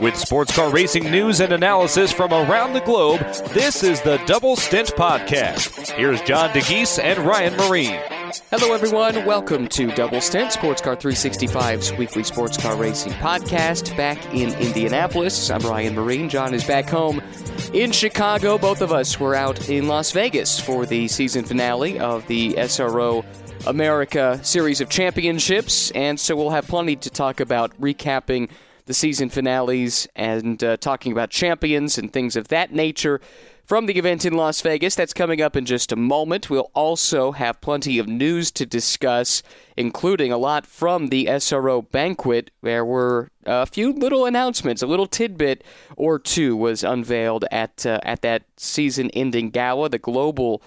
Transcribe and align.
With 0.00 0.16
sports 0.16 0.54
car 0.54 0.70
racing 0.70 1.10
news 1.10 1.40
and 1.40 1.52
analysis 1.52 2.12
from 2.12 2.32
around 2.32 2.74
the 2.74 2.80
globe, 2.80 3.20
this 3.52 3.82
is 3.82 4.00
the 4.02 4.18
Double 4.26 4.54
Stint 4.54 4.94
Podcast. 4.94 5.90
Here's 5.90 6.20
John 6.22 6.50
Dagys 6.50 7.02
and 7.02 7.18
Ryan 7.18 7.54
Myrehn. 7.54 8.00
Hello, 8.50 8.72
everyone. 8.72 9.26
Welcome 9.26 9.66
to 9.68 9.90
Double 9.92 10.20
Stint, 10.20 10.52
Sports 10.52 10.80
Car 10.80 10.96
365's 10.96 11.92
weekly 11.94 12.22
sports 12.22 12.56
car 12.56 12.76
racing 12.76 13.12
podcast. 13.14 13.96
Back 13.96 14.24
in 14.32 14.54
Indianapolis, 14.60 15.50
I'm 15.50 15.62
Ryan 15.62 15.96
Myrehn. 15.96 16.30
John 16.30 16.54
is 16.54 16.64
back 16.64 16.88
home 16.88 17.20
in 17.72 17.90
Chicago. 17.90 18.58
Both 18.58 18.80
of 18.80 18.92
us 18.92 19.18
were 19.18 19.34
out 19.34 19.68
in 19.68 19.88
Las 19.88 20.12
Vegas 20.12 20.60
for 20.60 20.86
the 20.86 21.08
season 21.08 21.44
finale 21.44 21.98
of 21.98 22.26
the 22.28 22.52
SRO 22.52 23.24
America 23.66 24.38
Series 24.42 24.80
of 24.80 24.88
Championships, 24.88 25.90
and 25.90 26.18
so 26.18 26.36
we'll 26.36 26.50
have 26.50 26.68
plenty 26.68 26.96
to 26.96 27.10
talk 27.10 27.40
about 27.40 27.78
recapping 27.80 28.48
the 28.90 28.94
season 28.94 29.28
finales 29.28 30.08
and 30.16 30.64
uh, 30.64 30.76
talking 30.76 31.12
about 31.12 31.30
champions 31.30 31.96
and 31.96 32.12
things 32.12 32.34
of 32.34 32.48
that 32.48 32.72
nature 32.72 33.20
from 33.64 33.86
the 33.86 33.96
event 33.96 34.24
in 34.24 34.32
Las 34.32 34.60
Vegas. 34.62 34.96
That's 34.96 35.14
coming 35.14 35.40
up 35.40 35.54
in 35.54 35.64
just 35.64 35.92
a 35.92 35.96
moment. 35.96 36.50
We'll 36.50 36.72
also 36.74 37.30
have 37.30 37.60
plenty 37.60 38.00
of 38.00 38.08
news 38.08 38.50
to 38.50 38.66
discuss, 38.66 39.44
including 39.76 40.32
a 40.32 40.38
lot 40.38 40.66
from 40.66 41.10
the 41.10 41.26
SRO 41.26 41.88
banquet. 41.88 42.50
There 42.62 42.84
were 42.84 43.30
a 43.46 43.64
few 43.64 43.92
little 43.92 44.26
announcements, 44.26 44.82
a 44.82 44.88
little 44.88 45.06
tidbit 45.06 45.62
or 45.94 46.18
two 46.18 46.56
was 46.56 46.82
unveiled 46.82 47.44
at 47.52 47.86
uh, 47.86 48.00
at 48.02 48.22
that 48.22 48.42
season-ending 48.56 49.50
gala, 49.50 49.88
the 49.88 49.98
global. 49.98 50.62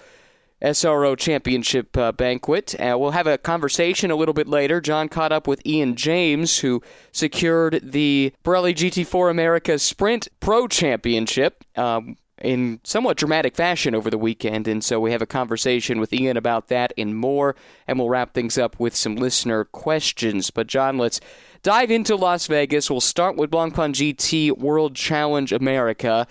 SRO 0.64 1.16
Championship 1.16 1.96
uh, 1.96 2.10
banquet. 2.10 2.74
Uh, 2.80 2.96
we'll 2.98 3.10
have 3.10 3.26
a 3.26 3.36
conversation 3.38 4.10
a 4.10 4.16
little 4.16 4.34
bit 4.34 4.48
later. 4.48 4.80
John 4.80 5.08
caught 5.08 5.30
up 5.30 5.46
with 5.46 5.64
Ian 5.66 5.94
James, 5.94 6.60
who 6.60 6.82
secured 7.12 7.80
the 7.82 8.32
Pirelli 8.44 8.74
GT4 8.74 9.30
America 9.30 9.78
Sprint 9.78 10.28
Pro 10.40 10.66
Championship. 10.66 11.64
Um, 11.76 12.16
in 12.44 12.80
somewhat 12.84 13.16
dramatic 13.16 13.54
fashion 13.54 13.94
over 13.94 14.10
the 14.10 14.18
weekend. 14.18 14.66
And 14.66 14.84
so 14.84 15.00
we 15.00 15.12
have 15.12 15.22
a 15.22 15.26
conversation 15.26 16.00
with 16.00 16.12
Ian 16.12 16.36
about 16.36 16.68
that 16.68 16.92
and 16.98 17.16
more. 17.16 17.54
And 17.86 17.98
we'll 17.98 18.08
wrap 18.08 18.34
things 18.34 18.58
up 18.58 18.78
with 18.78 18.94
some 18.94 19.16
listener 19.16 19.64
questions. 19.64 20.50
But, 20.50 20.66
John, 20.66 20.98
let's 20.98 21.20
dive 21.62 21.90
into 21.90 22.16
Las 22.16 22.46
Vegas. 22.46 22.90
We'll 22.90 23.00
start 23.00 23.36
with 23.36 23.50
Blancpain 23.50 23.94
GT 23.94 24.56
World 24.58 24.96
Challenge 24.96 25.52
America. 25.52 26.26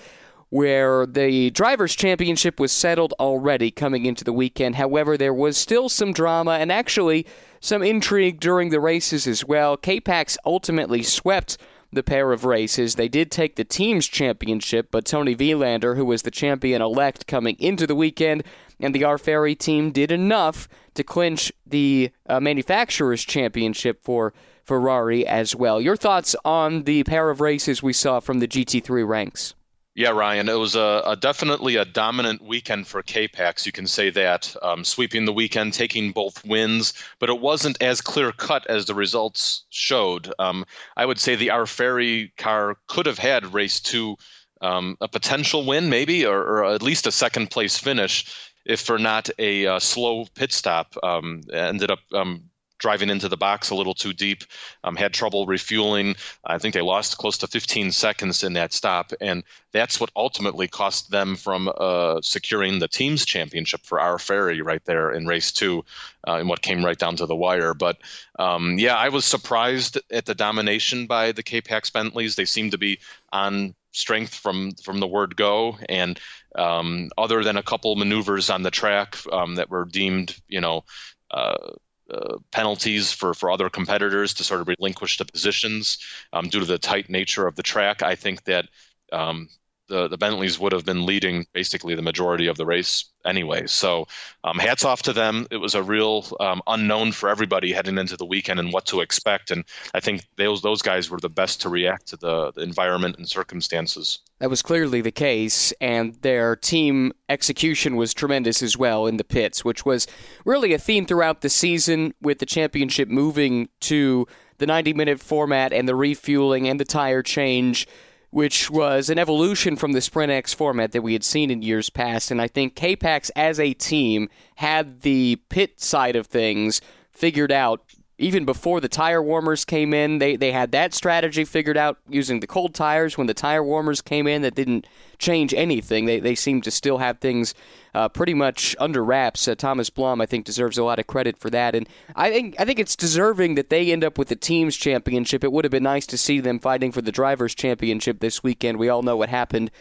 Where 0.53 1.07
the 1.07 1.49
Drivers' 1.49 1.95
Championship 1.95 2.59
was 2.59 2.71
settled 2.71 3.15
already 3.19 3.71
coming 3.71 4.05
into 4.05 4.23
the 4.23 4.31
weekend. 4.31 4.75
However, 4.75 5.17
there 5.17 5.33
was 5.33 5.57
still 5.57 5.89
some 5.89 6.13
drama 6.13 6.51
and 6.51 6.71
actually 6.71 7.25
some 7.59 7.81
intrigue 7.81 8.39
during 8.39 8.69
the 8.69 8.79
races 8.79 9.25
as 9.25 9.43
well. 9.43 9.75
K-Pax 9.77 10.37
ultimately 10.45 11.01
swept 11.01 11.57
the 11.91 12.03
pair 12.03 12.31
of 12.31 12.45
races. 12.45 12.93
They 12.93 13.07
did 13.07 13.31
take 13.31 13.55
the 13.55 13.63
team's 13.63 14.07
championship, 14.07 14.89
but 14.91 15.05
Toni 15.05 15.35
Vilander, 15.35 15.95
who 15.95 16.05
was 16.05 16.21
the 16.21 16.29
champion 16.29 16.83
elect 16.83 17.25
coming 17.25 17.55
into 17.57 17.87
the 17.87 17.95
weekend, 17.95 18.43
and 18.79 18.93
the 18.93 19.05
R. 19.05 19.17
Ferri 19.17 19.55
team 19.55 19.89
did 19.89 20.11
enough 20.11 20.69
to 20.93 21.03
clinch 21.03 21.51
the 21.65 22.11
uh, 22.27 22.39
manufacturer's 22.39 23.23
championship 23.23 24.03
for 24.03 24.35
Ferrari 24.63 25.25
as 25.25 25.55
well. 25.55 25.81
Your 25.81 25.97
thoughts 25.97 26.35
on 26.45 26.83
the 26.83 27.03
pair 27.05 27.31
of 27.31 27.41
races 27.41 27.81
we 27.81 27.91
saw 27.91 28.19
from 28.19 28.37
the 28.37 28.47
GT3 28.47 29.07
ranks? 29.07 29.55
Yeah, 29.95 30.09
Ryan, 30.09 30.49
it 30.49 30.57
was 30.57 30.75
a, 30.75 31.03
a, 31.05 31.15
definitely 31.15 31.75
a 31.75 31.85
dominant 31.85 32.41
weekend 32.41 32.87
for 32.87 33.03
K-Pax. 33.03 33.63
You 33.63 33.71
can 33.71 33.85
say 33.85 34.09
that, 34.09 34.55
um, 34.63 34.83
sweeping 34.83 35.25
the 35.25 35.33
weekend, 35.33 35.73
taking 35.73 36.11
both 36.11 36.43
wins, 36.43 36.93
but 37.19 37.29
it 37.29 37.39
wasn't 37.39 37.79
as 37.79 38.01
clear 38.01 38.31
cut 38.31 38.65
as 38.67 38.87
the 38.87 38.95
results 38.95 39.65
showed. 39.69 40.33
Um, 40.39 40.65
I 40.97 41.05
would 41.05 41.19
say 41.19 41.35
the 41.35 41.51
R. 41.51 41.67
Ferri 41.67 42.33
car 42.37 42.77
could 42.87 43.05
have 43.05 43.19
had 43.19 43.53
race 43.53 43.79
two 43.79 44.17
um, 44.61 44.97
a 45.01 45.07
potential 45.07 45.65
win, 45.65 45.89
maybe, 45.89 46.25
or, 46.25 46.41
or, 46.41 46.65
at 46.65 46.81
least 46.81 47.05
a 47.05 47.11
second 47.11 47.51
place 47.51 47.77
finish, 47.77 48.25
if 48.65 48.79
for 48.79 48.97
not 48.97 49.29
a 49.37 49.67
uh, 49.67 49.79
slow 49.79 50.25
pit 50.35 50.53
stop. 50.53 50.95
Um, 51.03 51.41
ended 51.51 51.91
up 51.91 51.99
um, 52.13 52.49
driving 52.83 53.09
into 53.09 53.29
the 53.29 53.37
box 53.37 53.69
a 53.69 53.75
little 53.75 53.93
too 53.93 54.11
deep, 54.11 54.43
um, 54.83 54.97
had 54.97 55.13
trouble 55.13 55.45
refueling. 55.45 56.15
I 56.43 56.57
think 56.57 56.73
they 56.73 56.81
lost 56.81 57.17
close 57.17 57.37
to 57.37 57.47
15 57.47 57.93
seconds 57.93 58.43
in 58.43 58.53
that 58.53 58.73
stop, 58.73 59.13
and 59.21 59.43
that's 59.71 60.01
what 60.01 60.11
ultimately 60.17 60.67
cost 60.67 61.09
them 61.09 61.37
from 61.37 61.71
uh, 61.77 62.19
securing 62.21 62.79
the 62.79 62.89
team's 62.89 63.25
championship 63.25 63.85
for 63.85 64.01
R. 64.01 64.19
Ferri 64.19 64.61
right 64.61 64.83
there 64.83 65.11
in 65.11 65.25
race 65.25 65.53
two, 65.53 65.85
uh, 66.27 66.39
in 66.41 66.49
what 66.49 66.61
came 66.61 66.83
right 66.83 66.99
down 66.99 67.15
to 67.15 67.25
the 67.25 67.35
wire. 67.35 67.73
But 67.73 67.97
um, 68.37 68.77
yeah, 68.77 68.95
I 68.95 69.07
was 69.07 69.23
surprised 69.23 69.97
at 70.11 70.25
the 70.25 70.35
domination 70.35 71.07
by 71.07 71.31
the 71.31 71.43
K-Pax 71.43 71.89
Bentleys. 71.89 72.35
They 72.35 72.45
seemed 72.45 72.71
to 72.73 72.77
be 72.77 72.99
on 73.31 73.75
strength 73.93 74.33
from 74.33 74.71
from 74.83 74.99
the 74.99 75.07
word 75.07 75.35
go 75.35 75.77
and 75.87 76.19
um, 76.55 77.09
other 77.17 77.43
than 77.43 77.57
a 77.57 77.63
couple 77.63 77.95
maneuvers 77.95 78.49
on 78.49 78.63
the 78.63 78.71
track 78.71 79.15
um, 79.31 79.55
that 79.55 79.69
were 79.69 79.85
deemed 79.85 80.35
you 80.47 80.59
know 80.59 80.83
uh, 81.29 81.69
uh, 82.13 82.37
penalties 82.51 83.11
for, 83.11 83.33
for 83.33 83.51
other 83.51 83.69
competitors 83.69 84.33
to 84.35 84.43
sort 84.43 84.61
of 84.61 84.67
relinquish 84.67 85.17
the 85.17 85.25
positions 85.25 85.97
um, 86.33 86.47
due 86.49 86.59
to 86.59 86.65
the 86.65 86.77
tight 86.77 87.09
nature 87.09 87.47
of 87.47 87.55
the 87.55 87.63
track. 87.63 88.03
I 88.03 88.15
think 88.15 88.43
that 88.43 88.67
um, 89.11 89.49
the, 89.87 90.07
the 90.07 90.17
Bentleys 90.17 90.59
would 90.59 90.71
have 90.71 90.85
been 90.85 91.05
leading 91.05 91.45
basically 91.53 91.95
the 91.95 92.01
majority 92.01 92.47
of 92.47 92.57
the 92.57 92.65
race 92.65 93.05
anyway. 93.25 93.67
So, 93.67 94.07
um, 94.43 94.57
hats 94.57 94.85
off 94.85 95.01
to 95.03 95.13
them. 95.13 95.47
It 95.51 95.57
was 95.57 95.75
a 95.75 95.83
real 95.83 96.25
um, 96.39 96.61
unknown 96.67 97.11
for 97.11 97.29
everybody 97.29 97.71
heading 97.71 97.97
into 97.97 98.17
the 98.17 98.25
weekend 98.25 98.59
and 98.59 98.71
what 98.71 98.85
to 98.87 99.01
expect. 99.01 99.51
And 99.51 99.63
I 99.93 99.99
think 99.99 100.25
those 100.37 100.61
those 100.61 100.81
guys 100.81 101.09
were 101.09 101.19
the 101.19 101.29
best 101.29 101.61
to 101.61 101.69
react 101.69 102.07
to 102.07 102.17
the, 102.17 102.51
the 102.51 102.61
environment 102.61 103.17
and 103.17 103.27
circumstances. 103.27 104.19
That 104.39 104.49
was 104.49 104.61
clearly 104.61 105.01
the 105.01 105.11
case, 105.11 105.71
and 105.79 106.15
their 106.15 106.55
team 106.55 107.13
execution 107.29 107.95
was 107.95 108.13
tremendous 108.13 108.61
as 108.61 108.77
well 108.77 109.07
in 109.07 109.17
the 109.17 109.23
pits, 109.23 109.63
which 109.63 109.85
was 109.85 110.07
really 110.45 110.73
a 110.73 110.79
theme 110.79 111.05
throughout 111.05 111.41
the 111.41 111.49
season 111.49 112.13
with 112.21 112.39
the 112.39 112.45
championship 112.45 113.09
moving 113.09 113.69
to 113.81 114.27
the 114.57 114.67
90 114.67 114.93
minute 114.93 115.19
format 115.19 115.73
and 115.73 115.87
the 115.87 115.95
refueling 115.95 116.67
and 116.67 116.79
the 116.79 116.85
tire 116.85 117.21
change 117.21 117.87
which 118.33 118.71
was 118.71 119.11
an 119.11 119.19
evolution 119.19 119.75
from 119.75 119.91
the 119.91 120.01
Sprint 120.01 120.31
X 120.31 120.55
format 120.55 120.91
that 120.91 121.03
we 121.03 121.13
had 121.13 121.23
seen 121.23 121.51
in 121.51 121.61
years 121.61 121.91
past. 121.91 122.31
And 122.31 122.41
I 122.41 122.47
think 122.47 122.73
K-Pax 122.73 123.29
as 123.35 123.59
a 123.59 123.75
team 123.75 124.27
had 124.55 125.01
the 125.01 125.39
pit 125.49 125.79
side 125.79 126.15
of 126.15 126.25
things 126.25 126.81
figured 127.11 127.51
out 127.51 127.83
even 128.19 128.45
before 128.45 128.79
the 128.79 128.87
tire 128.87 129.23
warmers 129.23 129.65
came 129.65 129.93
in, 129.93 130.19
they, 130.19 130.35
they 130.35 130.51
had 130.51 130.71
that 130.71 130.93
strategy 130.93 131.43
figured 131.45 131.77
out 131.77 131.97
using 132.07 132.39
the 132.39 132.47
cold 132.47 132.75
tires. 132.75 133.17
When 133.17 133.25
the 133.25 133.33
tire 133.33 133.63
warmers 133.63 134.01
came 134.01 134.27
in, 134.27 134.43
that 134.43 134.53
didn't 134.53 134.85
change 135.17 135.53
anything. 135.53 136.05
They, 136.05 136.19
they 136.19 136.35
seemed 136.35 136.63
to 136.65 136.71
still 136.71 136.99
have 136.99 137.19
things 137.19 137.55
uh, 137.95 138.09
pretty 138.09 138.35
much 138.35 138.75
under 138.79 139.03
wraps. 139.03 139.47
Uh, 139.47 139.55
Thomas 139.55 139.89
Blum, 139.89 140.21
I 140.21 140.27
think, 140.27 140.45
deserves 140.45 140.77
a 140.77 140.83
lot 140.83 140.99
of 140.99 141.07
credit 141.07 141.37
for 141.37 141.49
that, 141.49 141.73
and 141.73 141.89
I 142.15 142.29
think 142.31 142.55
I 142.59 142.65
think 142.65 142.79
it's 142.79 142.95
deserving 142.95 143.55
that 143.55 143.69
they 143.69 143.91
end 143.91 144.03
up 144.03 144.17
with 144.17 144.27
the 144.27 144.35
teams 144.35 144.77
championship. 144.77 145.43
It 145.43 145.51
would 145.51 145.65
have 145.65 145.71
been 145.71 145.83
nice 145.83 146.05
to 146.07 146.17
see 146.17 146.39
them 146.39 146.59
fighting 146.59 146.91
for 146.91 147.01
the 147.01 147.11
drivers 147.11 147.55
championship 147.55 148.19
this 148.19 148.43
weekend. 148.43 148.77
We 148.77 148.89
all 148.89 149.01
know 149.01 149.17
what 149.17 149.29
happened 149.29 149.71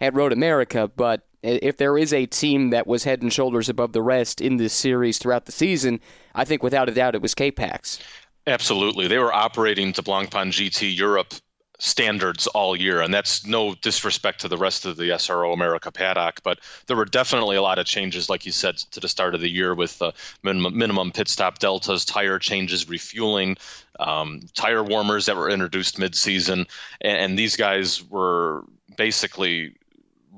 at 0.00 0.14
Road 0.14 0.32
America, 0.32 0.90
but 0.94 1.26
if 1.42 1.76
there 1.76 1.98
is 1.98 2.12
a 2.12 2.26
team 2.26 2.70
that 2.70 2.86
was 2.86 3.04
head 3.04 3.22
and 3.22 3.32
shoulders 3.32 3.68
above 3.68 3.92
the 3.92 4.02
rest 4.02 4.40
in 4.40 4.56
this 4.56 4.72
series 4.72 5.18
throughout 5.18 5.46
the 5.46 5.52
season, 5.52 6.00
I 6.34 6.44
think 6.44 6.62
without 6.62 6.88
a 6.88 6.92
doubt 6.92 7.14
it 7.14 7.22
was 7.22 7.34
K-Pax. 7.34 7.98
Absolutely. 8.46 9.06
They 9.08 9.18
were 9.18 9.32
operating 9.32 9.92
to 9.94 10.02
Blancpain 10.02 10.50
GT 10.50 10.96
Europe 10.96 11.34
standards 11.78 12.46
all 12.48 12.76
year, 12.76 13.00
and 13.00 13.12
that's 13.12 13.44
no 13.44 13.74
disrespect 13.74 14.40
to 14.40 14.48
the 14.48 14.56
rest 14.56 14.84
of 14.84 14.96
the 14.96 15.10
SRO 15.10 15.52
America 15.52 15.90
paddock, 15.90 16.40
but 16.44 16.60
there 16.86 16.96
were 16.96 17.04
definitely 17.04 17.56
a 17.56 17.62
lot 17.62 17.78
of 17.78 17.86
changes, 17.86 18.30
like 18.30 18.46
you 18.46 18.52
said, 18.52 18.76
to 18.76 19.00
the 19.00 19.08
start 19.08 19.34
of 19.34 19.40
the 19.40 19.50
year 19.50 19.74
with 19.74 19.98
the 19.98 20.12
minimum, 20.44 20.78
minimum 20.78 21.10
pit 21.10 21.26
stop 21.26 21.58
deltas, 21.58 22.04
tire 22.04 22.38
changes, 22.38 22.88
refueling, 22.88 23.56
um, 23.98 24.40
tire 24.54 24.84
warmers 24.84 25.26
that 25.26 25.36
were 25.36 25.50
introduced 25.50 25.98
mid-season, 25.98 26.66
and, 27.00 27.18
and 27.18 27.38
these 27.38 27.56
guys 27.56 28.08
were 28.08 28.62
basically 28.96 29.74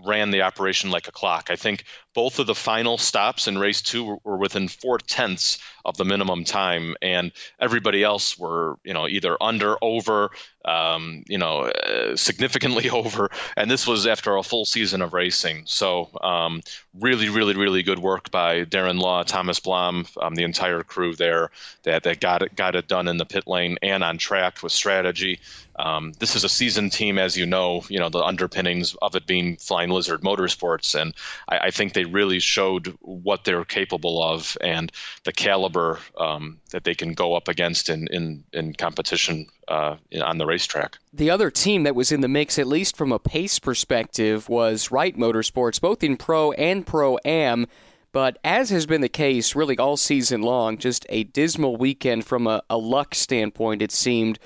ran 0.04 0.30
the 0.30 0.42
operation 0.42 0.90
like 0.90 1.08
a 1.08 1.12
clock. 1.12 1.48
I 1.50 1.56
think 1.56 1.84
both 2.14 2.38
of 2.38 2.46
the 2.46 2.54
final 2.54 2.96
stops 2.96 3.46
in 3.46 3.58
race 3.58 3.82
two 3.82 4.18
were, 4.24 4.36
within 4.36 4.68
four 4.68 4.98
tenths 4.98 5.58
of 5.84 5.96
the 5.96 6.04
minimum 6.04 6.44
time, 6.44 6.96
and 7.02 7.32
everybody 7.60 8.02
else 8.02 8.38
were, 8.38 8.78
you 8.84 8.94
know, 8.94 9.06
either 9.06 9.36
under, 9.42 9.76
over, 9.82 10.30
um, 10.64 11.22
you 11.28 11.36
know, 11.36 11.62
uh, 11.62 12.16
significantly 12.16 12.88
over. 13.00 13.30
And 13.56 13.70
this 13.70 13.86
was 13.86 14.06
after 14.06 14.36
a 14.36 14.42
full 14.42 14.64
season 14.64 15.02
of 15.02 15.12
racing. 15.12 15.64
So, 15.66 16.08
um, 16.22 16.62
really, 16.98 17.28
really, 17.28 17.54
really 17.54 17.82
good 17.82 17.98
work 17.98 18.30
by 18.30 18.64
Darren 18.64 18.98
Law, 18.98 19.24
Thomas 19.24 19.60
Blom, 19.60 20.06
um, 20.22 20.34
the 20.36 20.44
entire 20.44 20.82
crew 20.82 21.14
there 21.14 21.50
that, 21.82 22.04
that 22.04 22.20
got 22.20 22.42
it 22.42 22.56
got 22.56 22.74
it 22.74 22.88
done 22.88 23.08
in 23.08 23.18
the 23.18 23.26
pit 23.26 23.46
lane 23.46 23.76
and 23.82 24.02
on 24.02 24.16
track 24.16 24.62
with 24.62 24.72
strategy. 24.72 25.40
Um, 25.76 26.12
this 26.20 26.36
is 26.36 26.44
a 26.44 26.48
seasoned 26.48 26.92
team, 26.92 27.18
as 27.18 27.36
you 27.36 27.46
know. 27.46 27.82
You 27.88 27.98
know 27.98 28.08
the 28.08 28.22
underpinnings 28.22 28.94
of 29.02 29.16
it 29.16 29.26
being 29.26 29.56
Flying 29.56 29.90
Lizard 29.90 30.22
Motorsports, 30.22 30.98
and 30.98 31.14
I, 31.48 31.58
I 31.58 31.70
think 31.70 31.92
they 31.92 32.03
they 32.04 32.10
really 32.10 32.38
showed 32.38 32.96
what 33.00 33.44
they're 33.44 33.64
capable 33.64 34.22
of 34.22 34.56
and 34.60 34.92
the 35.24 35.32
caliber 35.32 35.98
um, 36.18 36.58
that 36.70 36.84
they 36.84 36.94
can 36.94 37.14
go 37.14 37.34
up 37.34 37.48
against 37.48 37.88
in 37.88 38.06
in, 38.08 38.44
in 38.52 38.74
competition 38.74 39.46
uh, 39.68 39.96
on 40.22 40.38
the 40.38 40.46
racetrack. 40.46 40.98
The 41.12 41.30
other 41.30 41.50
team 41.50 41.84
that 41.84 41.94
was 41.94 42.12
in 42.12 42.20
the 42.20 42.28
mix, 42.28 42.58
at 42.58 42.66
least 42.66 42.96
from 42.96 43.12
a 43.12 43.18
pace 43.18 43.58
perspective, 43.58 44.48
was 44.48 44.90
Wright 44.90 45.16
Motorsports, 45.16 45.80
both 45.80 46.02
in 46.02 46.16
pro 46.16 46.52
and 46.52 46.86
pro 46.86 47.16
am. 47.24 47.66
But 48.12 48.38
as 48.44 48.70
has 48.70 48.86
been 48.86 49.00
the 49.00 49.08
case 49.08 49.56
really 49.56 49.76
all 49.76 49.96
season 49.96 50.42
long, 50.42 50.78
just 50.78 51.04
a 51.08 51.24
dismal 51.24 51.76
weekend 51.76 52.24
from 52.24 52.46
a, 52.46 52.62
a 52.70 52.76
luck 52.76 53.14
standpoint, 53.14 53.82
it 53.82 53.90
seemed 53.90 54.38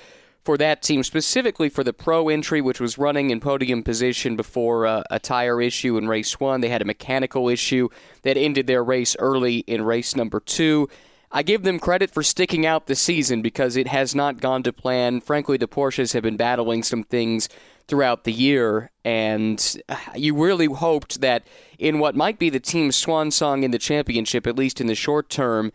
for 0.49 0.57
that 0.57 0.81
team, 0.81 1.03
specifically 1.03 1.69
for 1.69 1.85
the 1.85 1.93
pro 1.93 2.31
entry, 2.31 2.63
which 2.63 2.81
was 2.81 2.97
running 2.97 3.29
in 3.29 3.39
podium 3.39 3.83
position 3.83 4.35
before 4.35 4.87
uh, 4.87 5.03
a 5.11 5.19
tire 5.19 5.61
issue 5.61 5.99
in 5.99 6.09
race 6.09 6.41
one. 6.41 6.63
They 6.63 6.71
had 6.71 6.81
a 6.81 6.87
mechanical 6.87 7.51
issue 7.51 7.91
that 8.23 8.39
ended 8.39 8.67
their 8.67 8.83
race 8.83 9.15
early 9.19 9.59
in 9.59 9.83
race 9.83 10.17
number 10.17 10.41
two. 10.41 10.89
I 11.31 11.43
give 11.43 11.65
them 11.65 11.79
credit 11.79 12.11
for 12.11 12.23
sticking 12.23 12.65
out 12.65 12.87
the 12.87 12.95
season 12.95 13.43
because 13.43 13.77
it 13.77 13.89
has 13.89 14.15
not 14.15 14.41
gone 14.41 14.63
to 14.63 14.73
plan. 14.73 15.21
Frankly, 15.21 15.59
the 15.59 15.69
Porsches 15.69 16.15
have 16.15 16.23
been 16.23 16.39
battling 16.39 16.83
some 16.83 17.03
things 17.03 17.51
throughout 17.87 18.25
the 18.25 18.33
year, 18.33 18.91
and 19.05 19.77
you 20.15 20.35
really 20.35 20.65
hoped 20.65 21.21
that 21.21 21.47
in 21.79 21.99
what 21.99 22.17
might 22.17 22.39
be 22.39 22.49
the 22.49 22.59
team's 22.59 22.97
swan 22.97 23.31
song 23.31 23.65
in 23.65 23.71
the 23.71 23.79
championship, 23.79 24.47
at 24.47 24.57
least 24.57 24.81
in 24.81 24.87
the 24.87 24.95
short 24.95 25.29
term, 25.29 25.73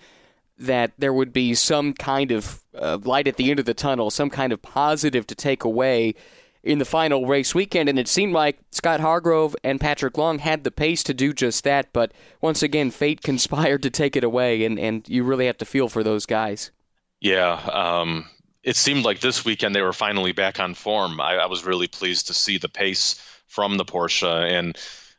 that 0.66 0.92
there 0.98 1.14
would 1.14 1.34
be 1.34 1.54
some 1.54 1.94
kind 1.94 2.32
of 2.32 2.62
uh, 2.78 2.98
light 3.04 3.28
at 3.28 3.38
the 3.38 3.50
end 3.50 3.60
of 3.60 3.66
the 3.66 3.74
tunnel, 3.74 4.10
some 4.10 4.30
kind 4.30 4.52
of 4.52 4.62
positive 4.62 5.28
to 5.28 5.36
take 5.36 5.64
away 5.64 6.16
in 6.64 6.80
the 6.80 6.86
final 6.86 7.28
race 7.28 7.54
weekend. 7.54 7.90
And 7.90 8.00
it 8.00 8.08
seemed 8.08 8.34
like 8.34 8.58
Scott 8.72 9.02
Hargrove 9.02 9.56
and 9.64 9.82
Patrick 9.82 10.18
Long 10.18 10.40
had 10.40 10.64
the 10.64 10.72
pace 10.72 11.04
to 11.04 11.14
do 11.14 11.34
just 11.34 11.64
that. 11.66 11.92
But 11.94 12.14
once 12.42 12.64
again, 12.64 12.92
fate 12.92 13.22
conspired 13.24 13.84
to 13.84 13.90
take 13.90 14.16
it 14.16 14.24
away, 14.24 14.64
and, 14.66 14.80
and 14.80 15.08
you 15.08 15.24
really 15.24 15.46
have 15.46 15.58
to 15.60 15.66
feel 15.66 15.90
for 15.90 16.04
those 16.04 16.26
guys. 16.26 16.72
Yeah. 17.20 17.54
Um, 17.72 18.26
it 18.64 18.76
seemed 18.76 19.04
like 19.04 19.20
this 19.20 19.44
weekend 19.44 19.76
they 19.76 19.82
were 19.82 19.94
finally 19.94 20.32
back 20.32 20.60
on 20.60 20.74
form. 20.74 21.20
I, 21.20 21.36
I 21.36 21.46
was 21.48 21.66
really 21.66 21.88
pleased 21.88 22.28
to 22.28 22.34
see 22.34 22.58
the 22.58 22.70
pace 22.70 23.22
from 23.48 23.78
the 23.78 23.86
Porsche. 23.86 24.52
And 24.52 24.78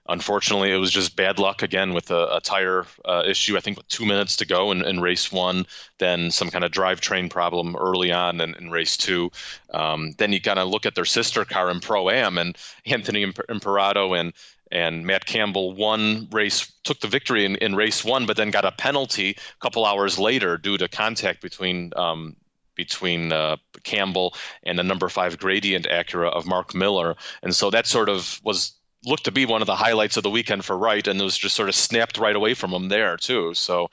unfortunately, 0.08 0.72
it 0.72 0.76
was 0.76 0.90
just 0.90 1.16
bad 1.16 1.38
luck 1.38 1.62
again 1.62 1.94
with 1.94 2.10
a, 2.10 2.36
a 2.36 2.40
tire 2.40 2.86
uh, 3.04 3.22
issue. 3.26 3.56
I 3.56 3.60
think 3.60 3.76
with 3.76 3.88
two 3.88 4.04
minutes 4.04 4.36
to 4.36 4.46
go 4.46 4.70
in, 4.70 4.84
in, 4.84 5.00
race 5.00 5.32
one, 5.32 5.66
then 5.98 6.30
some 6.30 6.50
kind 6.50 6.64
of 6.64 6.72
drivetrain 6.72 7.30
problem 7.30 7.76
early 7.76 8.12
on 8.12 8.40
in, 8.40 8.54
in 8.54 8.70
race 8.70 8.96
two. 8.96 9.30
Um, 9.72 10.12
then 10.18 10.32
you 10.32 10.40
kind 10.40 10.58
of 10.58 10.68
look 10.68 10.86
at 10.86 10.94
their 10.94 11.04
sister 11.04 11.44
car 11.44 11.70
in 11.70 11.80
Pro 11.80 12.10
Am, 12.10 12.38
and 12.38 12.56
Anthony 12.86 13.26
Imperato 13.48 14.14
and 14.14 14.32
and 14.72 15.06
Matt 15.06 15.26
Campbell 15.26 15.72
won 15.72 16.26
race, 16.32 16.72
took 16.82 17.00
the 17.00 17.06
victory 17.06 17.44
in, 17.44 17.54
in 17.56 17.76
race 17.76 18.04
one, 18.04 18.26
but 18.26 18.36
then 18.36 18.50
got 18.50 18.64
a 18.64 18.72
penalty 18.72 19.30
a 19.30 19.60
couple 19.60 19.86
hours 19.86 20.18
later 20.18 20.56
due 20.58 20.76
to 20.78 20.88
contact 20.88 21.40
between 21.40 21.92
um, 21.96 22.36
between 22.74 23.32
uh, 23.32 23.56
Campbell 23.84 24.34
and 24.64 24.76
the 24.76 24.82
number 24.82 25.08
five 25.08 25.38
gradient 25.38 25.86
Acura 25.86 26.32
of 26.32 26.44
Mark 26.44 26.74
Miller, 26.74 27.14
and 27.42 27.54
so 27.54 27.70
that 27.70 27.86
sort 27.86 28.08
of 28.08 28.40
was 28.42 28.72
looked 29.04 29.24
to 29.24 29.32
be 29.32 29.46
one 29.46 29.62
of 29.62 29.66
the 29.66 29.76
highlights 29.76 30.16
of 30.16 30.22
the 30.22 30.30
weekend 30.30 30.64
for 30.64 30.76
Wright, 30.76 31.06
and 31.06 31.20
it 31.20 31.24
was 31.24 31.38
just 31.38 31.56
sort 31.56 31.68
of 31.68 31.74
snapped 31.74 32.18
right 32.18 32.36
away 32.36 32.54
from 32.54 32.72
him 32.72 32.88
there 32.88 33.16
too. 33.16 33.54
So 33.54 33.88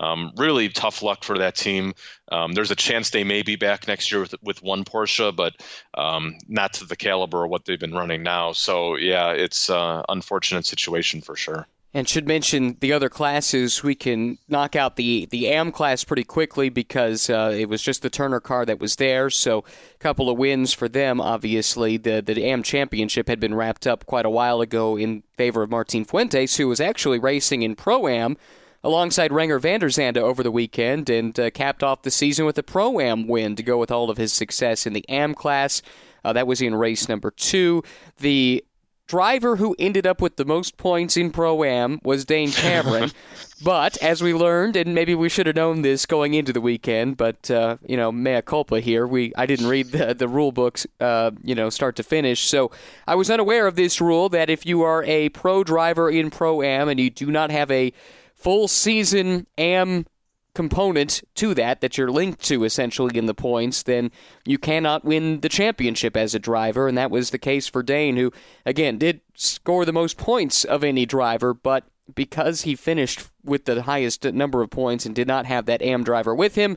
um, 0.00 0.32
really 0.36 0.68
tough 0.68 1.02
luck 1.02 1.22
for 1.22 1.38
that 1.38 1.54
team. 1.54 1.94
Um, 2.32 2.52
there's 2.52 2.70
a 2.70 2.76
chance 2.76 3.10
they 3.10 3.24
may 3.24 3.42
be 3.42 3.56
back 3.56 3.86
next 3.86 4.10
year 4.10 4.20
with, 4.20 4.34
with 4.42 4.62
one 4.62 4.84
Porsche, 4.84 5.34
but 5.34 5.54
um, 5.94 6.34
not 6.48 6.72
to 6.74 6.84
the 6.84 6.96
caliber 6.96 7.44
of 7.44 7.50
what 7.50 7.64
they've 7.64 7.78
been 7.78 7.94
running 7.94 8.22
now. 8.22 8.52
So 8.52 8.96
yeah, 8.96 9.30
it's 9.30 9.70
an 9.70 10.02
unfortunate 10.08 10.66
situation 10.66 11.20
for 11.20 11.36
sure. 11.36 11.66
And 11.96 12.08
should 12.08 12.26
mention 12.26 12.76
the 12.80 12.92
other 12.92 13.08
classes. 13.08 13.84
We 13.84 13.94
can 13.94 14.38
knock 14.48 14.74
out 14.74 14.96
the 14.96 15.26
the 15.26 15.46
AM 15.46 15.70
class 15.70 16.02
pretty 16.02 16.24
quickly 16.24 16.68
because 16.68 17.30
uh, 17.30 17.54
it 17.56 17.68
was 17.68 17.82
just 17.82 18.02
the 18.02 18.10
Turner 18.10 18.40
car 18.40 18.66
that 18.66 18.80
was 18.80 18.96
there. 18.96 19.30
So 19.30 19.58
a 19.58 19.98
couple 20.00 20.28
of 20.28 20.36
wins 20.36 20.72
for 20.72 20.88
them. 20.88 21.20
Obviously, 21.20 21.96
the 21.96 22.20
the 22.20 22.44
AM 22.44 22.64
championship 22.64 23.28
had 23.28 23.38
been 23.38 23.54
wrapped 23.54 23.86
up 23.86 24.06
quite 24.06 24.26
a 24.26 24.30
while 24.30 24.60
ago 24.60 24.96
in 24.98 25.22
favor 25.36 25.62
of 25.62 25.70
Martin 25.70 26.04
Fuentes, 26.04 26.56
who 26.56 26.66
was 26.66 26.80
actually 26.80 27.20
racing 27.20 27.62
in 27.62 27.76
pro 27.76 28.08
am 28.08 28.36
alongside 28.82 29.30
Renger 29.30 29.60
van 29.60 29.80
der 29.80 29.88
Zande 29.88 30.18
over 30.18 30.42
the 30.42 30.50
weekend 30.50 31.08
and 31.08 31.38
uh, 31.40 31.50
capped 31.50 31.82
off 31.82 32.02
the 32.02 32.10
season 32.10 32.44
with 32.44 32.58
a 32.58 32.62
pro 32.62 33.00
am 33.00 33.26
win 33.26 33.56
to 33.56 33.62
go 33.62 33.78
with 33.78 33.90
all 33.90 34.10
of 34.10 34.18
his 34.18 34.32
success 34.32 34.86
in 34.86 34.92
the 34.92 35.04
AM 35.08 35.34
class. 35.34 35.80
Uh, 36.24 36.32
that 36.32 36.46
was 36.46 36.60
in 36.60 36.74
race 36.74 37.08
number 37.08 37.30
two. 37.30 37.82
The 38.18 38.64
driver 39.06 39.56
who 39.56 39.76
ended 39.78 40.06
up 40.06 40.20
with 40.20 40.36
the 40.36 40.44
most 40.44 40.76
points 40.76 41.16
in 41.16 41.30
Pro 41.30 41.62
Am 41.64 42.00
was 42.02 42.24
Dane 42.24 42.50
Cameron. 42.50 43.10
but 43.62 43.96
as 44.02 44.22
we 44.22 44.34
learned, 44.34 44.76
and 44.76 44.94
maybe 44.94 45.14
we 45.14 45.28
should 45.28 45.46
have 45.46 45.56
known 45.56 45.82
this 45.82 46.06
going 46.06 46.34
into 46.34 46.52
the 46.52 46.60
weekend, 46.60 47.16
but 47.16 47.50
uh, 47.50 47.76
you 47.86 47.96
know, 47.96 48.10
mea 48.10 48.42
culpa 48.42 48.80
here. 48.80 49.06
We 49.06 49.32
I 49.36 49.46
didn't 49.46 49.66
read 49.66 49.92
the, 49.92 50.14
the 50.14 50.28
rule 50.28 50.52
books, 50.52 50.86
uh, 51.00 51.32
you 51.42 51.54
know, 51.54 51.70
start 51.70 51.96
to 51.96 52.02
finish, 52.02 52.46
so 52.46 52.70
I 53.06 53.14
was 53.14 53.30
unaware 53.30 53.66
of 53.66 53.76
this 53.76 54.00
rule 54.00 54.28
that 54.30 54.50
if 54.50 54.66
you 54.66 54.82
are 54.82 55.04
a 55.04 55.28
pro 55.30 55.64
driver 55.64 56.10
in 56.10 56.30
Pro 56.30 56.62
Am 56.62 56.88
and 56.88 56.98
you 56.98 57.10
do 57.10 57.30
not 57.30 57.50
have 57.50 57.70
a 57.70 57.92
full 58.34 58.68
season 58.68 59.46
Am 59.56 60.06
component 60.54 61.22
to 61.34 61.52
that 61.54 61.80
that 61.80 61.98
you're 61.98 62.10
linked 62.10 62.42
to 62.44 62.64
essentially 62.64 63.18
in 63.18 63.26
the 63.26 63.34
points, 63.34 63.82
then 63.82 64.10
you 64.44 64.58
cannot 64.58 65.04
win 65.04 65.40
the 65.40 65.48
championship 65.48 66.16
as 66.16 66.34
a 66.34 66.38
driver. 66.38 66.88
And 66.88 66.96
that 66.96 67.10
was 67.10 67.30
the 67.30 67.38
case 67.38 67.66
for 67.66 67.82
Dane, 67.82 68.16
who, 68.16 68.32
again, 68.64 68.98
did 68.98 69.20
score 69.34 69.84
the 69.84 69.92
most 69.92 70.16
points 70.16 70.64
of 70.64 70.84
any 70.84 71.06
driver, 71.06 71.52
but 71.52 71.84
because 72.14 72.62
he 72.62 72.74
finished 72.74 73.28
with 73.42 73.64
the 73.64 73.82
highest 73.82 74.24
number 74.24 74.62
of 74.62 74.70
points 74.70 75.06
and 75.06 75.14
did 75.14 75.26
not 75.26 75.46
have 75.46 75.66
that 75.66 75.82
AM 75.82 76.04
driver 76.04 76.34
with 76.34 76.54
him, 76.54 76.76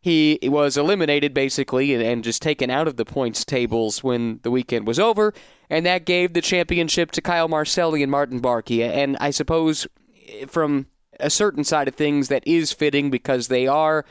he 0.00 0.38
was 0.42 0.76
eliminated 0.76 1.34
basically 1.34 1.94
and, 1.94 2.22
just 2.22 2.40
taken 2.40 2.70
out 2.70 2.86
of 2.86 2.96
the 2.96 3.04
points 3.04 3.44
tables 3.44 4.04
when 4.04 4.40
the 4.42 4.50
weekend 4.50 4.86
was 4.86 4.98
over. 4.98 5.34
And 5.68 5.84
that 5.86 6.04
gave 6.04 6.32
the 6.32 6.40
championship 6.40 7.10
to 7.12 7.20
Kyle 7.20 7.48
Marcelli 7.48 8.02
and 8.02 8.10
Martin 8.10 8.40
Barkey. 8.40 8.80
And 8.80 9.16
I 9.20 9.30
suppose 9.30 9.86
eh, 10.28 10.46
from 10.46 10.86
a 11.20 11.30
certain 11.30 11.64
side 11.64 11.88
of 11.88 11.94
things 11.94 12.28
that 12.28 12.46
is 12.46 12.72
fitting 12.72 13.10
because 13.10 13.48
they 13.48 13.66
are 13.66 14.04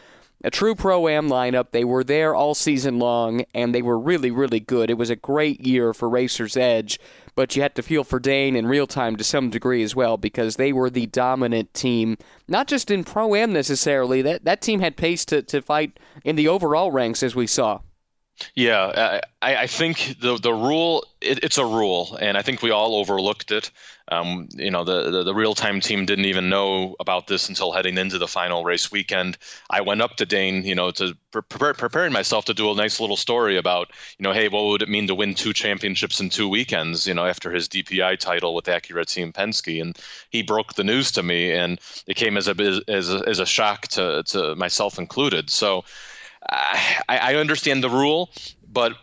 a 0.43 0.51
true 0.51 0.75
pro 0.75 1.07
am 1.07 1.29
lineup. 1.29 1.71
They 1.71 1.83
were 1.83 2.03
there 2.03 2.35
all 2.35 2.53
season 2.53 2.99
long, 2.99 3.43
and 3.53 3.73
they 3.73 3.81
were 3.81 3.97
really, 3.97 4.29
really 4.29 4.59
good. 4.59 4.89
It 4.89 4.97
was 4.97 5.09
a 5.09 5.15
great 5.15 5.61
year 5.61 5.93
for 5.93 6.07
Racers 6.07 6.55
Edge, 6.55 6.99
but 7.35 7.55
you 7.55 7.61
had 7.61 7.75
to 7.75 7.81
feel 7.81 8.03
for 8.03 8.19
Dane 8.19 8.55
in 8.55 8.67
real 8.67 8.87
time 8.87 9.15
to 9.15 9.23
some 9.23 9.49
degree 9.49 9.83
as 9.83 9.95
well 9.95 10.17
because 10.17 10.55
they 10.55 10.71
were 10.71 10.89
the 10.89 11.07
dominant 11.07 11.73
team, 11.73 12.17
not 12.47 12.67
just 12.67 12.91
in 12.91 13.03
pro 13.03 13.33
am 13.35 13.51
necessarily. 13.51 14.21
That 14.21 14.45
that 14.45 14.61
team 14.61 14.79
had 14.79 14.95
pace 14.95 15.25
to, 15.25 15.41
to 15.41 15.61
fight 15.61 15.99
in 16.23 16.35
the 16.35 16.47
overall 16.47 16.91
ranks 16.91 17.23
as 17.23 17.35
we 17.35 17.47
saw. 17.47 17.79
Yeah, 18.55 19.21
I, 19.41 19.55
I 19.55 19.67
think 19.67 20.15
the 20.19 20.37
the 20.37 20.53
rule 20.53 21.03
it, 21.21 21.43
it's 21.43 21.57
a 21.57 21.65
rule, 21.65 22.17
and 22.21 22.37
I 22.37 22.41
think 22.43 22.61
we 22.61 22.69
all 22.71 22.95
overlooked 22.95 23.51
it. 23.51 23.71
Um, 24.09 24.47
you 24.53 24.71
know, 24.71 24.83
the, 24.85 25.11
the, 25.11 25.23
the 25.23 25.33
real 25.35 25.53
time 25.53 25.81
team 25.81 26.05
didn't 26.05 26.25
even 26.25 26.47
know 26.49 26.95
about 26.99 27.27
this 27.27 27.49
until 27.49 27.73
heading 27.73 27.97
into 27.97 28.17
the 28.17 28.27
final 28.27 28.63
race 28.63 28.89
weekend. 28.91 29.37
I 29.69 29.81
went 29.81 30.01
up 30.01 30.15
to 30.17 30.25
Dane, 30.25 30.63
you 30.63 30.75
know, 30.75 30.91
to 30.91 31.17
prepare, 31.31 31.73
preparing 31.73 32.13
myself 32.13 32.45
to 32.45 32.53
do 32.53 32.71
a 32.71 32.75
nice 32.75 33.01
little 33.01 33.17
story 33.17 33.57
about, 33.57 33.89
you 34.17 34.23
know, 34.23 34.31
hey, 34.31 34.47
what 34.47 34.63
would 34.65 34.81
it 34.81 34.87
mean 34.87 35.07
to 35.07 35.15
win 35.15 35.33
two 35.33 35.51
championships 35.51 36.21
in 36.21 36.29
two 36.29 36.47
weekends? 36.47 37.05
You 37.05 37.15
know, 37.15 37.25
after 37.25 37.51
his 37.51 37.67
DPI 37.67 38.15
title 38.15 38.55
with 38.55 38.65
Acura 38.65 39.05
Team 39.05 39.33
Penske, 39.33 39.81
and 39.81 39.97
he 40.29 40.41
broke 40.41 40.75
the 40.75 40.85
news 40.85 41.11
to 41.13 41.23
me, 41.23 41.51
and 41.51 41.79
it 42.05 42.15
came 42.15 42.37
as 42.37 42.47
a 42.47 42.55
as 42.87 43.13
a, 43.13 43.23
as 43.27 43.39
a 43.39 43.45
shock 43.45 43.87
to 43.89 44.23
to 44.27 44.55
myself 44.55 44.99
included. 44.99 45.49
So. 45.49 45.83
I, 46.49 47.17
I 47.33 47.35
understand 47.35 47.83
the 47.83 47.89
rule, 47.89 48.29
but 48.69 48.93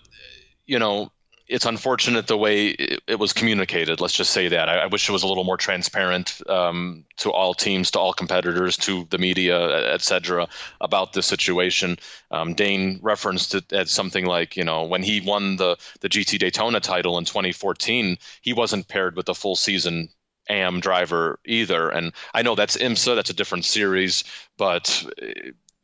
you 0.67 0.79
know 0.79 1.11
it's 1.47 1.67
unfortunate 1.67 2.27
the 2.27 2.39
way 2.39 2.69
it, 2.69 3.03
it, 3.07 3.19
was 3.19 3.33
communicated. 3.33 4.01
Let's 4.01 4.15
just 4.15 4.31
say 4.31 4.49
that. 4.49 4.69
I, 4.69 4.79
I 4.79 4.87
wish 4.87 5.09
it 5.09 5.13
was 5.13 5.23
a 5.23 5.27
little 5.27 5.45
more 5.45 5.59
transparent 5.59 6.41
um, 6.49 7.05
to 7.19 7.31
all 7.31 7.53
teams, 7.53 7.91
to 7.93 8.01
all 8.01 8.15
competitors, 8.15 8.77
to 8.79 9.07
the 9.11 9.19
media, 9.19 9.93
etc., 9.93 10.49
about 10.81 11.13
this 11.13 11.27
situation. 11.27 11.99
Um, 12.31 12.55
Dane 12.55 12.99
referenced 13.03 13.55
it 13.55 13.71
as 13.73 13.91
something 13.91 14.25
like, 14.25 14.57
you 14.57 14.65
know, 14.65 14.85
when 14.85 15.03
he 15.03 15.21
won 15.21 15.57
the 15.57 15.77
the 16.01 16.09
GT 16.09 16.39
Daytona 16.39 16.81
title 16.81 17.19
in 17.19 17.25
2014, 17.25 18.17
he 18.41 18.53
wasn't 18.53 18.89
paired 18.89 19.17
with 19.17 19.29
a 19.29 19.35
full 19.35 19.57
season 19.57 20.09
AM 20.49 20.81
driver 20.81 21.39
either. 21.45 21.89
And 21.91 22.13
I 22.33 22.43
know 22.43 22.55
that's 22.55 22.77
IMSA, 22.77 23.15
that's 23.15 23.31
a 23.31 23.35
different 23.35 23.65
series, 23.65 24.25
but 24.57 25.05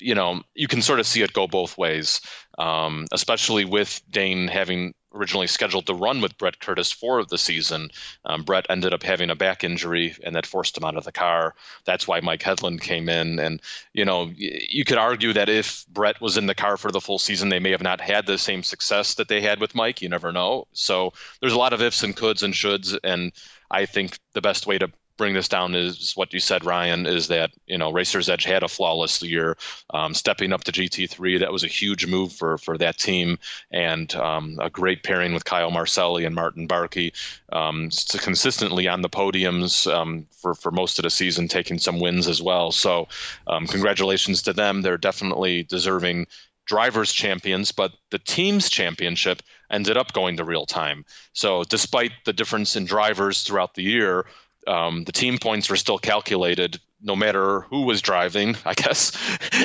you 0.01 0.15
know, 0.15 0.43
you 0.55 0.69
can 0.69 0.83
sort 0.83 1.01
of 1.01 1.07
see 1.07 1.23
it 1.23 1.33
go 1.33 1.47
both 1.47 1.79
ways, 1.79 2.21
um, 2.59 3.07
especially 3.13 3.65
with 3.65 4.01
Dane 4.11 4.49
having 4.49 4.95
originally 5.13 5.47
scheduled 5.47 5.87
to 5.87 5.95
run 5.95 6.21
with 6.21 6.39
Brett 6.39 6.61
Curtis 6.61 6.93
for 6.93 7.25
the 7.25 7.39
season. 7.39 7.91
Um, 8.25 8.43
Brett 8.43 8.67
ended 8.71 8.95
up 8.95 9.03
having 9.03 9.31
a 9.31 9.35
back 9.35 9.65
injury, 9.65 10.15
and 10.23 10.37
that 10.37 10.47
forced 10.47 10.77
him 10.77 10.85
out 10.85 10.97
of 10.97 11.05
the 11.05 11.13
car. 11.13 11.55
That's 11.85 12.07
why 12.07 12.21
Mike 12.21 12.43
Hedlund 12.43 12.81
came 12.81 13.09
in. 13.09 13.39
And, 13.39 13.61
you 13.93 14.05
know, 14.05 14.31
you 14.37 14.85
could 14.85 14.99
argue 14.99 15.33
that 15.33 15.49
if 15.49 15.85
Brett 15.89 16.21
was 16.21 16.37
in 16.37 16.47
the 16.47 16.55
car 16.55 16.77
for 16.77 16.93
the 16.93 17.01
full 17.01 17.19
season, 17.19 17.49
they 17.49 17.59
may 17.59 17.73
have 17.73 17.83
not 17.83 18.01
had 18.01 18.27
the 18.27 18.39
same 18.39 18.63
success 18.63 19.15
that 19.15 19.29
they 19.29 19.41
had 19.41 19.61
with 19.61 19.75
Mike. 19.75 20.01
You 20.01 20.09
never 20.09 20.31
know. 20.31 20.67
So 20.73 21.13
there's 21.41 21.53
a 21.53 21.59
lot 21.59 21.73
of 21.73 21.83
ifs 21.83 22.03
and 22.03 22.17
coulds 22.17 22.43
and 22.43 22.55
shoulds. 22.55 22.97
And 23.03 23.33
I 23.71 23.87
think 23.87 24.19
the 24.33 24.41
best 24.41 24.67
way 24.67 24.79
to 24.79 24.91
bring 25.21 25.35
this 25.35 25.49
down 25.49 25.75
is 25.75 26.17
what 26.17 26.33
you 26.33 26.41
said, 26.41 26.65
Ryan, 26.65 27.05
is 27.05 27.29
that, 27.29 27.51
you 27.67 27.77
know, 27.77 27.93
Racer's 27.93 28.31
Edge 28.31 28.45
had 28.45 28.63
a 28.63 28.69
flawless 28.69 29.23
year. 29.23 29.55
Um, 29.91 30.15
stepping 30.15 30.51
up 30.51 30.65
to 30.65 30.73
GT3, 30.73 31.39
that 31.41 31.53
was 31.53 31.63
a 31.63 31.69
huge 31.69 32.07
move 32.07 32.33
for, 32.33 32.57
for 32.57 32.79
that 32.79 32.97
team 32.97 33.39
and 33.71 34.15
um, 34.15 34.59
a 34.63 34.71
great 34.71 35.03
pairing 35.03 35.35
with 35.35 35.45
Kyle 35.45 35.71
Marcelli 35.71 36.25
and 36.25 36.35
Martin 36.35 36.67
Barkey. 36.67 37.13
Um, 37.53 37.91
consistently 38.23 38.89
on 38.89 39.03
the 39.03 39.11
podiums 39.11 39.93
um, 39.93 40.27
for, 40.31 40.55
for 40.55 40.71
most 40.71 40.99
of 40.99 41.03
the 41.03 41.11
season, 41.11 41.49
taking 41.49 41.79
some 41.79 42.01
wins 42.01 42.27
as 42.27 42.41
well. 42.41 42.73
So, 42.73 43.07
um, 43.47 43.67
congratulations 43.67 44.41
to 44.45 44.55
them. 44.55 44.81
They're 44.81 44.97
definitely 44.97 45.65
deserving 45.65 46.29
drivers 46.65 47.13
champions, 47.13 47.73
but 47.73 47.93
the 48.11 48.19
team's 48.19 48.71
championship 48.71 49.43
ended 49.71 49.99
up 49.99 50.15
going 50.15 50.39
to 50.39 50.45
real 50.45 50.65
time. 50.65 51.05
So, 51.35 51.63
despite 51.65 52.13
the 52.25 52.33
difference 52.33 52.75
in 52.75 52.87
drivers 52.87 53.43
throughout 53.43 53.75
the 53.75 53.83
year, 53.83 54.25
um, 54.71 55.05
the 55.05 55.13
team 55.13 55.39
points 55.39 55.69
were 55.69 55.77
still 55.77 55.99
calculated 55.99 56.81
no 57.03 57.17
matter 57.17 57.61
who 57.63 57.83
was 57.83 58.03
driving, 58.03 58.57
I 58.65 58.75
guess. 58.75 59.17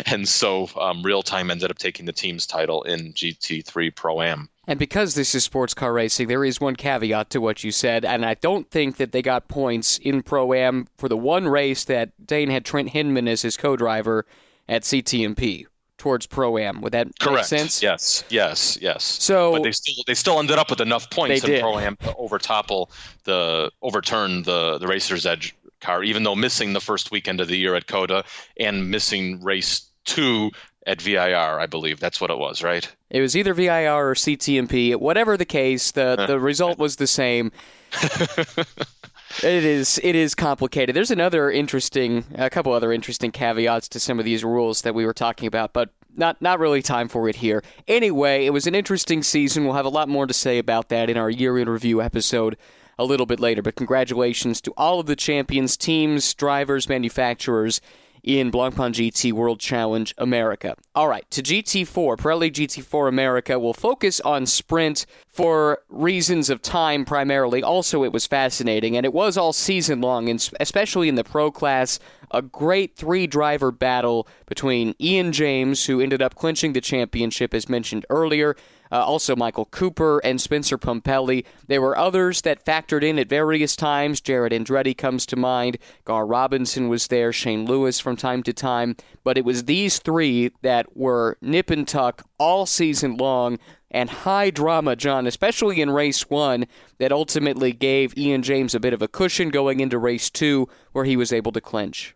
and 0.06 0.28
so, 0.28 0.70
um, 0.80 1.04
real 1.04 1.22
time 1.22 1.52
ended 1.52 1.70
up 1.70 1.78
taking 1.78 2.06
the 2.06 2.14
team's 2.14 2.48
title 2.48 2.84
in 2.84 3.14
GT3 3.14 3.94
Pro 3.94 4.22
Am. 4.22 4.50
And 4.68 4.80
because 4.80 5.14
this 5.14 5.36
is 5.36 5.44
sports 5.44 5.74
car 5.74 5.94
racing, 5.94 6.28
there 6.28 6.44
is 6.44 6.60
one 6.60 6.76
caveat 6.76 7.30
to 7.32 7.42
what 7.42 7.64
you 7.64 7.72
said, 7.72 8.04
and 8.04 8.26
I 8.26 8.34
don't 8.36 8.72
think 8.72 8.98
that 8.98 9.12
they 9.12 9.22
got 9.22 9.48
points 9.48 10.00
in 10.00 10.24
Pro 10.24 10.54
Am 10.54 10.88
for 10.98 11.08
the 11.08 11.18
one 11.18 11.48
race 11.48 11.84
that 11.84 12.26
Dane 12.26 12.50
had 12.50 12.66
Trent 12.66 12.90
Hindman 12.90 13.28
as 13.28 13.44
his 13.44 13.58
co 13.58 13.76
driver 13.76 14.26
at 14.68 14.82
CTMP 14.82 15.68
towards 15.98 16.26
pro 16.26 16.58
am. 16.58 16.82
Would 16.82 16.94
that 16.94 17.08
Correct. 17.20 17.38
make 17.38 17.46
sense? 17.46 17.82
Yes, 17.82 18.24
yes, 18.30 18.78
yes. 18.82 19.04
So, 19.04 19.54
but 19.54 19.64
they 19.64 19.72
still 19.72 20.04
they 20.08 20.14
still 20.14 20.40
ended 20.40 20.58
up 20.58 20.70
with 20.70 20.82
enough 20.82 21.10
points 21.10 21.44
in 21.44 21.62
pro 21.62 21.80
am 21.80 21.96
to 21.98 22.14
overtopple 22.14 22.90
the 23.24 23.72
overturn 23.82 24.44
the 24.44 24.78
the 24.78 24.88
racer's 24.88 25.26
edge 25.26 25.56
car, 25.82 26.04
even 26.04 26.24
though 26.24 26.36
missing 26.36 26.74
the 26.74 26.82
first 26.82 27.12
weekend 27.12 27.40
of 27.40 27.48
the 27.48 27.58
year 27.58 27.76
at 27.76 27.88
COTA 27.88 28.24
and 28.60 28.90
missing 28.90 29.42
race 29.44 29.90
two 30.06 30.52
at 30.88 31.02
VIR, 31.02 31.60
I 31.60 31.66
believe 31.66 32.00
that's 32.00 32.22
what 32.22 32.30
it 32.30 32.38
was, 32.38 32.62
right? 32.62 32.88
It 33.10 33.22
was 33.22 33.36
either 33.36 33.54
VIR 33.54 34.10
or 34.10 34.14
CTMP. 34.14 34.96
Whatever 34.96 35.36
the 35.36 35.46
case, 35.46 35.92
the 35.92 36.16
the 36.28 36.40
result 36.40 36.78
was 36.78 36.98
the 36.98 37.08
same. 37.08 37.52
It 39.44 39.66
is 39.66 40.00
it 40.04 40.16
is 40.16 40.34
complicated. 40.34 40.96
There's 40.96 41.12
another 41.12 41.52
interesting, 41.52 42.26
a 42.36 42.50
couple 42.50 42.72
other 42.72 42.94
interesting 42.94 43.32
caveats 43.32 43.90
to 43.90 44.00
some 44.00 44.18
of 44.20 44.26
these 44.26 44.44
rules 44.44 44.82
that 44.84 44.96
we 44.96 45.06
were 45.06 45.14
talking 45.14 45.48
about, 45.48 45.74
but 45.74 45.90
not 46.16 46.42
not 46.42 46.60
really 46.60 46.82
time 46.82 47.10
for 47.10 47.28
it 47.28 47.38
here. 47.38 47.64
Anyway, 47.88 48.46
it 48.46 48.52
was 48.52 48.66
an 48.66 48.76
interesting 48.76 49.24
season. 49.24 49.66
We'll 49.66 49.74
have 49.74 49.86
a 49.86 49.90
lot 49.90 50.08
more 50.08 50.26
to 50.26 50.34
say 50.34 50.58
about 50.58 50.90
that 50.90 51.10
in 51.10 51.18
our 51.18 51.30
year 51.30 51.58
in 51.58 51.70
review 51.70 52.02
episode 52.02 52.58
a 52.98 53.04
little 53.04 53.26
bit 53.26 53.40
later. 53.40 53.62
But 53.62 53.76
congratulations 53.76 54.62
to 54.62 54.74
all 54.78 55.00
of 55.00 55.06
the 55.06 55.18
champions, 55.18 55.76
teams, 55.76 56.34
drivers, 56.34 56.88
manufacturers 56.88 57.82
in 58.26 58.52
Blancpain 58.52 58.92
GT 58.92 59.32
World 59.32 59.60
Challenge 59.60 60.14
America. 60.18 60.76
All 60.96 61.08
right, 61.08 61.30
to 61.30 61.44
GT4, 61.44 62.18
Pirelli 62.18 62.52
GT4 62.52 63.08
America 63.08 63.60
will 63.60 63.74
focus 63.74 64.20
on 64.22 64.48
sprint 64.48 65.06
for 65.30 65.80
reasons 65.90 66.50
of 66.50 66.62
time 66.64 67.06
primarily. 67.06 67.62
Also, 67.62 68.04
it 68.04 68.12
was 68.12 68.26
fascinating, 68.26 68.98
and 68.98 69.06
it 69.06 69.14
was 69.14 69.38
all 69.38 69.54
season 69.54 70.02
long, 70.02 70.28
and 70.28 70.50
especially 70.60 71.08
in 71.08 71.16
the 71.16 71.24
pro 71.24 71.52
class. 71.52 72.00
A 72.32 72.42
great 72.42 72.96
three 72.96 73.28
driver 73.28 73.72
battle 73.72 74.28
between 74.48 74.96
Ian 75.00 75.32
James, 75.32 75.86
who 75.86 76.02
ended 76.02 76.24
up 76.24 76.34
clinching 76.34 76.74
the 76.74 76.82
championship, 76.82 77.54
as 77.54 77.70
mentioned 77.70 78.06
earlier, 78.10 78.56
uh, 78.96 79.04
also 79.04 79.36
Michael 79.36 79.66
Cooper 79.66 80.20
and 80.24 80.40
Spencer 80.40 80.78
Pumpelly. 80.78 81.44
There 81.68 81.82
were 81.82 81.98
others 81.98 82.42
that 82.44 82.64
factored 82.64 83.04
in 83.04 83.20
at 83.20 83.28
various 83.28 83.76
times. 83.76 84.22
Jarett 84.22 84.54
Andretti 84.54 84.98
comes 84.98 85.26
to 85.26 85.36
mind. 85.36 85.78
Gar 86.06 86.26
Robinson 86.26 86.88
was 86.88 87.08
there. 87.08 87.34
Shane 87.34 87.66
Lewis 87.66 88.00
from 88.00 88.16
time 88.16 88.42
to 88.44 88.54
time. 88.54 88.96
But 89.26 89.38
it 89.38 89.44
was 89.44 89.66
these 89.66 90.00
three 90.00 90.52
that 90.62 90.96
were 90.96 91.38
nip 91.42 91.70
and 91.70 91.86
tuck 91.86 92.26
all 92.40 92.66
season 92.66 93.18
long 93.18 93.60
and 93.92 94.10
high 94.10 94.50
drama, 94.50 94.96
John, 94.96 95.28
especially 95.28 95.82
in 95.82 95.90
race 95.90 96.30
one, 96.30 96.66
that 96.98 97.12
ultimately 97.12 97.74
gave 97.74 98.18
Ian 98.18 98.44
James 98.44 98.74
a 98.74 98.80
bit 98.80 98.94
of 98.94 99.02
a 99.02 99.10
cushion 99.10 99.50
going 99.50 99.82
into 99.82 99.98
race 99.98 100.30
two, 100.30 100.70
where 100.94 101.06
he 101.06 101.18
was 101.18 101.34
able 101.34 101.52
to 101.52 101.62
clinch. 101.62 102.16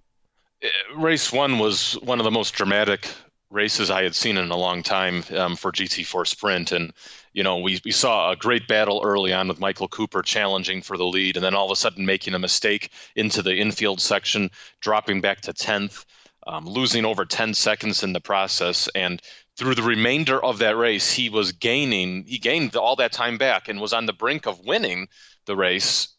Uh, 0.64 0.98
race 0.98 1.34
one 1.34 1.60
was 1.60 1.94
one 2.04 2.20
of 2.20 2.24
the 2.24 2.32
most 2.32 2.54
dramatic 2.54 3.10
races 3.52 3.90
I 3.90 4.04
had 4.04 4.16
seen 4.16 4.38
in 4.38 4.52
a 4.52 4.58
long 4.58 4.84
time 4.84 5.24
um, 5.36 5.56
for 5.56 5.72
GT4 5.72 6.28
Sprint. 6.28 6.72
And, 6.72 6.94
you 7.34 7.44
know, 7.44 7.58
we, 7.58 7.80
we 7.84 7.92
saw 7.92 8.32
a 8.32 8.36
great 8.36 8.68
battle 8.68 9.02
early 9.04 9.34
on 9.34 9.48
with 9.48 9.60
Michael 9.60 9.88
Cooper 9.88 10.22
challenging 10.22 10.82
for 10.82 10.98
the 10.98 11.06
lead 11.06 11.36
and 11.36 11.44
then 11.44 11.56
all 11.56 11.66
of 11.66 11.72
a 11.72 11.76
sudden 11.76 12.06
making 12.06 12.36
a 12.36 12.40
mistake 12.40 12.92
into 13.16 13.42
the 13.42 13.56
infield 13.56 14.02
section, 14.02 14.52
dropping 14.82 15.22
back 15.22 15.42
to 15.42 15.54
10th, 15.54 16.06
um, 16.46 16.66
losing 16.68 17.06
over 17.06 17.26
10 17.26 17.54
seconds 17.54 18.04
in 18.04 18.14
the 18.14 18.22
process. 18.22 18.88
And 18.94 19.22
through 19.58 19.76
the 19.76 19.84
remainder 19.84 20.44
of 20.44 20.60
that 20.60 20.78
race, 20.78 21.12
he 21.12 21.30
was 21.30 21.52
gaining, 21.52 22.26
he 22.26 22.38
gained 22.38 22.76
all 22.76 22.96
that 22.98 23.12
time 23.12 23.38
back 23.38 23.68
and 23.68 23.82
was 23.82 23.94
on 23.94 24.06
the 24.06 24.14
brink 24.14 24.46
of 24.46 24.64
winning 24.66 25.08
the 25.46 25.56
race. 25.56 26.10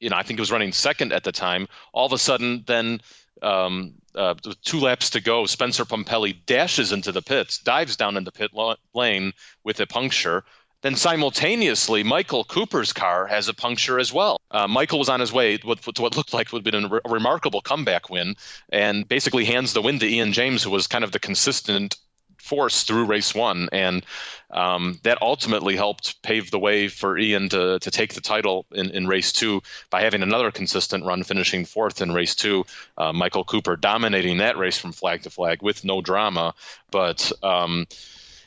You 0.00 0.10
know, 0.10 0.16
I 0.16 0.22
think 0.22 0.38
he 0.38 0.42
was 0.42 0.52
running 0.52 0.72
second 0.72 1.12
at 1.12 1.24
the 1.24 1.32
time. 1.32 1.66
All 1.94 2.04
of 2.04 2.12
a 2.12 2.18
sudden, 2.18 2.62
then 2.66 3.00
um, 3.40 3.94
uh, 4.14 4.34
two 4.64 4.80
laps 4.80 5.10
to 5.10 5.20
go, 5.20 5.46
Spencer 5.46 5.84
Pumpelly 5.84 6.36
dashes 6.46 6.92
into 6.92 7.12
the 7.12 7.22
pits, 7.22 7.58
dives 7.58 7.96
down 7.96 8.16
in 8.16 8.24
the 8.24 8.32
pit 8.32 8.50
lane 8.94 9.32
with 9.64 9.80
a 9.80 9.86
puncture. 9.86 10.44
Then 10.82 10.96
simultaneously, 10.96 12.02
Michael 12.02 12.44
Cooper's 12.44 12.92
car 12.92 13.26
has 13.26 13.48
a 13.48 13.54
puncture 13.54 13.98
as 13.98 14.12
well. 14.12 14.38
Uh, 14.50 14.68
Michael 14.68 14.98
was 14.98 15.08
on 15.08 15.18
his 15.18 15.32
way 15.32 15.56
to 15.56 15.66
what 15.66 16.16
looked 16.16 16.34
like 16.34 16.52
would 16.52 16.66
have 16.66 16.72
been 16.72 16.84
a 16.84 17.10
remarkable 17.10 17.62
comeback 17.62 18.10
win, 18.10 18.36
and 18.68 19.08
basically 19.08 19.46
hands 19.46 19.72
the 19.72 19.80
win 19.80 19.98
to 20.00 20.06
Ian 20.06 20.34
James, 20.34 20.62
who 20.62 20.70
was 20.70 20.86
kind 20.86 21.02
of 21.02 21.12
the 21.12 21.18
consistent 21.18 21.96
force 22.44 22.82
through 22.82 23.06
race 23.06 23.34
one, 23.34 23.68
and 23.72 24.04
um, 24.50 25.00
that 25.02 25.20
ultimately 25.22 25.76
helped 25.76 26.20
pave 26.22 26.50
the 26.50 26.58
way 26.58 26.88
for 26.88 27.18
Ian 27.18 27.48
to 27.48 27.78
to 27.78 27.90
take 27.90 28.12
the 28.14 28.20
title 28.20 28.66
in, 28.72 28.90
in 28.90 29.06
race 29.06 29.32
two 29.32 29.62
by 29.90 30.02
having 30.02 30.22
another 30.22 30.50
consistent 30.50 31.04
run, 31.04 31.24
finishing 31.24 31.64
fourth 31.64 32.02
in 32.02 32.12
race 32.12 32.34
two. 32.34 32.64
Uh, 32.98 33.12
Michael 33.12 33.44
Cooper 33.44 33.76
dominating 33.76 34.38
that 34.38 34.58
race 34.58 34.78
from 34.78 34.92
flag 34.92 35.22
to 35.22 35.30
flag 35.30 35.62
with 35.62 35.84
no 35.84 36.00
drama, 36.00 36.54
but. 36.90 37.32
Um, 37.42 37.86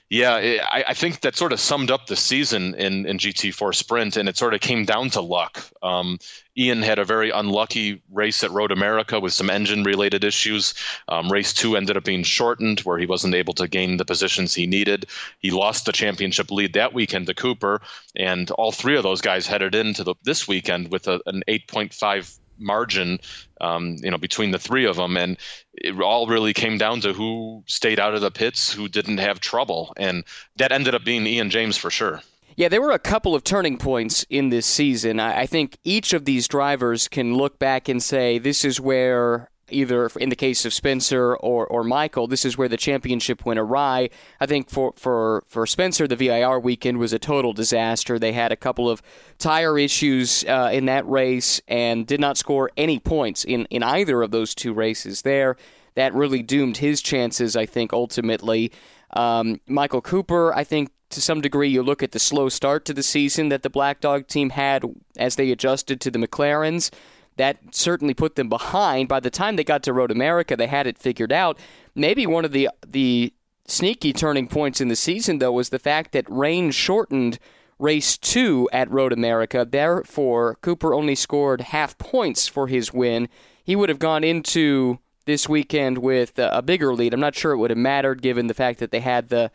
yeah, 0.10 0.38
it, 0.38 0.62
I, 0.62 0.86
I, 0.90 0.94
think 0.94 1.20
that 1.22 1.36
sort 1.36 1.52
of 1.52 1.60
summed 1.60 1.92
up 1.92 2.08
the 2.08 2.16
season 2.16 2.76
in, 2.76 3.06
in 3.06 3.18
GT4 3.18 3.76
Sprint, 3.76 4.16
and 4.16 4.30
it 4.30 4.38
sort 4.38 4.54
of 4.54 4.62
came 4.62 4.86
down 4.86 5.10
to 5.12 5.22
luck. 5.22 5.66
Um, 5.84 6.18
Ian 6.58 6.82
had 6.82 6.98
a 6.98 7.04
very 7.04 7.30
unlucky 7.30 8.02
race 8.12 8.42
at 8.42 8.52
Road 8.52 8.72
America 8.72 9.20
with 9.20 9.34
some 9.34 9.50
engine 9.50 9.84
related 9.84 10.24
issues. 10.24 10.74
Um, 11.10 11.30
race 11.30 11.52
two 11.54 11.76
ended 11.76 11.98
up 11.98 12.06
being 12.06 12.24
shortened, 12.24 12.80
where 12.82 12.98
he 12.98 13.06
wasn't 13.06 13.36
able 13.36 13.54
to 13.56 13.68
gain 13.68 13.98
the 13.98 14.06
positions 14.06 14.54
he 14.54 14.66
needed. 14.66 15.08
He 15.40 15.52
lost 15.52 15.86
the 15.86 15.92
championship 15.92 16.52
lead 16.52 16.74
that 16.74 16.94
weekend 16.94 17.28
to 17.28 17.34
Cooper, 17.34 17.82
and 18.16 18.50
all 18.52 18.72
three 18.72 18.96
of 18.96 19.04
those 19.04 19.20
guys 19.20 19.46
headed 19.46 19.76
into 19.76 20.06
the, 20.06 20.16
this 20.24 20.48
weekend 20.48 20.90
with 20.90 21.10
a, 21.10 21.20
an 21.26 21.44
8.5 21.50 22.40
margin, 22.60 23.20
um, 23.62 23.98
you 24.02 24.12
know, 24.12 24.18
between 24.18 24.52
the 24.52 24.60
three 24.60 24.86
of 24.86 24.96
them, 24.96 25.18
and 25.18 25.38
it 25.74 26.00
all 26.00 26.28
really 26.28 26.54
came 26.54 26.78
down 26.78 27.02
to 27.02 27.14
who 27.14 27.64
stayed 27.68 28.00
out 28.00 28.16
of 28.16 28.22
the 28.22 28.32
pits, 28.32 28.72
who 28.72 28.88
didn't 28.88 29.20
have 29.20 29.40
trouble, 29.40 29.94
and 29.98 30.24
that 30.58 30.72
ended 30.72 30.96
up 30.96 31.04
being 31.04 31.26
Ian 31.26 31.50
James 31.50 31.78
for 31.78 31.90
sure. 31.90 32.22
Yeah, 32.56 32.70
there 32.70 32.82
were 32.82 32.92
a 32.92 33.00
couple 33.00 33.36
of 33.36 33.44
turning 33.44 33.78
points 33.78 34.26
in 34.32 34.50
this 34.50 34.66
season. 34.66 35.20
I 35.20 35.46
think 35.46 35.78
each 35.84 36.12
of 36.12 36.26
these 36.26 36.48
drivers 36.48 37.08
can 37.08 37.36
look 37.36 37.60
back 37.60 37.88
and 37.88 38.02
say, 38.02 38.40
this 38.40 38.66
is 38.66 38.82
where 38.82 39.52
either 39.70 40.10
in 40.20 40.30
the 40.30 40.36
case 40.36 40.66
of 40.66 40.74
Spencer 40.74 41.36
or, 41.36 41.66
or 41.68 41.84
Michael, 41.84 42.28
this 42.28 42.46
is 42.46 42.58
where 42.58 42.68
the 42.68 42.78
championship 42.78 43.46
went 43.46 43.60
awry. 43.60 44.10
I 44.40 44.46
think 44.46 44.70
for, 44.70 44.94
for, 44.96 45.44
for 45.48 45.66
Spencer, 45.66 46.08
the 46.08 46.16
VIR 46.16 46.60
weekend 46.60 46.98
was 46.98 47.14
a 47.14 47.20
total 47.20 47.54
disaster. 47.54 48.18
They 48.20 48.34
had 48.34 48.52
a 48.52 48.56
couple 48.56 48.90
of 48.90 49.02
tire 49.40 49.78
issues 49.78 50.44
uh, 50.46 50.70
in 50.72 50.86
that 50.86 51.08
race 51.08 51.62
and 51.68 52.08
did 52.08 52.20
not 52.20 52.38
score 52.38 52.72
any 52.78 53.00
points 53.00 53.44
in, 53.44 53.66
in 53.66 53.84
either 53.84 54.22
of 54.22 54.32
those 54.32 54.56
two 54.56 54.74
races 54.74 55.22
there. 55.24 55.58
That 55.96 56.14
really 56.14 56.44
doomed 56.44 56.78
his 56.78 57.02
chances, 57.02 57.56
I 57.56 57.66
think, 57.66 57.92
ultimately. 57.92 58.72
Um, 59.12 59.60
Michael 59.68 60.02
Cooper, 60.02 60.54
I 60.54 60.64
think, 60.64 60.92
to 61.10 61.22
some 61.22 61.42
degree, 61.42 61.70
you 61.70 61.82
look 61.82 62.04
at 62.04 62.12
the 62.12 62.20
slow 62.20 62.50
start 62.50 62.86
to 62.86 62.94
the 62.94 63.04
season 63.04 63.50
that 63.50 63.64
the 63.64 63.70
Black 63.70 64.02
Dog 64.02 64.28
team 64.28 64.52
had 64.52 64.84
as 65.18 65.38
they 65.38 65.52
adjusted 65.52 66.02
to 66.02 66.12
the 66.12 66.20
McLarens 66.20 66.92
that 67.38 67.58
certainly 67.72 68.14
put 68.14 68.36
them 68.36 68.50
behind. 68.50 69.08
By 69.08 69.20
the 69.20 69.30
time 69.30 69.56
they 69.56 69.64
got 69.64 69.84
to 69.84 69.94
Road 69.94 70.12
America, 70.12 70.56
they 70.56 70.68
had 70.68 70.88
it 70.88 70.98
figured 70.98 71.32
out. 71.32 71.58
Maybe 71.96 72.28
one 72.28 72.46
of 72.46 72.52
the 72.52 72.70
the 72.86 73.34
sneaky 73.66 74.14
turning 74.14 74.48
points 74.48 74.82
in 74.82 74.88
the 74.88 74.96
season, 74.96 75.40
though, 75.40 75.52
was 75.52 75.70
the 75.70 75.80
fact 75.80 76.12
that 76.12 76.30
rain 76.30 76.72
shortened 76.72 77.40
race 77.80 78.18
two 78.18 78.70
at 78.72 78.90
Road 78.90 79.14
America. 79.14 79.68
Therefore, 79.70 80.56
Cooper 80.62 80.94
only 80.94 81.16
scored 81.16 81.62
half 81.62 81.98
points 81.98 82.48
for 82.48 82.68
his 82.68 82.94
win. 82.94 83.30
He 83.64 83.76
would 83.76 83.90
have 83.90 84.00
gone 84.00 84.24
into 84.24 85.00
this 85.26 85.48
weekend 85.48 86.00
with 86.00 86.34
a 86.38 86.62
bigger 86.62 86.94
lead. 86.94 87.14
I'm 87.14 87.20
not 87.20 87.36
sure 87.36 87.52
it 87.52 87.58
would 87.58 87.70
have 87.70 87.78
mattered 87.78 88.22
given 88.22 88.48
the 88.48 88.54
fact 88.54 88.80
that 88.80 88.92
they 88.92 89.02
had 89.02 89.30
the 89.30 89.52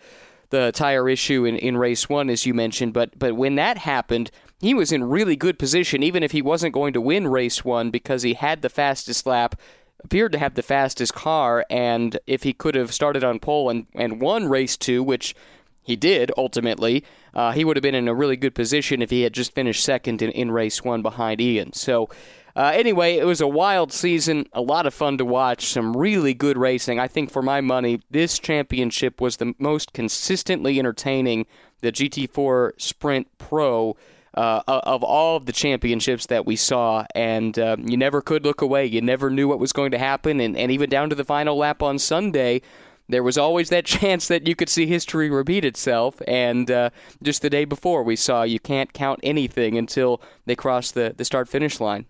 the 0.50 0.70
tire 0.70 1.08
issue 1.08 1.46
in, 1.46 1.56
in 1.56 1.78
race 1.78 2.10
one, 2.10 2.28
as 2.28 2.44
you 2.44 2.52
mentioned. 2.52 2.92
But 2.92 3.18
but 3.18 3.34
when 3.34 3.54
that 3.56 3.78
happened, 3.78 4.30
he 4.62 4.74
was 4.74 4.92
in 4.92 5.02
really 5.02 5.34
good 5.34 5.58
position, 5.58 6.04
even 6.04 6.22
if 6.22 6.30
he 6.30 6.40
wasn't 6.40 6.72
going 6.72 6.92
to 6.92 7.00
win 7.00 7.26
race 7.26 7.64
one 7.64 7.90
because 7.90 8.22
he 8.22 8.34
had 8.34 8.62
the 8.62 8.68
fastest 8.68 9.26
lap, 9.26 9.60
appeared 10.04 10.30
to 10.30 10.38
have 10.38 10.54
the 10.54 10.62
fastest 10.62 11.14
car, 11.14 11.66
and 11.68 12.16
if 12.28 12.44
he 12.44 12.52
could 12.52 12.76
have 12.76 12.94
started 12.94 13.24
on 13.24 13.40
pole 13.40 13.68
and, 13.68 13.86
and 13.92 14.20
won 14.20 14.48
race 14.48 14.76
two, 14.76 15.02
which 15.02 15.34
he 15.82 15.96
did 15.96 16.30
ultimately, 16.36 17.04
uh, 17.34 17.50
he 17.50 17.64
would 17.64 17.76
have 17.76 17.82
been 17.82 17.96
in 17.96 18.06
a 18.06 18.14
really 18.14 18.36
good 18.36 18.54
position 18.54 19.02
if 19.02 19.10
he 19.10 19.22
had 19.22 19.32
just 19.32 19.52
finished 19.52 19.82
second 19.82 20.22
in, 20.22 20.30
in 20.30 20.52
race 20.52 20.84
one 20.84 21.02
behind 21.02 21.40
Ian. 21.40 21.72
So. 21.72 22.08
Uh, 22.54 22.70
anyway, 22.74 23.16
it 23.16 23.24
was 23.24 23.40
a 23.40 23.48
wild 23.48 23.90
season, 23.90 24.46
a 24.52 24.60
lot 24.60 24.84
of 24.84 24.92
fun 24.92 25.16
to 25.16 25.24
watch, 25.24 25.64
some 25.64 25.96
really 25.96 26.34
good 26.34 26.58
racing. 26.58 27.00
I 27.00 27.08
think 27.08 27.30
for 27.30 27.40
my 27.40 27.62
money, 27.62 28.02
this 28.10 28.38
championship 28.38 29.22
was 29.22 29.38
the 29.38 29.54
most 29.58 29.94
consistently 29.94 30.78
entertaining 30.78 31.46
the 31.80 31.90
GT4 31.90 32.78
Sprint 32.78 33.26
Pro 33.38 33.96
uh, 34.34 34.62
of 34.66 35.02
all 35.02 35.36
of 35.36 35.46
the 35.46 35.52
championships 35.52 36.26
that 36.26 36.46
we 36.46 36.56
saw, 36.56 37.04
and 37.14 37.58
uh, 37.58 37.76
you 37.78 37.96
never 37.96 38.22
could 38.22 38.44
look 38.44 38.62
away. 38.62 38.86
You 38.86 39.00
never 39.00 39.30
knew 39.30 39.48
what 39.48 39.58
was 39.58 39.72
going 39.72 39.90
to 39.90 39.98
happen, 39.98 40.40
and, 40.40 40.56
and 40.56 40.70
even 40.70 40.88
down 40.88 41.10
to 41.10 41.14
the 41.14 41.24
final 41.24 41.56
lap 41.56 41.82
on 41.82 41.98
Sunday, 41.98 42.62
there 43.08 43.22
was 43.22 43.38
always 43.38 43.68
that 43.68 43.84
chance 43.86 44.28
that 44.28 44.46
you 44.46 44.56
could 44.56 44.68
see 44.68 44.86
history 44.86 45.30
repeat 45.30 45.64
itself. 45.64 46.20
And 46.26 46.70
uh, 46.70 46.90
just 47.22 47.42
the 47.42 47.50
day 47.50 47.64
before, 47.64 48.02
we 48.02 48.16
saw 48.16 48.42
you 48.42 48.60
can't 48.60 48.92
count 48.92 49.20
anything 49.22 49.76
until 49.76 50.20
they 50.46 50.56
cross 50.56 50.90
the, 50.90 51.14
the 51.16 51.24
start 51.24 51.48
finish 51.48 51.80
line. 51.80 52.06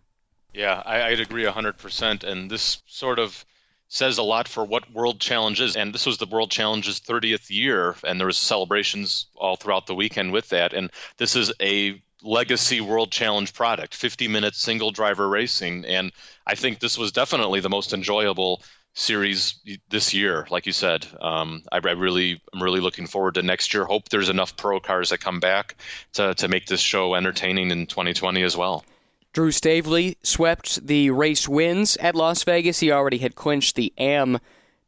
Yeah, 0.55 0.83
I, 0.85 1.11
would 1.11 1.21
agree 1.21 1.45
100%. 1.45 2.25
And 2.25 2.50
this 2.50 2.83
sort 2.87 3.19
of 3.19 3.45
says 3.88 4.19
a 4.19 4.23
lot 4.23 4.49
for 4.49 4.64
what 4.64 4.93
World 4.93 5.21
Challenge 5.21 5.61
is. 5.61 5.76
And 5.76 5.95
this 5.95 6.07
was 6.07 6.19
the 6.19 6.26
World 6.26 6.50
Challenge's 6.50 7.00
30th 7.00 7.50
year, 7.50 7.97
and 8.05 8.19
there 8.19 8.26
was 8.26 8.38
celebrations 8.38 9.26
all 9.37 9.57
throughout 9.57 9.87
the 9.87 9.95
weekend 9.95 10.33
with 10.33 10.49
that. 10.50 10.73
And 10.73 10.91
this 11.19 11.37
is 11.37 11.52
a 11.61 12.02
legacy 12.23 12.81
world 12.81 13.11
challenge 13.11 13.52
product 13.55 13.95
50 13.95 14.29
minute 14.29 14.55
single 14.55 14.91
driver 14.91 15.29
racing. 15.29 15.85
And 15.85 16.12
i 16.47 16.55
think 16.55 16.81
this 16.81 16.99
was 16.99 17.12
definitely 17.12 17.61
the 17.61 17.71
most 17.71 17.93
enjoyable 17.93 18.62
series 18.95 19.55
this 19.88 20.12
year 20.12 20.47
like 20.50 20.67
you 20.67 20.73
said. 20.73 21.07
Um, 21.21 21.62
I, 21.73 21.76
I, 21.76 21.93
really 21.93 22.41
i'm 22.52 22.62
really 22.62 22.81
looking 22.81 23.07
forward 23.07 23.35
to 23.35 23.43
next 23.43 23.73
year. 23.73 23.85
Hope 23.85 24.09
there's 24.09 24.29
enough 24.29 24.57
pro 24.57 24.81
cars 24.81 25.11
that 25.11 25.19
come 25.19 25.41
back 25.41 25.76
to, 26.14 26.35
to 26.35 26.49
make 26.49 26.67
this 26.67 26.81
show 26.81 27.14
entertaining 27.14 27.71
in 27.71 27.87
2020 27.87 28.43
as 28.43 28.57
well. 28.57 28.85
Drew 29.33 29.50
Staveley 29.50 30.19
swept 30.23 30.87
the 30.87 31.09
race 31.09 31.49
wins 31.49 31.97
at 31.97 32.14
las 32.14 32.45
vegas. 32.45 32.81
He 32.81 32.93
already 32.93 33.19
had 33.19 33.35
clinched 33.35 33.76
the 33.76 33.93
am 33.97 34.38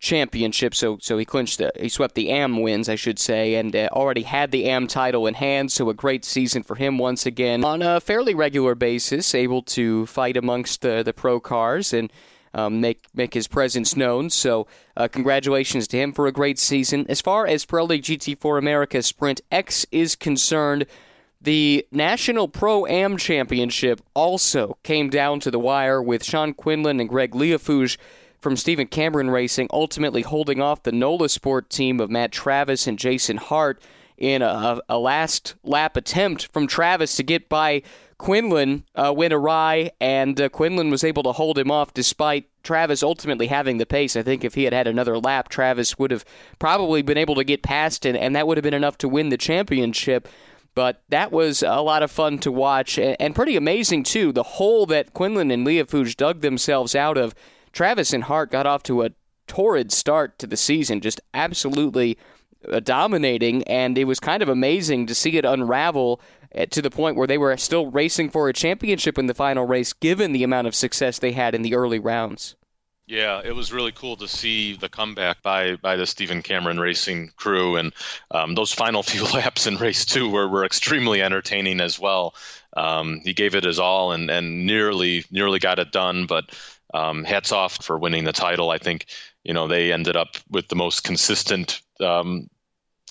championship. 0.05 0.75
So 0.75 0.99
so 1.01 1.19
he 1.19 1.25
clinched 1.25 1.59
the 1.59 1.73
he 1.81 1.89
swept 1.89 2.15
the 2.15 2.31
AM 2.31 2.61
wins, 2.61 2.89
I 2.89 2.95
should 2.95 3.19
say, 3.19 3.55
and 3.57 3.75
uh, 3.75 3.89
already 3.91 4.23
had 4.23 4.53
the 4.53 4.67
AM 4.67 4.87
title 4.87 5.27
in 5.27 5.35
hand. 5.35 5.73
So 5.73 5.91
a 5.91 5.95
great 5.95 6.25
season 6.25 6.63
for 6.63 6.77
him 6.77 6.99
once 6.99 7.27
again 7.27 7.65
on 7.65 7.83
a 7.83 8.01
fairly 8.01 8.35
regular 8.35 8.75
basis, 8.75 9.35
able 9.35 9.63
to 9.63 10.07
fight 10.07 10.37
amongst 10.37 10.83
the 10.83 11.03
the 11.03 11.13
pro 11.13 11.41
cars 11.41 11.93
and. 11.93 12.13
Um, 12.57 12.81
make 12.81 13.07
make 13.13 13.35
his 13.35 13.49
presence 13.49 13.97
known. 13.97 14.31
So, 14.31 14.69
uh, 14.97 15.09
congratulations 15.09 15.89
to 15.89 15.97
him 15.97 16.13
for 16.13 16.29
a 16.29 16.31
great 16.31 16.57
season. 16.61 17.05
As 17.09 17.21
far 17.21 17.49
as 17.49 17.67
Pirelli 17.67 17.99
GT4 17.99 18.59
America 18.59 19.03
Sprint 19.03 19.41
X 19.51 19.85
is 19.91 20.15
concerned, 20.15 20.87
the 21.41 21.85
National 21.91 22.47
Pro 22.47 22.87
Am 22.87 23.17
Championship 23.17 24.01
also 24.15 24.79
came 24.85 25.11
down 25.11 25.41
to 25.41 25.51
the 25.51 25.59
wire 25.59 26.01
with 26.01 26.23
Sean 26.23 26.55
Quinlan 26.55 27.01
and 27.01 27.09
Greg 27.09 27.33
Liefooghe 27.33 27.99
from 28.45 28.57
Stephen 28.59 28.87
Cameron 28.87 29.31
Racing, 29.31 29.69
ultimately 29.73 30.21
holding 30.21 30.61
off 30.61 30.83
the 30.83 30.93
NOLA 30.93 31.31
Sport 31.31 31.71
team 31.71 31.99
of 31.99 32.11
Matt 32.11 32.31
Travis 32.31 32.87
and 32.87 32.99
Jason 32.99 33.39
Hart 33.39 33.83
in 34.19 34.43
a, 34.43 34.81
a 34.87 34.99
last 34.99 35.55
lap 35.65 35.97
attempt 35.97 36.53
from 36.53 36.67
Travis 36.67 37.17
to 37.17 37.23
get 37.23 37.49
by 37.49 37.83
Quinlan 38.19 38.85
uh, 38.95 39.15
went 39.17 39.33
awry, 39.33 39.93
and 39.99 40.39
uh, 40.39 40.51
Quinlan 40.51 40.91
was 40.91 41.03
able 41.03 41.23
to 41.23 41.33
hold 41.33 41.59
him 41.59 41.71
off 41.71 41.95
despite 41.95 42.47
Travis 42.63 43.03
ultimately 43.03 43.47
having 43.47 43.79
the 43.79 43.87
pace. 43.87 44.15
I 44.15 44.23
think 44.23 44.45
if 44.45 44.55
he 44.55 44.65
had 44.65 44.75
had 44.75 44.87
another 44.87 45.19
lap, 45.19 45.49
Travis 45.49 45.99
would 45.99 46.11
have 46.11 46.27
probably 46.59 47.01
been 47.01 47.17
able 47.17 47.37
to 47.37 47.45
get 47.45 47.63
past, 47.63 48.05
and, 48.05 48.15
and 48.15 48.37
that 48.37 48.47
would 48.47 48.59
have 48.59 48.63
been 48.63 48.75
enough 48.75 48.99
to 48.99 49.09
win 49.09 49.31
the 49.31 49.39
championship. 49.39 50.29
But 50.75 51.03
that 51.09 51.33
was 51.33 51.63
a 51.63 51.81
lot 51.81 52.03
of 52.03 52.11
fun 52.11 52.41
to 52.41 52.53
watch, 52.53 52.99
and, 52.99 53.35
pretty 53.35 53.57
amazing, 53.57 54.03
too. 54.03 54.33
The 54.33 54.43
hole 54.43 54.85
that 54.87 55.15
Quinlan 55.15 55.51
and 55.51 55.67
Liefooghe 55.67 56.15
dug 56.15 56.43
themselves 56.43 56.95
out 56.95 57.17
of 57.17 57.35
Travis 57.75 58.13
and 58.13 58.25
Hart 58.25 58.51
got 58.51 58.67
off 58.67 58.83
to 58.85 59.03
a 59.03 59.11
torrid 59.47 59.93
start 59.93 60.39
to 60.39 60.47
the 60.47 60.57
season, 60.57 61.01
just 61.01 61.21
absolutely 61.35 62.17
uh, 62.71 62.81
dominating, 62.81 63.63
and 63.65 63.99
it 63.99 64.05
was 64.05 64.21
kind 64.21 64.43
of 64.43 64.49
amazing 64.49 65.07
to 65.07 65.15
see 65.15 65.37
it 65.37 65.45
unravel 65.45 66.21
uh, 66.57 66.67
to 66.67 66.81
the 66.81 66.91
point 66.91 67.17
where 67.17 67.27
they 67.27 67.37
were 67.37 67.57
still 67.57 67.91
racing 67.91 68.31
for 68.31 68.49
a 68.49 68.53
championship 68.53 69.19
in 69.19 69.27
the 69.27 69.35
final 69.35 69.67
race, 69.67 69.93
given 69.93 70.33
the 70.33 70.45
amount 70.45 70.67
of 70.67 70.75
success 70.75 71.19
they 71.19 71.33
had 71.33 71.55
in 71.55 71.63
the 71.63 71.75
early 71.75 71.99
rounds. 71.99 72.55
Yeah, 73.07 73.43
it 73.45 73.55
was 73.55 73.71
really 73.71 73.93
cool 73.93 74.17
to 74.17 74.27
see 74.27 74.77
the 74.77 74.89
comeback 74.89 75.43
by 75.43 75.77
by 75.77 75.97
the 75.97 76.07
Stephen 76.07 76.41
Cameron 76.41 76.81
Racing 76.81 77.33
crew, 77.37 77.77
and 77.77 77.93
um, 78.31 78.55
those 78.55 78.73
final 78.73 79.03
few 79.03 79.25
laps 79.25 79.67
in 79.67 79.77
race 79.77 80.07
two 80.07 80.31
were, 80.31 80.49
were 80.49 80.65
extremely 80.65 81.21
entertaining 81.21 81.81
as 81.81 82.01
well. 82.01 82.35
Um, 82.77 83.21
he 83.23 83.35
gave 83.35 83.55
it 83.55 83.65
his 83.65 83.79
all 83.79 84.13
and, 84.13 84.31
and 84.31 84.65
nearly 84.65 85.25
nearly 85.31 85.59
got 85.59 85.79
it 85.79 85.93
done, 85.93 86.25
but 86.25 86.47
um, 86.95 87.25
hats 87.25 87.53
off 87.53 87.85
for 87.85 87.99
winning 87.99 88.25
the 88.25 88.33
title. 88.33 88.71
I 88.71 88.79
think 88.79 89.07
you 89.43 89.53
know 89.53 89.69
they 89.69 89.93
ended 89.93 90.17
up 90.17 90.37
with 90.51 90.69
the 90.69 90.77
most 90.77 91.05
consistent 91.05 91.83
um, 92.01 92.49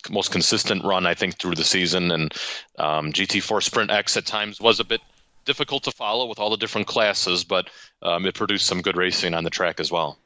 most 0.10 0.32
consistent 0.32 0.84
run 0.84 1.06
I 1.06 1.14
think 1.14 1.38
through 1.38 1.56
the 1.56 1.64
season, 1.64 2.10
and 2.12 2.34
um, 2.80 3.14
GT4 3.14 3.62
Sprint 3.62 3.92
X 3.92 4.18
at 4.18 4.26
times 4.26 4.60
was 4.60 4.80
a 4.80 4.84
bit 4.86 5.02
difficult 5.46 5.84
to 5.84 5.92
follow 5.92 6.26
with 6.26 6.40
all 6.40 6.50
the 6.50 6.58
different 6.58 6.88
classes, 6.88 7.44
but 7.44 7.70
um, 8.02 8.26
it 8.26 8.34
produced 8.34 8.66
some 8.66 8.82
good 8.82 8.98
racing 8.98 9.34
on 9.34 9.44
the 9.44 9.50
track 9.50 9.80
as 9.80 9.92
well. 9.92 10.18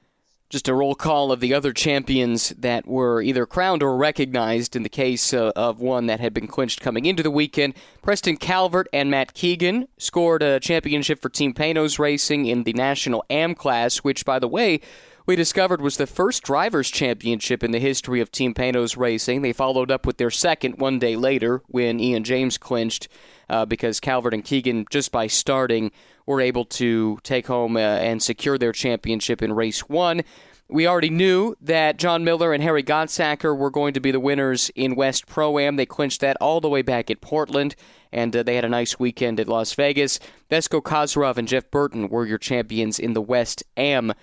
Just 0.49 0.69
a 0.69 0.73
roll 0.73 0.95
call 0.95 1.33
of 1.33 1.41
the 1.41 1.53
other 1.53 1.73
champions 1.73 2.49
that 2.57 2.87
were 2.87 3.21
either 3.21 3.45
crowned 3.45 3.83
or 3.83 3.97
recognized 3.97 4.77
in 4.77 4.83
the 4.83 4.89
case 4.89 5.33
uh, 5.33 5.51
of 5.57 5.81
one 5.81 6.05
that 6.05 6.21
had 6.21 6.33
been 6.33 6.47
clinched 6.47 6.79
coming 6.79 7.03
into 7.05 7.21
the 7.21 7.29
weekend. 7.29 7.73
Preston 8.01 8.37
Calvert 8.37 8.87
and 8.93 9.11
Matt 9.11 9.33
Keegan 9.33 9.89
scored 9.97 10.41
a 10.41 10.61
championship 10.61 11.21
for 11.21 11.27
Team 11.27 11.53
Panoz 11.53 11.99
Racing 11.99 12.45
in 12.45 12.63
the 12.63 12.71
National 12.71 13.25
AM 13.29 13.55
class, 13.55 13.97
which, 13.97 14.23
by 14.23 14.39
the 14.39 14.47
way, 14.47 14.79
we 15.25 15.35
discovered 15.35 15.81
was 15.81 15.97
the 15.97 16.07
first 16.07 16.43
drivers' 16.43 16.89
championship 16.89 17.61
in 17.61 17.71
the 17.71 17.79
history 17.79 18.21
of 18.21 18.31
Team 18.31 18.53
Panoz 18.53 18.95
Racing. 18.95 19.41
They 19.41 19.51
followed 19.51 19.91
up 19.91 20.05
with 20.05 20.15
their 20.15 20.31
second 20.31 20.79
one 20.79 20.97
day 20.97 21.17
later 21.17 21.61
when 21.67 21.99
Ian 21.99 22.23
James 22.23 22.57
clinched 22.57 23.09
uh, 23.49 23.65
because 23.65 23.99
Calvert 23.99 24.33
and 24.33 24.45
Keegan, 24.45 24.85
just 24.89 25.11
by 25.11 25.27
starting, 25.27 25.91
were 26.27 26.39
able 26.39 26.65
to 26.65 27.17
take 27.23 27.47
home 27.47 27.75
uh, 27.75 27.79
and 27.79 28.21
secure 28.21 28.59
their 28.59 28.71
championship 28.71 29.41
in 29.41 29.53
race 29.53 29.89
one. 29.89 30.21
We 30.69 30.85
already 30.85 31.09
knew 31.09 31.55
that 31.61 31.97
John 31.97 32.25
Miller 32.25 32.53
and 32.53 32.61
Harry 32.61 32.83
Gottsacker 32.83 33.57
were 33.57 33.71
going 33.71 33.93
to 33.93 34.01
be 34.01 34.11
the 34.11 34.19
winners 34.19 34.69
in 34.75 34.95
West 34.95 35.25
Pro 35.25 35.57
Am. 35.57 35.77
They 35.77 35.85
clinched 35.85 36.19
that 36.19 36.35
all 36.41 36.59
the 36.59 36.67
way 36.67 36.81
back 36.81 37.09
at 37.09 37.21
Portland, 37.21 37.73
and 38.11 38.35
uh, 38.35 38.43
they 38.43 38.55
had 38.55 38.65
a 38.65 38.69
nice 38.69 38.99
weekend 38.99 39.39
at 39.39 39.47
Las 39.47 39.73
Vegas. 39.73 40.19
Vesko 40.51 40.81
Kozarov 40.81 41.37
and 41.37 41.47
Jeff 41.47 41.71
Burton 41.71 42.09
were 42.09 42.25
your 42.25 42.37
champions 42.37 42.99
in 42.99 43.13
the 43.13 43.21
West 43.21 43.63
Am 43.77 44.13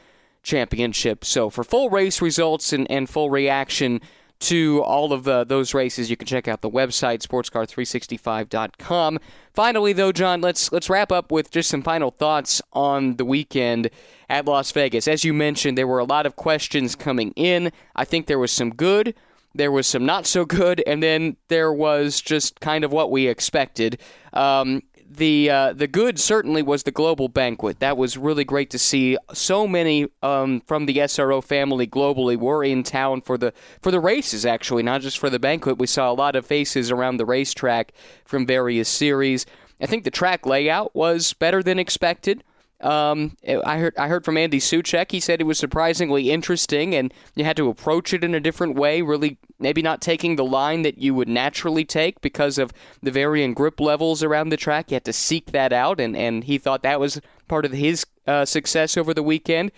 Championship. 0.42 1.24
So, 1.24 1.48
for 1.48 1.64
full 1.64 1.88
race 1.88 2.20
results 2.20 2.74
and, 2.74 2.90
and 2.90 3.08
full 3.08 3.30
reaction 3.30 4.02
to 4.44 4.82
all 4.82 5.12
of 5.12 5.24
the, 5.24 5.44
those 5.44 5.74
races, 5.74 6.10
you 6.10 6.16
can 6.16 6.26
check 6.26 6.46
out 6.48 6.60
the 6.60 6.70
website 6.70 7.26
sportscar365.com. 7.26 9.18
Finally, 9.52 9.92
though, 9.92 10.12
John, 10.12 10.40
let's 10.40 10.72
let's 10.72 10.90
wrap 10.90 11.12
up 11.12 11.30
with 11.30 11.50
just 11.50 11.70
some 11.70 11.82
final 11.82 12.10
thoughts 12.10 12.60
on 12.72 13.16
the 13.16 13.24
weekend 13.24 13.90
at 14.28 14.46
Las 14.46 14.70
Vegas. 14.72 15.08
As 15.08 15.24
you 15.24 15.32
mentioned, 15.32 15.78
there 15.78 15.86
were 15.86 15.98
a 15.98 16.04
lot 16.04 16.26
of 16.26 16.36
questions 16.36 16.94
coming 16.94 17.32
in. 17.36 17.72
I 17.96 18.04
think 18.04 18.26
there 18.26 18.38
was 18.38 18.52
some 18.52 18.70
good, 18.70 19.14
there 19.54 19.72
was 19.72 19.86
some 19.86 20.04
not 20.04 20.26
so 20.26 20.44
good, 20.44 20.82
and 20.86 21.02
then 21.02 21.36
there 21.48 21.72
was 21.72 22.20
just 22.20 22.60
kind 22.60 22.84
of 22.84 22.92
what 22.92 23.10
we 23.10 23.28
expected. 23.28 23.98
Um, 24.32 24.82
the 25.16 25.50
uh, 25.50 25.72
the 25.72 25.86
good 25.86 26.18
certainly 26.18 26.62
was 26.62 26.82
the 26.82 26.90
global 26.90 27.28
banquet. 27.28 27.80
That 27.80 27.96
was 27.96 28.16
really 28.16 28.44
great 28.44 28.70
to 28.70 28.78
see. 28.78 29.16
So 29.32 29.66
many 29.66 30.08
um, 30.22 30.60
from 30.66 30.86
the 30.86 30.96
SRO 30.98 31.42
family 31.42 31.86
globally 31.86 32.36
were 32.36 32.64
in 32.64 32.82
town 32.82 33.20
for 33.20 33.38
the 33.38 33.52
for 33.80 33.90
the 33.90 34.00
races. 34.00 34.44
Actually, 34.44 34.82
not 34.82 35.00
just 35.00 35.18
for 35.18 35.30
the 35.30 35.38
banquet. 35.38 35.78
We 35.78 35.86
saw 35.86 36.10
a 36.10 36.14
lot 36.14 36.36
of 36.36 36.46
faces 36.46 36.90
around 36.90 37.16
the 37.16 37.26
racetrack 37.26 37.92
from 38.24 38.46
various 38.46 38.88
series. 38.88 39.46
I 39.80 39.86
think 39.86 40.04
the 40.04 40.10
track 40.10 40.46
layout 40.46 40.94
was 40.94 41.32
better 41.32 41.62
than 41.62 41.78
expected. 41.78 42.42
Um, 42.84 43.36
I 43.64 43.78
heard 43.78 43.96
I 43.96 44.08
heard 44.08 44.24
from 44.24 44.36
Andy 44.36 44.60
Soucek. 44.60 45.10
He 45.10 45.18
said 45.18 45.40
it 45.40 45.44
was 45.44 45.58
surprisingly 45.58 46.30
interesting, 46.30 46.94
and 46.94 47.12
you 47.34 47.44
had 47.44 47.56
to 47.56 47.70
approach 47.70 48.12
it 48.12 48.22
in 48.22 48.34
a 48.34 48.40
different 48.40 48.76
way. 48.76 49.00
Really, 49.00 49.38
maybe 49.58 49.80
not 49.80 50.02
taking 50.02 50.36
the 50.36 50.44
line 50.44 50.82
that 50.82 50.98
you 50.98 51.14
would 51.14 51.28
naturally 51.28 51.86
take 51.86 52.20
because 52.20 52.58
of 52.58 52.72
the 53.02 53.10
varying 53.10 53.54
grip 53.54 53.80
levels 53.80 54.22
around 54.22 54.50
the 54.50 54.58
track. 54.58 54.90
You 54.90 54.96
had 54.96 55.04
to 55.06 55.14
seek 55.14 55.52
that 55.52 55.72
out, 55.72 55.98
and 55.98 56.14
and 56.14 56.44
he 56.44 56.58
thought 56.58 56.82
that 56.82 57.00
was 57.00 57.20
part 57.48 57.64
of 57.64 57.72
his 57.72 58.04
uh, 58.26 58.44
success 58.44 58.96
over 58.98 59.14
the 59.14 59.22
weekend. 59.22 59.72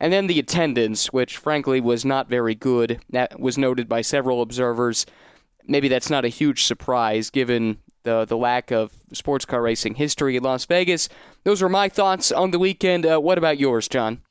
And 0.00 0.12
then 0.12 0.26
the 0.26 0.38
attendance, 0.38 1.12
which 1.12 1.36
frankly 1.36 1.80
was 1.80 2.04
not 2.04 2.28
very 2.28 2.54
good, 2.54 3.00
that 3.10 3.40
was 3.40 3.58
noted 3.58 3.88
by 3.88 4.00
several 4.00 4.42
observers 4.42 5.06
maybe 5.68 5.86
that's 5.86 6.10
not 6.10 6.24
a 6.24 6.28
huge 6.28 6.64
surprise 6.64 7.30
given 7.30 7.76
the 8.08 8.24
the 8.24 8.36
lack 8.36 8.70
of 8.70 8.92
sports 9.12 9.44
car 9.44 9.60
racing 9.62 9.94
history 9.96 10.36
in 10.36 10.42
Las 10.42 10.64
Vegas. 10.64 11.08
Those 11.44 11.62
are 11.62 11.68
my 11.68 11.88
thoughts 11.88 12.32
on 12.32 12.50
the 12.50 12.58
weekend. 12.58 13.04
Uh, 13.04 13.18
what 13.18 13.38
about 13.38 13.58
yours, 13.58 13.88
John? 13.88 14.22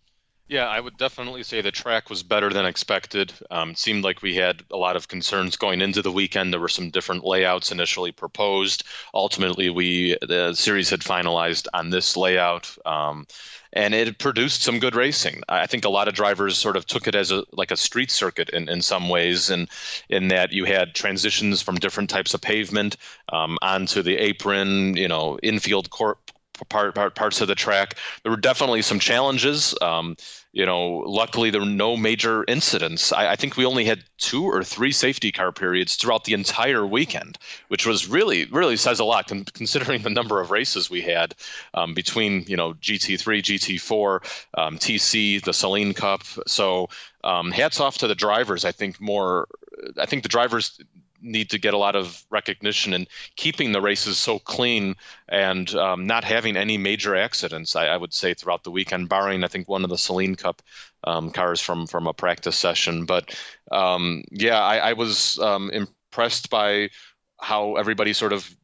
Yeah, 0.49 0.67
I 0.67 0.79
would 0.79 0.95
definitely 0.95 1.43
say 1.43 1.59
the 1.59 1.71
track 1.71 2.09
was 2.09 2.23
better 2.23 2.49
than 2.49 2.65
expected. 2.65 3.33
Um, 3.51 3.75
seemed 3.75 4.05
like 4.05 4.21
we 4.21 4.33
had 4.35 4.63
a 4.71 4.77
lot 4.77 4.95
of 4.95 5.09
concerns 5.09 5.57
going 5.57 5.81
into 5.81 6.01
the 6.01 6.11
weekend. 6.11 6.53
There 6.53 6.59
were 6.61 6.69
some 6.69 6.89
different 6.89 7.25
layouts 7.25 7.69
initially 7.69 8.13
proposed. 8.13 8.83
Ultimately, 9.13 9.69
we 9.69 10.15
the 10.21 10.53
series 10.53 10.89
had 10.89 11.01
finalized 11.01 11.67
on 11.73 11.89
this 11.89 12.15
layout. 12.15 12.77
Um, 12.85 13.27
and 13.73 13.93
it 13.93 14.19
produced 14.19 14.63
some 14.63 14.79
good 14.79 14.95
racing. 14.95 15.43
I 15.49 15.67
think 15.67 15.83
a 15.83 15.89
lot 15.89 16.07
of 16.07 16.13
drivers 16.13 16.57
sort 16.57 16.77
of 16.77 16.85
took 16.85 17.07
it 17.07 17.15
as 17.15 17.29
a 17.29 17.43
like 17.51 17.71
a 17.71 17.77
street 17.77 18.09
circuit 18.09 18.49
in, 18.51 18.69
in 18.69 18.81
some 18.81 19.09
ways, 19.09 19.49
and 19.49 19.67
in 20.07 20.29
that 20.29 20.53
you 20.53 20.63
had 20.63 20.95
transitions 20.95 21.61
from 21.61 21.75
different 21.75 22.09
types 22.09 22.33
of 22.33 22.39
pavement 22.39 22.95
um, 23.33 23.57
onto 23.61 24.01
the 24.01 24.15
apron, 24.15 24.95
you 24.95 25.09
know, 25.09 25.37
infield 25.43 25.89
court 25.89 26.19
part, 26.65 26.95
part, 26.95 27.15
parts 27.15 27.41
of 27.41 27.47
the 27.47 27.55
track. 27.55 27.95
There 28.23 28.31
were 28.31 28.37
definitely 28.37 28.81
some 28.81 28.99
challenges. 28.99 29.75
Um, 29.81 30.15
you 30.53 30.65
know, 30.65 31.03
luckily 31.05 31.51
there 31.51 31.61
were 31.61 31.67
no 31.67 31.95
major 31.95 32.43
incidents. 32.47 33.13
I, 33.13 33.33
I, 33.33 33.35
think 33.35 33.57
we 33.57 33.65
only 33.65 33.85
had 33.85 34.03
two 34.17 34.43
or 34.43 34.63
three 34.63 34.91
safety 34.91 35.31
car 35.31 35.51
periods 35.51 35.95
throughout 35.95 36.23
the 36.23 36.33
entire 36.33 36.85
weekend, 36.85 37.37
which 37.67 37.85
was 37.85 38.07
really, 38.07 38.45
really 38.45 38.75
says 38.75 38.99
a 38.99 39.03
lot 39.03 39.27
con- 39.27 39.45
considering 39.53 40.01
the 40.01 40.09
number 40.09 40.41
of 40.41 40.49
races 40.49 40.89
we 40.89 41.01
had 41.01 41.35
um, 41.75 41.93
between, 41.93 42.43
you 42.47 42.57
know, 42.57 42.73
GT3, 42.73 43.43
GT4, 43.43 44.43
um, 44.57 44.79
TC, 44.79 45.43
the 45.43 45.51
Saleen 45.51 45.95
Cup. 45.95 46.23
So 46.47 46.89
um, 47.23 47.51
hats 47.51 47.79
off 47.79 47.99
to 47.99 48.07
the 48.07 48.15
drivers. 48.15 48.65
I 48.65 48.71
think 48.71 48.99
more, 48.99 49.47
I 49.99 50.07
think 50.07 50.23
the 50.23 50.29
drivers 50.29 50.79
need 51.21 51.49
to 51.49 51.57
get 51.57 51.73
a 51.73 51.77
lot 51.77 51.95
of 51.95 52.23
recognition 52.29 52.93
and 52.93 53.07
keeping 53.35 53.71
the 53.71 53.81
races 53.81 54.17
so 54.17 54.39
clean 54.39 54.95
and 55.29 55.73
um, 55.75 56.05
not 56.05 56.23
having 56.23 56.55
any 56.55 56.77
major 56.77 57.15
accidents. 57.15 57.75
I, 57.75 57.87
I, 57.87 57.97
would 57.97 58.13
say 58.13 58.33
throughout 58.33 58.63
the 58.63 58.71
weekend, 58.71 59.09
barring 59.09 59.43
I 59.43 59.47
think 59.47 59.67
one 59.67 59.83
of 59.83 59.89
the 59.89 59.95
Saleen 59.95 60.37
Cup 60.37 60.61
um, 61.03 61.31
cars 61.31 61.61
from 61.61 61.87
from 61.87 62.07
a 62.07 62.13
practice 62.13 62.57
session. 62.57 63.05
But 63.05 63.37
um, 63.71 64.23
yeah, 64.31 64.59
I, 64.59 64.89
I 64.89 64.93
was 64.93 65.39
um, 65.39 65.69
impressed 65.71 66.49
by 66.49 66.89
how 67.39 67.75
everybody 67.75 68.13
sort 68.13 68.33
of 68.33 68.55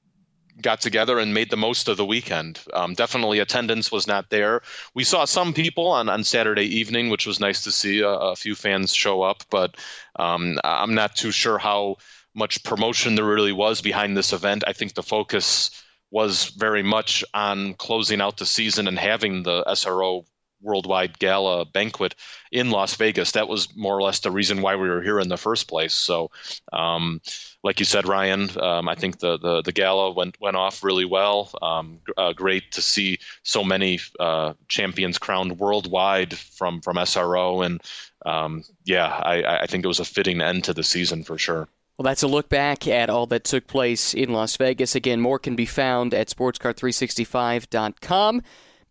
got 0.61 0.81
together 0.81 1.19
and 1.19 1.33
made 1.33 1.49
the 1.49 1.57
most 1.57 1.87
of 1.87 1.97
the 1.97 2.05
weekend. 2.05 2.59
Um, 2.73 2.93
definitely 2.93 3.39
attendance 3.39 3.91
was 3.91 4.07
not 4.07 4.29
there. 4.29 4.61
We 4.93 5.03
saw 5.03 5.25
some 5.25 5.53
people 5.53 5.87
on, 5.87 6.09
on 6.09 6.23
Saturday 6.23 6.65
evening, 6.65 7.09
which 7.09 7.25
was 7.25 7.39
nice 7.39 7.63
to 7.63 7.71
see 7.71 8.01
a, 8.01 8.09
a 8.09 8.35
few 8.35 8.55
fans 8.55 8.93
show 8.93 9.23
up, 9.23 9.43
but 9.49 9.77
um, 10.17 10.59
I'm 10.63 10.93
not 10.93 11.15
too 11.15 11.31
sure 11.31 11.57
how 11.57 11.97
much 12.35 12.63
promotion 12.63 13.15
there 13.15 13.25
really 13.25 13.51
was 13.51 13.81
behind 13.81 14.15
this 14.17 14.33
event. 14.33 14.63
I 14.67 14.73
think 14.73 14.93
the 14.93 15.03
focus 15.03 15.71
was 16.11 16.45
very 16.49 16.83
much 16.83 17.23
on 17.33 17.73
closing 17.75 18.21
out 18.21 18.37
the 18.37 18.45
season 18.45 18.87
and 18.87 18.99
having 18.99 19.43
the 19.43 19.63
SRO 19.67 20.25
worldwide 20.63 21.19
gala 21.19 21.65
banquet 21.65 22.15
in 22.51 22.71
Las 22.71 22.95
Vegas. 22.95 23.31
That 23.31 23.47
was 23.47 23.75
more 23.75 23.97
or 23.97 24.01
less 24.01 24.19
the 24.19 24.31
reason 24.31 24.61
why 24.61 24.75
we 24.75 24.89
were 24.89 25.01
here 25.01 25.19
in 25.19 25.27
the 25.27 25.37
first 25.37 25.67
place. 25.67 25.93
So, 25.93 26.31
um, 26.71 27.21
like 27.63 27.79
you 27.79 27.85
said, 27.85 28.07
Ryan, 28.07 28.49
um, 28.59 28.87
I 28.87 28.95
think 28.95 29.19
the, 29.19 29.37
the, 29.37 29.61
the 29.61 29.71
gala 29.71 30.11
went 30.11 30.39
went 30.39 30.55
off 30.55 30.83
really 30.83 31.05
well. 31.05 31.51
Um, 31.61 31.99
uh, 32.17 32.33
great 32.33 32.71
to 32.71 32.81
see 32.81 33.19
so 33.43 33.63
many 33.63 33.99
uh, 34.19 34.53
champions 34.67 35.17
crowned 35.17 35.59
worldwide 35.59 36.37
from 36.37 36.81
from 36.81 36.97
SRO, 36.97 37.65
and 37.65 37.81
um, 38.25 38.63
yeah, 38.85 39.07
I, 39.07 39.61
I 39.61 39.65
think 39.67 39.83
it 39.83 39.89
was 39.89 39.99
a 39.99 40.05
fitting 40.05 40.41
end 40.41 40.63
to 40.65 40.73
the 40.73 40.83
season 40.83 41.23
for 41.23 41.37
sure. 41.37 41.67
Well, 41.97 42.05
that's 42.05 42.23
a 42.23 42.27
look 42.27 42.49
back 42.49 42.87
at 42.87 43.09
all 43.09 43.27
that 43.27 43.43
took 43.43 43.67
place 43.67 44.15
in 44.15 44.33
Las 44.33 44.57
Vegas. 44.57 44.95
Again, 44.95 45.21
more 45.21 45.37
can 45.37 45.55
be 45.55 45.67
found 45.67 46.11
at 46.13 46.27
sportscar365.com. 46.27 48.41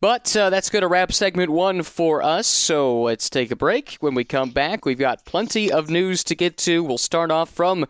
But 0.01 0.37
uh, 0.37 0.51
that's 0.51 0.71
going 0.71 0.83
to 0.83 0.89
wrap 0.89 1.13
segment 1.13 1.51
one 1.51 1.83
for 1.83 2.23
us. 2.23 2.47
So 2.47 3.03
let's 3.03 3.29
take 3.31 3.51
a 3.53 3.57
break. 3.57 3.97
When 4.01 4.15
we 4.15 4.25
come 4.25 4.51
back, 4.51 4.85
we've 4.85 4.99
got 4.99 5.25
plenty 5.25 5.71
of 5.71 5.91
news 5.91 6.25
to 6.25 6.35
get 6.35 6.57
to. 6.59 6.83
We'll 6.83 6.99
start 6.99 7.31
off 7.31 7.51
from 7.51 7.87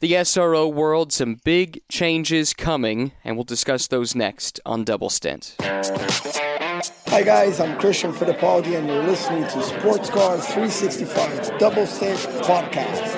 the 0.00 0.12
SRO 0.12 0.72
world, 0.72 1.12
some 1.12 1.40
big 1.44 1.80
changes 1.88 2.52
coming, 2.52 3.12
and 3.24 3.36
we'll 3.36 3.44
discuss 3.44 3.86
those 3.88 4.14
next 4.14 4.60
on 4.66 4.84
Double 4.84 5.08
Stint. 5.10 5.56
Hi, 5.60 7.22
guys, 7.22 7.60
I'm 7.60 7.78
Christian 7.78 8.12
Fittipaldi, 8.12 8.78
and 8.78 8.86
you're 8.86 9.02
listening 9.02 9.44
to 9.44 9.62
Sports 9.62 10.10
Car 10.10 10.38
365 10.38 11.58
Double 11.58 11.86
Stint 11.86 12.18
Podcast. 12.44 13.15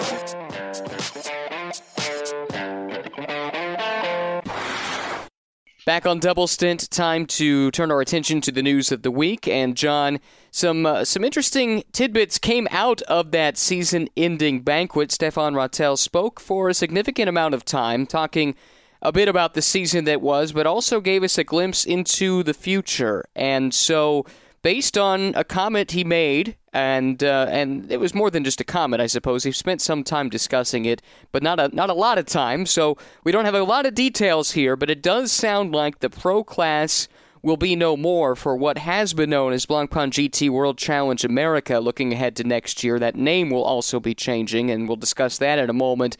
Back 5.88 6.05
on 6.05 6.18
double 6.18 6.46
stint, 6.46 6.90
time 6.90 7.24
to 7.24 7.70
turn 7.70 7.90
our 7.90 8.03
attention 8.03 8.42
to 8.42 8.53
the 8.53 8.62
news 8.62 8.92
of 8.92 9.01
the 9.01 9.11
week. 9.11 9.48
And 9.48 9.74
John, 9.74 10.20
some 10.51 10.85
uh, 10.85 11.07
some 11.07 11.24
interesting 11.24 11.83
tidbits 11.92 12.37
came 12.37 12.68
out 12.70 13.01
of 13.09 13.31
that 13.31 13.57
season-ending 13.57 14.61
banquet. 14.61 15.11
Stefan 15.11 15.55
Ratel 15.55 15.96
spoke 15.96 16.40
for 16.40 16.68
a 16.68 16.74
significant 16.74 17.31
amount 17.31 17.55
of 17.55 17.64
time, 17.64 18.05
talking 18.05 18.55
a 19.01 19.12
bit 19.12 19.31
about 19.31 19.55
the 19.55 19.62
season 19.62 20.05
that 20.05 20.20
was, 20.20 20.53
but 20.53 20.66
also 20.66 21.01
gave 21.01 21.22
us 21.22 21.38
a 21.38 21.42
glimpse 21.42 21.87
into 21.87 22.42
the 22.42 22.53
future. 22.53 23.24
And 23.35 23.72
so 23.72 24.27
based 24.61 24.98
on 24.98 25.33
a 25.37 25.42
comment 25.42 25.92
he 25.92 26.05
made, 26.05 26.59
and 26.79 27.25
uh, 27.25 27.47
and 27.51 27.91
it 27.91 27.99
was 27.99 28.14
more 28.14 28.31
than 28.31 28.45
just 28.45 28.61
a 28.61 28.64
comment, 28.64 29.03
I 29.03 29.07
suppose. 29.07 29.43
He 29.43 29.53
spent 29.53 29.81
some 29.81 30.05
time 30.05 30.29
discussing 30.29 30.85
it, 30.85 31.03
but 31.33 31.43
not 31.43 31.59
a 31.59 31.75
not 31.75 31.91
a 31.91 31.95
lot 31.95 32.19
of 32.19 32.27
time. 32.27 32.67
So 32.67 32.97
we 33.25 33.33
don't 33.33 33.45
have 33.45 33.55
a 33.55 33.62
lot 33.62 33.85
of 33.85 33.95
details 33.95 34.53
here, 34.53 34.77
but 34.77 34.91
it 34.91 35.03
does 35.03 35.33
sound 35.33 35.73
like 35.73 35.99
the 35.99 36.11
pro 36.11 36.45
class 36.45 37.09
will 37.43 37.57
be 37.57 37.75
no 37.77 37.97
more 37.97 38.35
for 38.37 38.57
what 38.57 38.79
has 38.79 39.12
been 39.12 39.31
known 39.31 39.53
as 39.53 39.67
Blancpain 39.67 40.11
GT 40.11 40.51
World 40.51 40.79
Challenge 40.79 41.25
America. 41.25 41.81
Looking 41.81 42.12
ahead 42.12 42.37
to 42.37 42.45
next 42.45 42.85
year, 42.85 42.99
that 42.99 43.17
name 43.17 43.51
will 43.51 43.64
also 43.64 43.99
be 44.01 44.14
changing, 44.14 44.71
and 44.71 44.87
we'll 44.87 44.97
discuss 44.97 45.38
that 45.38 45.59
in 45.59 45.71
a 45.71 45.75
moment 45.75 46.17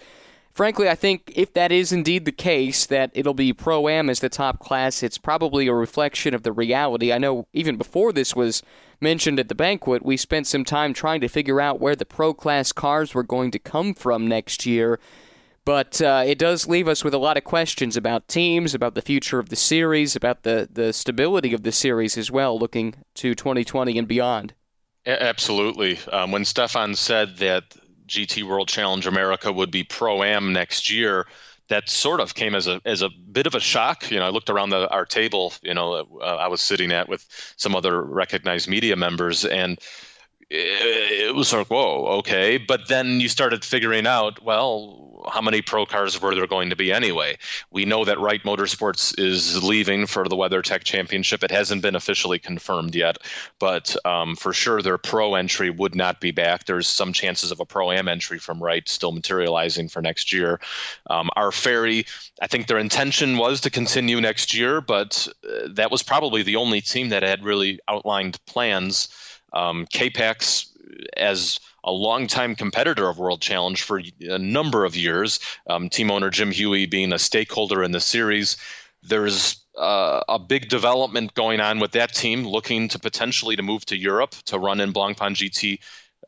frankly, 0.59 0.89
I 0.89 0.97
think 0.97 1.33
if 1.37 1.53
that 1.53 1.71
is 1.71 1.93
indeed 1.93 2.25
the 2.25 2.33
case, 2.33 2.85
that 2.87 3.13
it'll 3.15 3.33
be 3.33 3.53
Pro 3.53 3.87
Am 3.87 4.11
as 4.11 4.19
the 4.19 4.29
top 4.29 4.59
class, 4.59 5.05
it's 5.05 5.17
probably 5.17 5.69
a 5.69 5.73
reflection 5.73 6.35
of 6.35 6.43
the 6.43 6.51
reality. 6.51 7.13
I 7.13 7.19
know 7.19 7.47
even 7.53 7.77
before 7.77 8.13
this 8.13 8.35
was 8.35 8.61
mentioned 9.01 9.39
at 9.39 9.49
the 9.49 9.55
banquet, 9.55 10.05
we 10.05 10.17
spent 10.17 10.47
some 10.47 10.65
time 10.65 10.93
trying 10.93 11.21
to 11.21 11.29
figure 11.29 11.61
out 11.61 11.81
where 11.81 11.97
the 11.97 12.07
Pro 12.07 12.35
class 12.35 12.73
cars 12.73 13.15
were 13.15 13.23
going 13.23 13.51
to 13.53 13.59
come 13.59 13.95
from 13.95 14.27
next 14.27 14.67
year. 14.67 14.99
But 15.65 16.01
uh, 16.01 16.25
it 16.27 16.39
does 16.39 16.67
leave 16.67 16.89
us 16.89 17.05
with 17.05 17.13
a 17.13 17.19
lot 17.19 17.37
of 17.37 17.45
questions 17.45 17.97
about 17.97 18.27
teams, 18.27 18.75
about 18.75 18.95
the 18.95 19.03
future 19.03 19.39
of 19.39 19.51
the 19.51 19.57
series, 19.57 20.17
about 20.17 20.43
the, 20.43 20.67
the 20.73 20.95
stability 20.95 21.53
of 21.53 21.63
the 21.63 21.73
series 21.73 22.17
as 22.17 22.31
well, 22.31 22.59
looking 22.59 22.95
to 23.17 23.35
2020 23.35 23.99
and 23.99 24.09
beyond. 24.09 24.55
Absolutely. 25.05 25.99
Um, 26.11 26.33
when 26.33 26.47
Stefan 26.47 26.95
said 26.95 27.37
that 27.37 27.65
GT 28.07 28.45
World 28.45 28.69
Challenge 28.69 29.07
America 29.07 29.53
would 29.53 29.71
be 29.71 29.85
pro 29.85 30.23
am 30.23 30.53
next 30.53 30.91
year, 30.91 31.27
that 31.69 31.89
sort 31.89 32.21
of 32.21 32.35
came 32.35 32.55
as 32.55 32.67
a 32.67 32.81
as 32.85 33.03
a 33.03 33.11
bit 33.11 33.47
of 33.47 33.55
a 33.55 33.61
shock. 33.61 34.11
You 34.11 34.19
know, 34.19 34.27
I 34.27 34.31
looked 34.31 34.51
around 34.51 34.71
the, 34.71 34.89
our 34.91 35.05
table. 35.05 35.53
You 35.63 35.75
know, 35.75 36.07
uh, 36.21 36.37
I 36.37 36.49
was 36.49 36.61
sitting 36.61 36.93
at 36.93 37.09
with 37.09 37.27
some 37.57 37.75
other 37.77 38.03
recognized 38.03 38.69
media 38.69 38.97
members, 38.97 39.45
and 39.45 39.79
it, 40.51 41.35
was 41.35 41.53
like, 41.53 41.69
whoa, 41.69 42.07
okay. 42.19 42.57
But 42.59 42.89
then 42.89 43.21
you 43.21 43.29
started 43.29 43.65
figuring 43.65 44.07
out, 44.07 44.43
well, 44.43 45.09
how 45.31 45.41
many 45.41 45.61
pro 45.61 45.85
cars 45.85 46.21
were 46.21 46.35
there 46.35 46.47
going 46.47 46.71
to 46.71 46.77
be 46.77 46.93
anyway? 46.93 47.37
We 47.71 47.85
know 47.85 48.05
that 48.05 48.19
Wright 48.19 48.43
Motorsports 48.45 49.19
is 49.19 49.63
leaving 49.63 50.07
for 50.07 50.25
the 50.25 50.37
WeatherTech 50.37 50.85
Championship. 50.85 51.43
It 51.43 51.51
hasn't 51.51 51.83
been 51.83 51.95
officially 51.95 52.39
confirmed 52.39 52.95
yet, 52.95 53.19
but 53.59 53.95
um, 54.07 54.37
for 54.37 54.53
sure 54.53 54.81
their 54.81 54.97
pro 54.97 55.35
entry 55.35 55.71
would 55.71 55.95
not 55.95 56.21
be 56.21 56.31
back. 56.31 56.65
There's 56.65 56.87
some 56.87 57.13
chances 57.13 57.51
of 57.51 57.61
a 57.61 57.67
pro 57.67 57.91
am 57.91 58.09
entry 58.09 58.39
from 58.39 58.63
Wright 58.63 58.89
still 58.89 59.13
materializing 59.13 59.89
for 59.89 60.01
next 60.01 60.33
year. 60.33 60.61
Um, 61.11 61.29
R. 61.37 61.53
Ferri, 61.53 62.07
I 62.41 62.47
think 62.47 62.67
their 62.69 62.79
intention 62.79 63.37
was 63.37 63.61
to 63.63 63.71
continue 63.71 64.21
next 64.21 64.55
year, 64.55 64.81
but 64.81 65.29
uh, 65.45 65.69
that 65.73 65.91
was 65.91 66.03
probably 66.03 66.43
the 66.43 66.57
only 66.57 66.81
team 66.81 67.11
that 67.11 67.23
had 67.23 67.45
really 67.45 67.81
outlined 67.89 68.39
plans. 68.47 69.09
Um, 69.53 69.87
K-Pax 69.91 70.73
as 71.17 71.61
a 71.85 71.93
longtime 71.93 72.55
competitor 72.55 73.09
of 73.09 73.19
World 73.19 73.41
Challenge 73.41 73.81
for 73.81 74.03
a 74.21 74.39
number 74.39 74.85
of 74.85 74.97
years. 74.97 75.41
Um, 75.69 75.89
team 75.89 76.11
owner 76.11 76.31
Jim 76.31 76.51
Huey 76.51 76.87
being 76.87 77.13
a 77.13 77.19
stakeholder 77.19 77.83
in 77.83 77.93
the 77.93 78.01
series. 78.01 78.57
There's 79.03 79.57
uh, 79.77 80.23
a 80.29 80.39
big 80.39 80.69
development 80.69 81.35
going 81.35 81.61
on 81.61 81.79
with 81.79 81.93
that 81.93 82.15
team, 82.15 82.47
looking 82.47 82.89
to 82.89 82.99
potentially 82.99 83.57
to 83.57 83.63
move 83.63 83.87
to 83.87 83.97
Europe 83.97 84.35
to 84.47 84.59
run 84.59 84.81
in 84.81 84.93
Blancpain 84.93 85.35
GT 85.35 85.79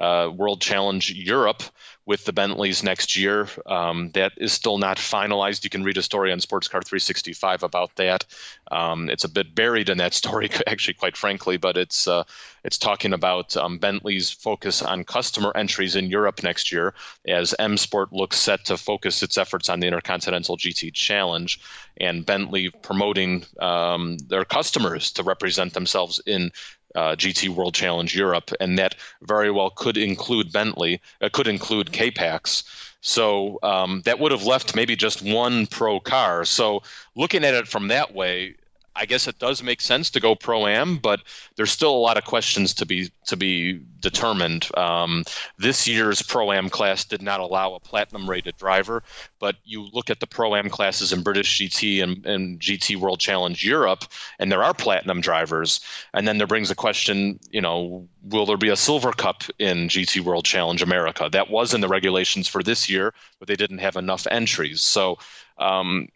uh, 0.01 0.31
World 0.35 0.61
Challenge 0.61 1.11
Europe 1.13 1.63
with 2.07 2.25
the 2.25 2.33
Bentleys 2.33 2.83
next 2.83 3.17
year. 3.17 3.47
Um, 3.67 4.11
that 4.15 4.33
is 4.37 4.53
still 4.53 4.79
not 4.79 4.97
finalized. 4.97 5.63
You 5.63 5.71
can 5.71 5.85
read 5.85 5.99
a 5.99 6.03
story 6.03 6.33
on 6.33 6.41
Sports 6.41 6.67
Car 6.67 6.83
365 6.83 7.63
about 7.63 7.95
that. 7.97 8.25
Um, 8.73 9.09
it's 9.09 9.23
a 9.23 9.29
bit 9.29 9.55
buried 9.55 9.89
in 9.89 9.99
that 9.99 10.15
story, 10.23 10.51
actually, 10.67 10.95
quite 10.95 11.17
frankly, 11.17 11.57
but 11.57 11.77
it's 11.77 12.09
uh, 12.09 12.25
it's 12.65 12.79
talking 12.79 13.13
about 13.13 13.57
um, 13.57 13.79
Bentley's 13.79 14.31
focus 14.31 14.83
on 14.83 15.05
customer 15.05 15.53
entries 15.55 15.95
in 15.95 16.07
Europe 16.07 16.43
next 16.43 16.73
year 16.73 16.95
as 17.29 17.55
M 17.59 17.77
Sport 17.77 18.13
looks 18.13 18.39
set 18.39 18.65
to 18.65 18.77
focus 18.77 19.23
its 19.23 19.39
efforts 19.39 19.69
on 19.69 19.81
the 19.81 19.87
Intercontinental 19.87 20.57
GT 20.57 20.93
Challenge 20.93 21.61
and 21.99 22.27
Bentley 22.27 22.71
promoting 22.83 23.45
um, 23.61 24.17
their 24.29 24.45
customers 24.45 25.13
to 25.13 25.23
represent 25.23 25.75
themselves 25.75 26.21
in 26.27 26.51
uh, 26.95 27.17
GT 27.17 27.49
World 27.49 27.75
Challenge 27.75 28.15
Europe, 28.15 28.51
and 28.61 28.79
that 28.79 28.95
very 29.23 29.51
well 29.51 29.71
could 29.71 29.97
include 29.97 30.53
Bentley, 30.53 31.01
uh, 31.21 31.29
could 31.33 31.47
include 31.47 31.93
K-Pax. 31.93 32.65
So 33.01 33.59
um, 33.63 34.03
that 34.05 34.19
would 34.19 34.33
have 34.33 34.45
left 34.45 34.77
maybe 34.77 34.95
just 34.95 35.23
one 35.23 35.67
pro 35.67 36.01
car. 36.01 36.45
So 36.45 36.83
looking 37.15 37.45
at 37.45 37.55
it 37.55 37.67
from 37.67 37.89
that 37.89 38.15
way, 38.15 38.55
I 38.97 39.07
guess 39.07 39.29
it 39.29 39.39
does 39.39 39.63
make 39.63 39.81
sense 39.81 40.11
to 40.11 40.21
go 40.21 40.35
pro 40.35 40.67
am, 40.67 40.99
but 40.99 41.23
there's 41.57 41.71
still 41.71 41.95
a 41.95 41.99
lot 41.99 42.19
of 42.19 42.25
questions 42.25 42.75
to 42.75 42.87
be 42.87 43.11
to 43.27 43.37
be 43.37 43.81
determined. 44.01 44.69
Um, 44.77 45.25
this 45.59 45.87
year's 45.87 46.23
pro 46.23 46.53
am 46.53 46.69
class 46.69 47.05
did 47.05 47.23
not 47.23 47.41
allow 47.41 47.75
a 47.75 47.81
platinum 47.81 48.29
rated 48.29 48.57
driver, 48.57 49.03
but 49.39 49.57
you 49.65 49.89
look 49.93 50.11
at 50.11 50.21
the 50.21 50.27
pro 50.27 50.57
am 50.57 50.69
classes 50.69 51.13
in 51.13 51.23
British 51.23 51.59
GT 51.59 52.03
and, 52.03 52.27
and 52.27 52.61
GT 52.61 52.97
World 52.97 53.21
Challenge 53.21 53.65
Europe, 53.65 54.05
and 54.39 54.51
there 54.51 54.65
are 54.65 54.75
platinum 54.75 55.21
drivers. 55.21 55.81
And 56.13 56.27
then 56.27 56.39
there 56.39 56.47
brings 56.47 56.71
a 56.71 56.75
question, 56.75 57.39
you 57.51 57.61
know, 57.61 58.09
will 58.25 58.47
there 58.47 58.57
be 58.57 58.71
a 58.71 58.77
silver 58.77 59.13
cup 59.13 59.45
in 59.59 59.89
GT 59.89 60.21
World 60.21 60.45
Challenge 60.45 60.83
America? 60.83 61.29
That 61.31 61.51
was 61.51 61.75
in 61.75 61.81
the 61.81 61.89
regulations 61.89 62.49
for 62.49 62.63
this 62.63 62.89
year, 62.91 63.15
but 63.39 63.47
they 63.47 63.57
didn't 63.57 63.79
have 63.79 63.97
enough 63.97 64.27
entries. 64.31 64.83
So 64.83 65.19
um, 65.59 66.09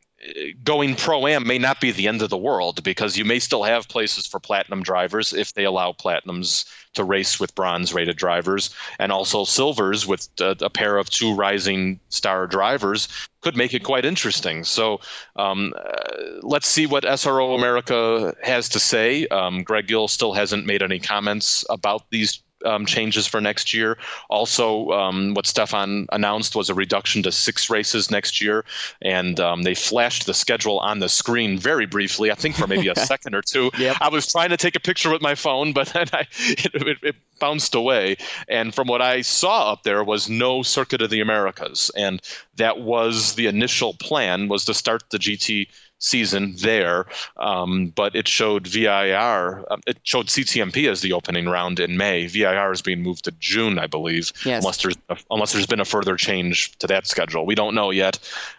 going 0.63 0.95
pro 0.95 1.27
am 1.27 1.47
may 1.47 1.59
not 1.59 1.81
be 1.81 1.91
the 1.91 2.09
end 2.09 2.23
of 2.23 2.31
the 2.31 2.37
world 2.37 2.83
because 2.83 3.17
you 3.17 3.25
may 3.25 3.39
still 3.39 3.63
have 3.63 3.89
places 3.89 4.27
for 4.27 4.41
platinum 4.41 4.83
drivers 4.83 5.33
if 5.33 5.53
they 5.55 5.65
allow 5.65 5.93
platinums 5.93 6.65
to 6.95 7.05
race 7.05 7.39
with 7.39 7.55
bronze 7.55 7.93
rated 7.93 8.17
drivers. 8.17 8.71
And 8.99 9.13
also 9.13 9.45
silvers 9.45 10.07
with 10.07 10.29
a, 10.41 10.57
a 10.61 10.71
pair 10.71 10.97
of 10.97 11.11
two 11.11 11.35
rising 11.35 12.01
star 12.09 12.47
drivers 12.47 13.09
could 13.43 13.57
make 13.57 13.75
it 13.75 13.85
quite 13.85 14.05
interesting. 14.05 14.65
So 14.65 15.01
um, 15.37 15.75
uh, 15.77 16.41
let's 16.43 16.69
see 16.69 16.87
what 16.87 17.05
sro 17.19 17.55
america 17.55 18.35
has 18.43 18.69
to 18.71 18.81
say. 18.81 19.27
Um, 19.29 19.63
greg 19.63 19.89
gill 19.89 20.09
still 20.09 20.33
hasn't 20.33 20.67
made 20.67 20.83
any 20.83 20.99
comments 20.99 21.65
about 21.69 22.11
these 22.11 22.43
um, 22.65 22.87
changes 22.87 23.27
for 23.27 23.41
next 23.41 23.73
year. 23.75 23.99
Also, 24.29 24.91
um, 24.91 25.35
what 25.35 25.47
Stefan 25.47 26.07
announced 26.13 26.57
was 26.57 26.71
a 26.71 26.75
reduction 26.75 27.23
to 27.23 27.33
six 27.33 27.71
races 27.71 28.11
next 28.11 28.41
year, 28.41 28.65
and 29.03 29.39
um, 29.41 29.63
they 29.63 29.75
flashed 29.75 30.27
the 30.27 30.35
schedule 30.35 30.79
on 30.81 30.99
the 30.99 31.09
screen 31.09 31.59
very 31.59 31.87
briefly. 31.87 32.31
I 32.31 32.35
think 32.35 32.57
for 32.57 32.67
maybe 32.67 32.89
a 32.89 32.97
second 33.07 33.35
or 33.35 33.43
two. 33.43 33.71
Yep. 33.79 33.97
I 34.01 34.09
was 34.09 34.31
trying 34.31 34.51
to 34.51 34.57
take 34.57 34.77
a 34.77 34.81
picture 34.81 35.11
with 35.11 35.23
my 35.23 35.35
phone, 35.35 35.73
but 35.73 35.89
then 35.89 36.07
I, 36.13 36.21
it, 36.41 36.75
it, 36.75 36.99
it 37.03 37.17
bounced 37.39 37.75
away. 37.75 38.17
And 38.49 38.75
from 38.75 38.89
what 38.89 39.03
I 39.03 39.23
saw 39.23 39.73
up 39.73 39.83
there 39.83 40.05
was 40.05 40.29
no 40.29 40.63
Circuit 40.63 41.03
of 41.03 41.11
the 41.11 41.21
Americas, 41.21 41.91
and 41.97 42.21
that 42.57 42.81
was 42.81 43.35
the 43.35 43.47
initial 43.47 43.95
plan 43.95 44.49
was 44.49 44.65
to 44.65 44.75
start 44.75 45.05
the 45.11 45.19
GT 45.19 45.69
season 45.99 46.55
there, 46.59 47.07
um, 47.37 47.89
but 47.89 48.15
it 48.15 48.29
showed 48.29 48.67
VIR, 48.67 49.65
um, 49.71 49.81
it 49.87 49.99
showed 50.03 50.27
CTMP 50.27 50.89
as 50.91 51.01
the 51.01 51.13
opening 51.13 51.49
round 51.49 51.81
in 51.81 51.97
May. 51.97 52.27
VIR 52.27 52.73
is 52.73 52.83
being 52.83 53.03
moved 53.03 53.25
to 53.25 53.33
June, 53.33 53.79
I 53.79 53.87
believe, 53.87 54.33
yes. 54.45 54.63
unless 54.63 54.83
there's 54.83 54.97
unless 55.31 55.53
there's 55.53 55.67
been 55.67 55.81
a 55.81 55.85
further 55.85 56.17
change 56.17 56.77
to 56.79 56.87
that 56.87 57.07
schedule. 57.07 57.47
We 57.47 57.55
don't 57.55 57.75
know 57.75 57.91
yet. 57.91 58.19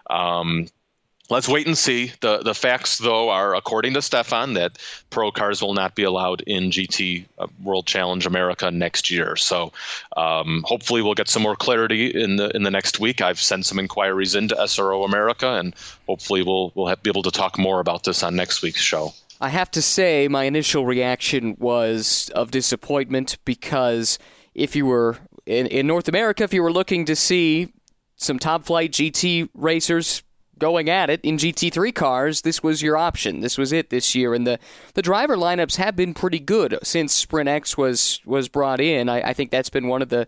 Um, 0.09 0.67
Let's 1.29 1.47
wait 1.49 1.65
and 1.65 1.77
see. 1.77 2.11
The 2.21 2.39
the 2.39 2.53
facts, 2.53 2.99
though, 2.99 3.29
are 3.29 3.55
according 3.55 3.95
to 3.95 4.01
Stefan 4.01 4.53
that 4.53 4.77
pro 5.09 5.31
cars 5.31 5.61
will 5.61 5.73
not 5.73 5.95
be 5.95 6.03
allowed 6.03 6.41
in 6.41 6.69
GT 6.69 7.25
uh, 7.39 7.47
World 7.63 7.87
Challenge 7.87 8.25
America 8.27 8.69
next 8.69 9.09
year. 9.09 9.35
So 9.35 9.73
um, 10.15 10.63
hopefully 10.67 11.01
we'll 11.01 11.15
get 11.15 11.27
some 11.27 11.41
more 11.41 11.55
clarity 11.55 12.07
in 12.07 12.35
the 12.35 12.55
in 12.55 12.61
the 12.61 12.69
next 12.69 12.99
week. 12.99 13.21
I've 13.21 13.39
sent 13.39 13.65
some 13.65 13.79
inquiries 13.79 14.35
into 14.35 14.53
SRO 14.55 15.03
America, 15.03 15.55
and 15.55 15.73
hopefully 16.07 16.43
we'll 16.43 16.71
we'll 16.75 16.87
have, 16.87 17.01
be 17.01 17.09
able 17.09 17.23
to 17.23 17.31
talk 17.31 17.57
more 17.57 17.79
about 17.79 18.03
this 18.03 18.21
on 18.21 18.35
next 18.35 18.61
week's 18.61 18.81
show. 18.81 19.11
I 19.41 19.49
have 19.49 19.71
to 19.71 19.81
say, 19.81 20.27
my 20.27 20.43
initial 20.45 20.85
reaction 20.85 21.57
was 21.59 22.31
of 22.35 22.51
disappointment 22.51 23.37
because 23.43 24.17
if 24.53 24.75
you 24.75 24.85
were 24.85 25.17
in, 25.45 25.67
in 25.67 25.87
North 25.87 26.07
America, 26.07 26.43
if 26.43 26.53
you 26.53 26.63
were 26.63 26.71
looking 26.71 27.05
to 27.05 27.15
see 27.15 27.73
some 28.15 28.39
top 28.39 28.63
flight 28.63 28.91
GT 28.91 29.49
racers 29.53 30.23
going 30.59 30.89
at 30.89 31.09
it 31.09 31.21
in 31.21 31.37
GT3 31.37 31.93
cars, 31.93 32.41
this 32.41 32.63
was 32.63 32.81
your 32.81 32.97
option. 32.97 33.41
This 33.41 33.57
was 33.57 33.71
it 33.71 33.89
this 33.89 34.15
year, 34.15 34.33
and 34.33 34.45
the 34.45 34.59
the 34.93 35.01
driver 35.01 35.35
lineups 35.35 35.75
have 35.77 35.95
been 35.95 36.13
pretty 36.13 36.39
good 36.39 36.77
since 36.83 37.13
Sprint 37.13 37.49
X 37.49 37.77
was 37.77 38.21
was 38.25 38.49
brought 38.49 38.79
in. 38.79 39.09
I, 39.09 39.29
I 39.29 39.33
think 39.33 39.51
that's 39.51 39.69
been 39.69 39.87
one 39.87 40.01
of 40.01 40.09
the 40.09 40.27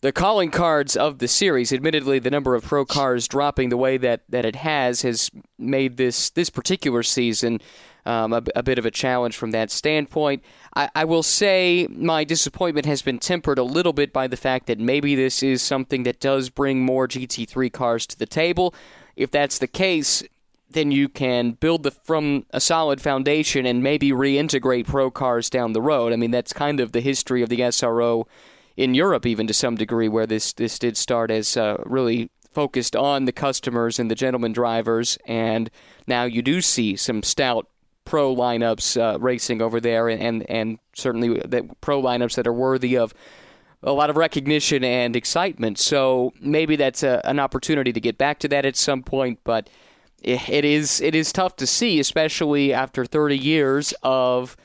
the 0.00 0.12
calling 0.12 0.50
cards 0.50 0.96
of 0.96 1.18
the 1.18 1.28
series. 1.28 1.72
Admittedly, 1.72 2.18
the 2.18 2.30
number 2.30 2.54
of 2.54 2.64
pro 2.64 2.84
cars 2.84 3.28
dropping 3.28 3.68
the 3.68 3.76
way 3.76 3.98
that, 3.98 4.22
that 4.28 4.44
it 4.44 4.56
has 4.56 5.02
has 5.02 5.30
made 5.58 5.96
this 5.96 6.30
this 6.30 6.50
particular 6.50 7.02
season 7.02 7.60
um, 8.06 8.32
a, 8.32 8.42
a, 8.56 8.62
bit 8.62 8.78
of 8.78 8.86
a 8.86 8.90
challenge 8.90 9.36
from 9.36 9.50
that 9.50 9.70
standpoint. 9.70 10.42
I, 10.74 10.88
I, 10.94 11.04
will 11.04 11.22
say 11.22 11.86
my 11.90 12.24
disappointment 12.24 12.86
has 12.86 13.02
been 13.02 13.18
tempered 13.18 13.58
a 13.58 13.62
little 13.62 13.92
bit 13.92 14.10
by 14.10 14.26
the 14.26 14.38
fact 14.38 14.68
that 14.68 14.78
maybe 14.78 15.14
this 15.14 15.42
is 15.42 15.60
something 15.60 16.04
that 16.04 16.18
does 16.18 16.48
bring 16.48 16.82
more 16.82 17.06
GT3 17.06 17.70
cars 17.70 18.06
to 18.06 18.18
the 18.18 18.24
table 18.24 18.74
if 19.16 19.30
that's 19.30 19.58
the 19.58 19.66
case, 19.66 20.22
then 20.70 20.92
you 20.92 21.08
can 21.08 21.52
build 21.52 21.82
the, 21.82 21.90
from 21.90 22.46
a 22.50 22.60
solid 22.60 23.00
foundation 23.00 23.66
and 23.66 23.82
maybe 23.82 24.10
reintegrate 24.10 24.86
pro 24.86 25.10
cars 25.10 25.50
down 25.50 25.72
the 25.72 25.82
road. 25.82 26.12
I 26.12 26.16
mean, 26.16 26.30
that's 26.30 26.52
kind 26.52 26.80
of 26.80 26.92
the 26.92 27.00
history 27.00 27.42
of 27.42 27.48
the 27.48 27.60
SRO 27.60 28.26
in 28.76 28.94
Europe, 28.94 29.26
even 29.26 29.46
to 29.46 29.54
some 29.54 29.74
degree, 29.74 30.08
where 30.08 30.26
this 30.26 30.52
this 30.52 30.78
did 30.78 30.96
start 30.96 31.30
as 31.30 31.56
uh, 31.56 31.82
really 31.84 32.30
focused 32.52 32.96
on 32.96 33.24
the 33.24 33.32
customers 33.32 33.98
and 33.98 34.10
the 34.10 34.14
gentleman 34.14 34.52
drivers, 34.52 35.18
and 35.26 35.70
now 36.06 36.24
you 36.24 36.42
do 36.42 36.60
see 36.60 36.96
some 36.96 37.22
stout 37.22 37.68
pro 38.04 38.34
lineups 38.34 39.00
uh, 39.00 39.18
racing 39.18 39.60
over 39.60 39.80
there, 39.80 40.08
and 40.08 40.22
and, 40.22 40.50
and 40.50 40.78
certainly 40.94 41.40
pro 41.80 42.00
lineups 42.00 42.36
that 42.36 42.46
are 42.46 42.52
worthy 42.52 42.96
of 42.96 43.12
a 43.82 43.92
lot 43.92 44.10
of 44.10 44.16
recognition 44.16 44.84
and 44.84 45.16
excitement. 45.16 45.78
So 45.78 46.32
maybe 46.40 46.76
that's 46.76 47.02
a, 47.02 47.20
an 47.24 47.38
opportunity 47.38 47.92
to 47.92 48.00
get 48.00 48.18
back 48.18 48.38
to 48.40 48.48
that 48.48 48.64
at 48.64 48.76
some 48.76 49.02
point. 49.02 49.40
But 49.44 49.70
it, 50.22 50.48
it 50.48 50.64
is 50.64 51.00
it 51.00 51.14
is 51.14 51.32
tough 51.32 51.56
to 51.56 51.66
see, 51.66 51.98
especially 51.98 52.72
after 52.72 53.04
30 53.04 53.38
years 53.38 53.94
of 54.02 54.56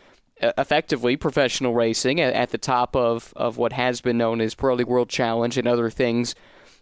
effectively 0.42 1.16
professional 1.16 1.74
racing 1.74 2.20
at, 2.20 2.34
at 2.34 2.50
the 2.50 2.58
top 2.58 2.96
of, 2.96 3.34
of 3.38 3.58
what 3.58 3.72
has 3.72 4.02
been 4.02 4.18
known 4.18 4.42
as 4.42 4.54
Pirelli 4.54 4.84
World 4.84 5.10
Challenge 5.10 5.58
and 5.58 5.68
other 5.68 5.90
things 5.90 6.36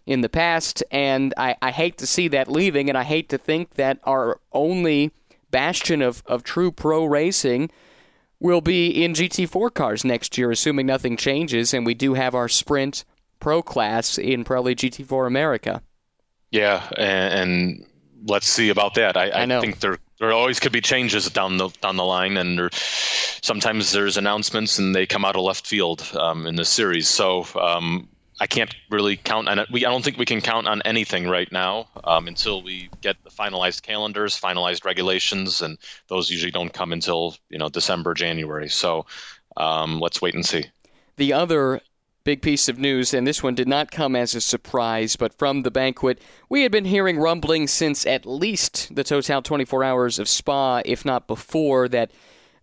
in 0.06 0.22
the 0.22 0.28
past. 0.28 0.82
And 0.90 1.32
I, 1.36 1.56
I 1.62 1.70
hate 1.70 1.96
to 1.98 2.06
see 2.06 2.26
that 2.28 2.50
leaving, 2.50 2.88
and 2.88 2.98
I 2.98 3.04
hate 3.04 3.28
to 3.28 3.38
think 3.38 3.74
that 3.74 4.00
our 4.02 4.40
only 4.52 5.12
bastion 5.52 6.02
of, 6.02 6.24
of 6.26 6.42
true 6.42 6.72
pro 6.72 7.04
racing– 7.04 7.70
will 8.44 8.60
be 8.60 9.02
in 9.02 9.14
GT4 9.14 9.72
cars 9.72 10.04
next 10.04 10.36
year, 10.36 10.50
assuming 10.50 10.84
nothing 10.84 11.16
changes 11.16 11.72
and 11.72 11.86
we 11.86 11.94
do 11.94 12.12
have 12.12 12.34
our 12.34 12.48
Sprint 12.48 13.04
Pro 13.40 13.62
class 13.62 14.18
in 14.18 14.44
probably 14.44 14.74
GT4 14.74 15.26
America. 15.26 15.82
Yeah, 16.50 16.86
and, 16.98 17.34
and 17.34 17.86
let's 18.26 18.46
see 18.46 18.68
about 18.68 18.94
that. 18.96 19.16
I, 19.16 19.30
I, 19.30 19.42
I 19.44 19.60
think 19.60 19.80
there 19.80 19.98
there 20.20 20.32
always 20.32 20.60
could 20.60 20.72
be 20.72 20.82
changes 20.82 21.28
down 21.30 21.56
the 21.56 21.70
down 21.80 21.96
the 21.96 22.04
line, 22.04 22.36
and 22.36 22.58
there, 22.58 22.70
sometimes 22.72 23.92
there's 23.92 24.16
announcements 24.16 24.78
and 24.78 24.94
they 24.94 25.06
come 25.06 25.24
out 25.24 25.36
of 25.36 25.42
left 25.42 25.66
field 25.66 26.08
um, 26.14 26.46
in 26.46 26.54
the 26.54 26.64
series. 26.64 27.08
So 27.08 27.46
um, 27.60 28.08
I 28.40 28.46
can't 28.46 28.74
really 28.90 29.16
count 29.16 29.48
on 29.48 29.58
it. 29.58 29.68
We 29.70 29.86
I 29.86 29.90
don't 29.90 30.04
think 30.04 30.18
we 30.18 30.24
can 30.24 30.40
count 30.40 30.66
on 30.66 30.82
anything 30.82 31.28
right 31.28 31.50
now 31.52 31.88
um, 32.02 32.26
until 32.26 32.62
we 32.62 32.90
get 33.00 33.16
the 33.22 33.30
finalized 33.30 33.82
calendars, 33.82 34.38
finalized 34.38 34.84
regulations, 34.84 35.62
and 35.62 35.78
those 36.08 36.30
usually 36.30 36.50
don't 36.50 36.72
come 36.72 36.92
until 36.92 37.36
you 37.48 37.58
know 37.58 37.68
December, 37.68 38.12
January. 38.14 38.68
So 38.68 39.06
um, 39.56 40.00
let's 40.00 40.20
wait 40.20 40.34
and 40.34 40.44
see. 40.44 40.64
The 41.16 41.32
other 41.32 41.80
big 42.24 42.42
piece 42.42 42.68
of 42.68 42.78
news, 42.78 43.14
and 43.14 43.26
this 43.26 43.42
one 43.42 43.54
did 43.54 43.68
not 43.68 43.92
come 43.92 44.16
as 44.16 44.34
a 44.34 44.40
surprise, 44.40 45.14
but 45.14 45.32
from 45.38 45.62
the 45.62 45.70
banquet, 45.70 46.20
we 46.48 46.62
had 46.62 46.72
been 46.72 46.86
hearing 46.86 47.18
rumblings 47.18 47.70
since 47.70 48.04
at 48.06 48.26
least 48.26 48.94
the 48.94 49.04
Total 49.04 49.42
24 49.42 49.84
Hours 49.84 50.18
of 50.18 50.28
Spa, 50.28 50.82
if 50.84 51.04
not 51.04 51.26
before, 51.26 51.88
that. 51.88 52.10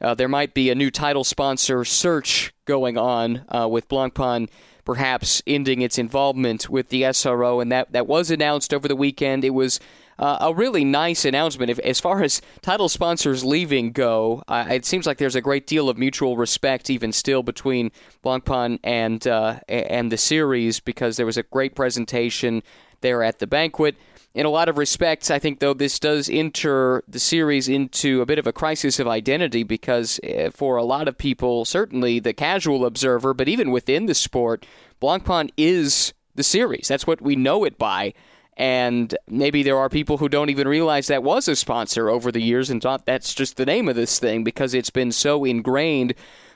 Uh, 0.01 0.15
there 0.15 0.27
might 0.27 0.55
be 0.55 0.71
a 0.71 0.73
new 0.73 0.89
title 0.89 1.23
sponsor 1.23 1.85
search 1.85 2.51
going 2.65 2.97
on 2.97 3.45
uh, 3.49 3.67
with 3.69 3.87
Blancpain 3.87 4.49
perhaps 4.91 5.41
ending 5.47 5.81
its 5.81 5.97
involvement 5.97 6.69
with 6.69 6.89
the 6.89 7.03
SRO, 7.03 7.61
and 7.61 7.71
that, 7.71 7.93
that 7.93 8.07
was 8.07 8.29
announced 8.29 8.73
over 8.73 8.89
the 8.89 8.95
weekend. 8.95 9.45
It 9.45 9.51
was 9.51 9.79
uh, 10.19 10.39
a 10.41 10.53
really 10.53 10.83
nice 10.83 11.23
announcement. 11.23 11.69
If, 11.69 11.79
as 11.79 12.01
far 12.01 12.21
as 12.21 12.41
title 12.61 12.89
sponsors 12.89 13.45
leaving 13.45 13.93
go, 13.93 14.43
uh, 14.49 14.65
it 14.69 14.83
seems 14.83 15.07
like 15.07 15.17
there's 15.17 15.33
a 15.33 15.39
great 15.39 15.65
deal 15.65 15.87
of 15.87 15.97
mutual 15.97 16.35
respect 16.35 16.89
even 16.89 17.13
still 17.13 17.41
between 17.41 17.89
Blancpain 18.21 18.79
and 18.83 19.25
uh, 19.25 19.61
and 19.69 20.11
the 20.11 20.17
series 20.17 20.81
because 20.81 21.15
there 21.15 21.25
was 21.25 21.37
a 21.37 21.43
great 21.43 21.73
presentation 21.73 22.61
there 22.99 23.23
at 23.23 23.39
the 23.39 23.47
banquet. 23.47 23.95
In 24.33 24.45
a 24.45 24.49
lot 24.49 24.69
of 24.69 24.77
respects, 24.77 25.29
I 25.29 25.39
think 25.39 25.59
though 25.59 25.73
this 25.73 25.99
does 25.99 26.29
enter 26.29 27.03
the 27.05 27.19
series 27.19 27.67
into 27.67 28.21
a 28.21 28.25
bit 28.25 28.39
of 28.39 28.47
a 28.47 28.53
crisis 28.53 28.97
of 28.97 29.07
identity 29.07 29.63
because 29.63 30.19
uh, 30.19 30.51
for 30.53 30.77
a 30.77 30.83
lot 30.83 31.09
of 31.09 31.17
people, 31.17 31.65
certainly 31.65 32.19
the 32.19 32.33
casual 32.33 32.85
observer, 32.85 33.33
but 33.33 33.49
even 33.49 33.71
within 33.71 34.05
the 34.05 34.13
sport, 34.13 34.65
Blancpain 35.01 35.51
is 35.57 36.13
the 36.33 36.43
series. 36.43 36.87
That's 36.87 37.05
what 37.05 37.21
we 37.21 37.35
know 37.35 37.65
it 37.65 37.77
by. 37.77 38.13
And 38.55 39.13
maybe 39.27 39.63
there 39.63 39.77
are 39.77 39.89
people 39.89 40.17
who 40.17 40.29
don't 40.29 40.49
even 40.49 40.67
realize 40.67 41.07
that 41.07 41.23
was 41.23 41.49
a 41.49 41.55
sponsor 41.55 42.09
over 42.09 42.31
the 42.31 42.41
years 42.41 42.69
and 42.69 42.81
thought 42.81 43.05
that's 43.05 43.33
just 43.33 43.57
the 43.57 43.65
name 43.65 43.89
of 43.89 43.95
this 43.95 44.17
thing 44.17 44.45
because 44.45 44.73
it's 44.73 44.89
been 44.89 45.11
so 45.11 45.43
ingrained 45.43 46.13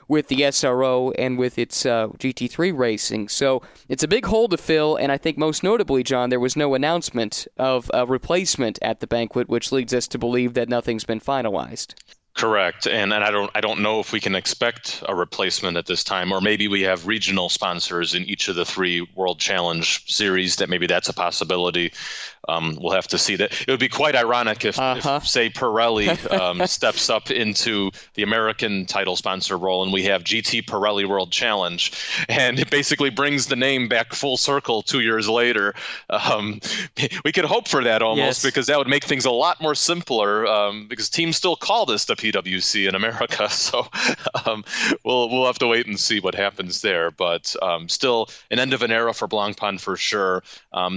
with 0.08 0.28
the 0.28 0.40
SRO 0.40 1.12
and 1.18 1.38
with 1.38 1.58
its 1.58 1.84
uh, 1.84 2.08
GT3 2.08 2.76
racing. 2.76 3.28
So 3.28 3.62
it's 3.88 4.02
a 4.02 4.08
big 4.08 4.26
hole 4.26 4.48
to 4.48 4.56
fill, 4.56 4.96
and 4.96 5.10
I 5.10 5.18
think 5.18 5.38
most 5.38 5.62
notably, 5.62 6.02
John, 6.02 6.30
there 6.30 6.40
was 6.40 6.56
no 6.56 6.74
announcement 6.74 7.46
of 7.56 7.90
a 7.92 8.06
replacement 8.06 8.78
at 8.82 9.00
the 9.00 9.06
banquet, 9.06 9.48
which 9.48 9.72
leads 9.72 9.94
us 9.94 10.06
to 10.08 10.18
believe 10.18 10.54
that 10.54 10.68
nothing's 10.68 11.04
been 11.04 11.20
finalized. 11.20 11.94
Correct, 12.36 12.86
and 12.86 13.14
and 13.14 13.24
I 13.24 13.30
don't 13.30 13.50
I 13.54 13.62
don't 13.62 13.80
know 13.80 13.98
if 13.98 14.12
we 14.12 14.20
can 14.20 14.34
expect 14.34 15.02
a 15.08 15.14
replacement 15.14 15.78
at 15.78 15.86
this 15.86 16.04
time, 16.04 16.32
or 16.32 16.42
maybe 16.42 16.68
we 16.68 16.82
have 16.82 17.06
regional 17.06 17.48
sponsors 17.48 18.14
in 18.14 18.24
each 18.24 18.48
of 18.48 18.56
the 18.56 18.66
three 18.66 19.00
World 19.14 19.38
Challenge 19.38 20.04
series. 20.12 20.56
That 20.56 20.68
maybe 20.68 20.86
that's 20.86 21.08
a 21.08 21.14
possibility. 21.14 21.92
Um, 22.48 22.78
we'll 22.80 22.92
have 22.92 23.08
to 23.08 23.18
see 23.18 23.36
that. 23.36 23.52
It 23.62 23.70
would 23.70 23.80
be 23.80 23.88
quite 23.88 24.14
ironic 24.14 24.64
if, 24.64 24.78
uh-huh. 24.78 25.16
if 25.20 25.28
say, 25.28 25.50
Pirelli 25.50 26.08
um, 26.40 26.64
steps 26.66 27.10
up 27.10 27.30
into 27.30 27.90
the 28.14 28.22
American 28.22 28.86
title 28.86 29.16
sponsor 29.16 29.58
role 29.58 29.82
and 29.82 29.92
we 29.92 30.04
have 30.04 30.22
GT 30.22 30.64
Pirelli 30.64 31.08
World 31.08 31.32
Challenge, 31.32 31.92
and 32.28 32.58
it 32.58 32.70
basically 32.70 33.10
brings 33.10 33.46
the 33.46 33.56
name 33.56 33.88
back 33.88 34.12
full 34.12 34.36
circle 34.36 34.82
two 34.82 35.00
years 35.00 35.28
later. 35.28 35.74
Um, 36.10 36.60
we 37.24 37.32
could 37.32 37.44
hope 37.44 37.66
for 37.68 37.82
that 37.82 38.02
almost 38.02 38.44
yes. 38.44 38.44
because 38.44 38.66
that 38.66 38.78
would 38.78 38.88
make 38.88 39.04
things 39.04 39.24
a 39.24 39.30
lot 39.30 39.60
more 39.60 39.74
simpler. 39.74 40.46
Um, 40.46 40.86
because 40.86 41.08
teams 41.08 41.36
still 41.36 41.56
call 41.56 41.86
this 41.86 42.04
the 42.04 42.16
PWC 42.32 42.88
in 42.88 42.94
America, 42.94 43.48
so 43.50 43.86
um, 44.46 44.64
we'll 45.04 45.28
we'll 45.30 45.46
have 45.46 45.58
to 45.58 45.66
wait 45.66 45.86
and 45.86 45.98
see 45.98 46.20
what 46.20 46.34
happens 46.34 46.82
there. 46.82 47.10
But 47.10 47.54
um, 47.62 47.88
still, 47.88 48.28
an 48.50 48.58
end 48.58 48.72
of 48.72 48.82
an 48.82 48.90
era 48.90 49.12
for 49.12 49.28
Blancpain 49.28 49.80
for 49.80 49.96
sure. 49.96 50.42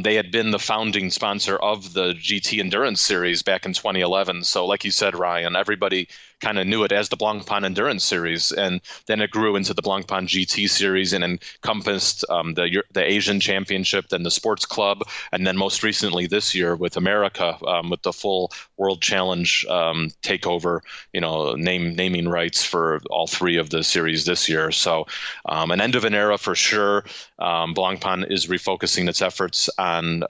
they 0.04 0.15
had 0.15 0.32
been 0.32 0.52
the 0.52 0.60
founding 0.60 1.10
sponsor 1.10 1.58
of 1.58 1.94
the 1.94 2.13
GT 2.13 2.60
Endurance 2.60 3.02
Series 3.02 3.42
back 3.42 3.65
in 3.65 3.74
2011. 3.74 4.44
So, 4.44 4.65
like 4.65 4.84
you 4.84 4.92
said, 4.92 5.15
Ryan, 5.15 5.56
everybody 5.56 6.08
kind 6.39 6.58
of 6.60 6.67
knew 6.67 6.84
it 6.84 6.91
as 6.91 7.10
the 7.10 7.17
Blancpain 7.17 7.65
Endurance 7.65 8.04
Series, 8.04 8.52
and 8.52 8.82
then 9.08 9.21
it 9.21 9.32
grew 9.32 9.56
into 9.56 9.73
the 9.73 9.82
Blancpain 9.82 10.28
GT 10.28 10.69
Series 10.69 11.13
and 11.13 11.23
encompassed 11.23 12.25
um, 12.30 12.54
the 12.54 12.84
the 12.91 13.04
Asian 13.04 13.39
Championship, 13.39 14.10
then 14.10 14.23
the 14.23 14.32
Sports 14.32 14.65
Club, 14.65 15.04
and 15.32 15.45
then 15.45 15.58
most 15.58 15.84
recently 15.84 16.28
this 16.28 16.56
year 16.56 16.75
with 16.75 16.97
America 16.97 17.58
um, 17.67 17.89
with 17.89 18.02
the 18.04 18.13
full 18.13 18.52
World 18.78 19.02
Challenge 19.02 19.65
um, 19.69 20.12
takeover. 20.23 20.82
You 21.13 21.21
know, 21.21 21.54
name 21.56 21.95
naming 21.95 22.30
rights 22.30 22.63
for 22.63 23.02
all 23.10 23.28
three 23.28 23.58
of 23.58 23.69
the 23.69 23.84
series 23.84 24.25
this 24.25 24.47
year. 24.47 24.71
So, 24.71 25.08
um, 25.45 25.71
an 25.71 25.82
end 25.82 25.95
of 25.95 26.06
an 26.06 26.13
era 26.13 26.38
for 26.38 26.56
sure. 26.56 27.04
Um, 27.39 27.73
Blancpain 27.73 28.30
is 28.30 28.47
refocusing 28.47 29.08
its 29.08 29.21
efforts 29.21 29.69
on 29.78 30.23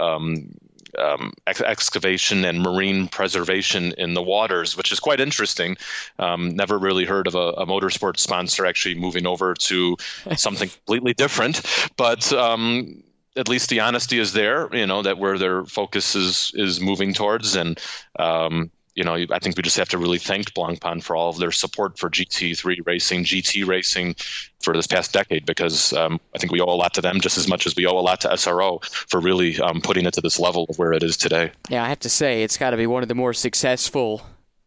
um, 0.97 1.34
ex- 1.47 1.62
excavation 1.62 2.45
and 2.45 2.62
marine 2.62 3.08
preservation 3.08 3.93
in 3.97 4.13
the 4.13 4.21
waters, 4.21 4.75
which 4.75 4.91
is 4.91 4.99
quite 4.99 5.19
interesting. 5.19 5.78
Um, 6.17 6.56
never 6.56 6.78
really 6.78 7.06
heard 7.06 7.28
of 7.28 7.36
a, 7.36 7.49
a 7.58 7.65
motorsport 7.65 8.17
sponsor 8.17 8.65
actually 8.65 8.95
moving 8.95 9.28
over 9.28 9.54
to 9.54 9.97
something 10.36 10.69
completely 10.69 11.13
different, 11.13 11.62
but 11.97 12.32
um, 12.34 13.04
at 13.36 13.47
least 13.47 13.69
the 13.69 13.80
honesty 13.80 14.19
is 14.19 14.34
there. 14.34 14.69
You 14.75 14.88
know 14.88 15.02
that 15.02 15.17
where 15.17 15.38
their 15.38 15.65
focus 15.65 16.15
is 16.15 16.52
is 16.56 16.80
moving 16.82 17.13
towards, 17.13 17.56
and 17.56 17.80
um, 18.17 18.71
you 19.00 19.06
know, 19.06 19.16
I 19.32 19.40
think 19.40 19.56
we 19.56 19.64
just 19.64 19.78
have 19.78 19.88
to 19.90 19.98
really 19.98 20.20
thank 20.20 20.54
Blancpain 20.54 21.02
for 21.02 21.16
all 21.16 21.30
of 21.30 21.38
their 21.38 21.54
support 21.54 21.98
for 21.98 22.10
GT3 22.10 22.86
racing, 22.86 23.24
GT 23.24 23.66
racing 23.66 24.16
for 24.60 24.74
this 24.74 24.88
past 24.88 25.14
decade, 25.14 25.46
because 25.46 25.94
um, 25.94 26.20
I 26.36 26.38
think 26.38 26.52
we 26.52 26.60
owe 26.60 26.66
a 26.66 26.76
lot 26.76 26.94
to 26.96 27.02
them 27.02 27.22
just 27.22 27.38
as 27.38 27.48
much 27.48 27.66
as 27.66 27.78
we 27.78 27.86
owe 27.86 27.98
a 27.98 28.02
lot 28.02 28.20
to 28.22 28.28
SRO 28.28 28.84
for 28.84 29.22
really 29.22 29.58
um, 29.62 29.80
putting 29.80 30.06
it 30.06 30.14
to 30.16 30.22
this 30.22 30.38
level 30.38 30.66
of 30.68 30.78
where 30.78 30.92
it 30.92 31.02
is 31.02 31.16
today. 31.16 31.54
Yeah, 31.70 31.86
I 31.86 31.88
have 31.88 32.00
to 32.00 32.10
say, 32.10 32.44
it's 32.44 32.58
got 32.58 32.72
to 32.72 32.78
be 32.78 32.88
one 32.88 33.02
of 33.02 33.08
the 33.08 33.16
more 33.16 33.34
successful 33.34 34.22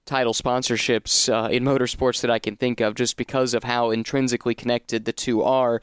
title 0.06 0.32
sponsorships 0.32 1.30
uh, 1.30 1.50
in 1.50 1.62
motorsports 1.62 2.22
that 2.22 2.30
I 2.30 2.38
can 2.38 2.56
think 2.56 2.80
of, 2.80 2.94
just 2.94 3.18
because 3.18 3.52
of 3.52 3.64
how 3.64 3.90
intrinsically 3.90 4.54
connected 4.54 5.04
the 5.04 5.12
two 5.12 5.42
are. 5.42 5.82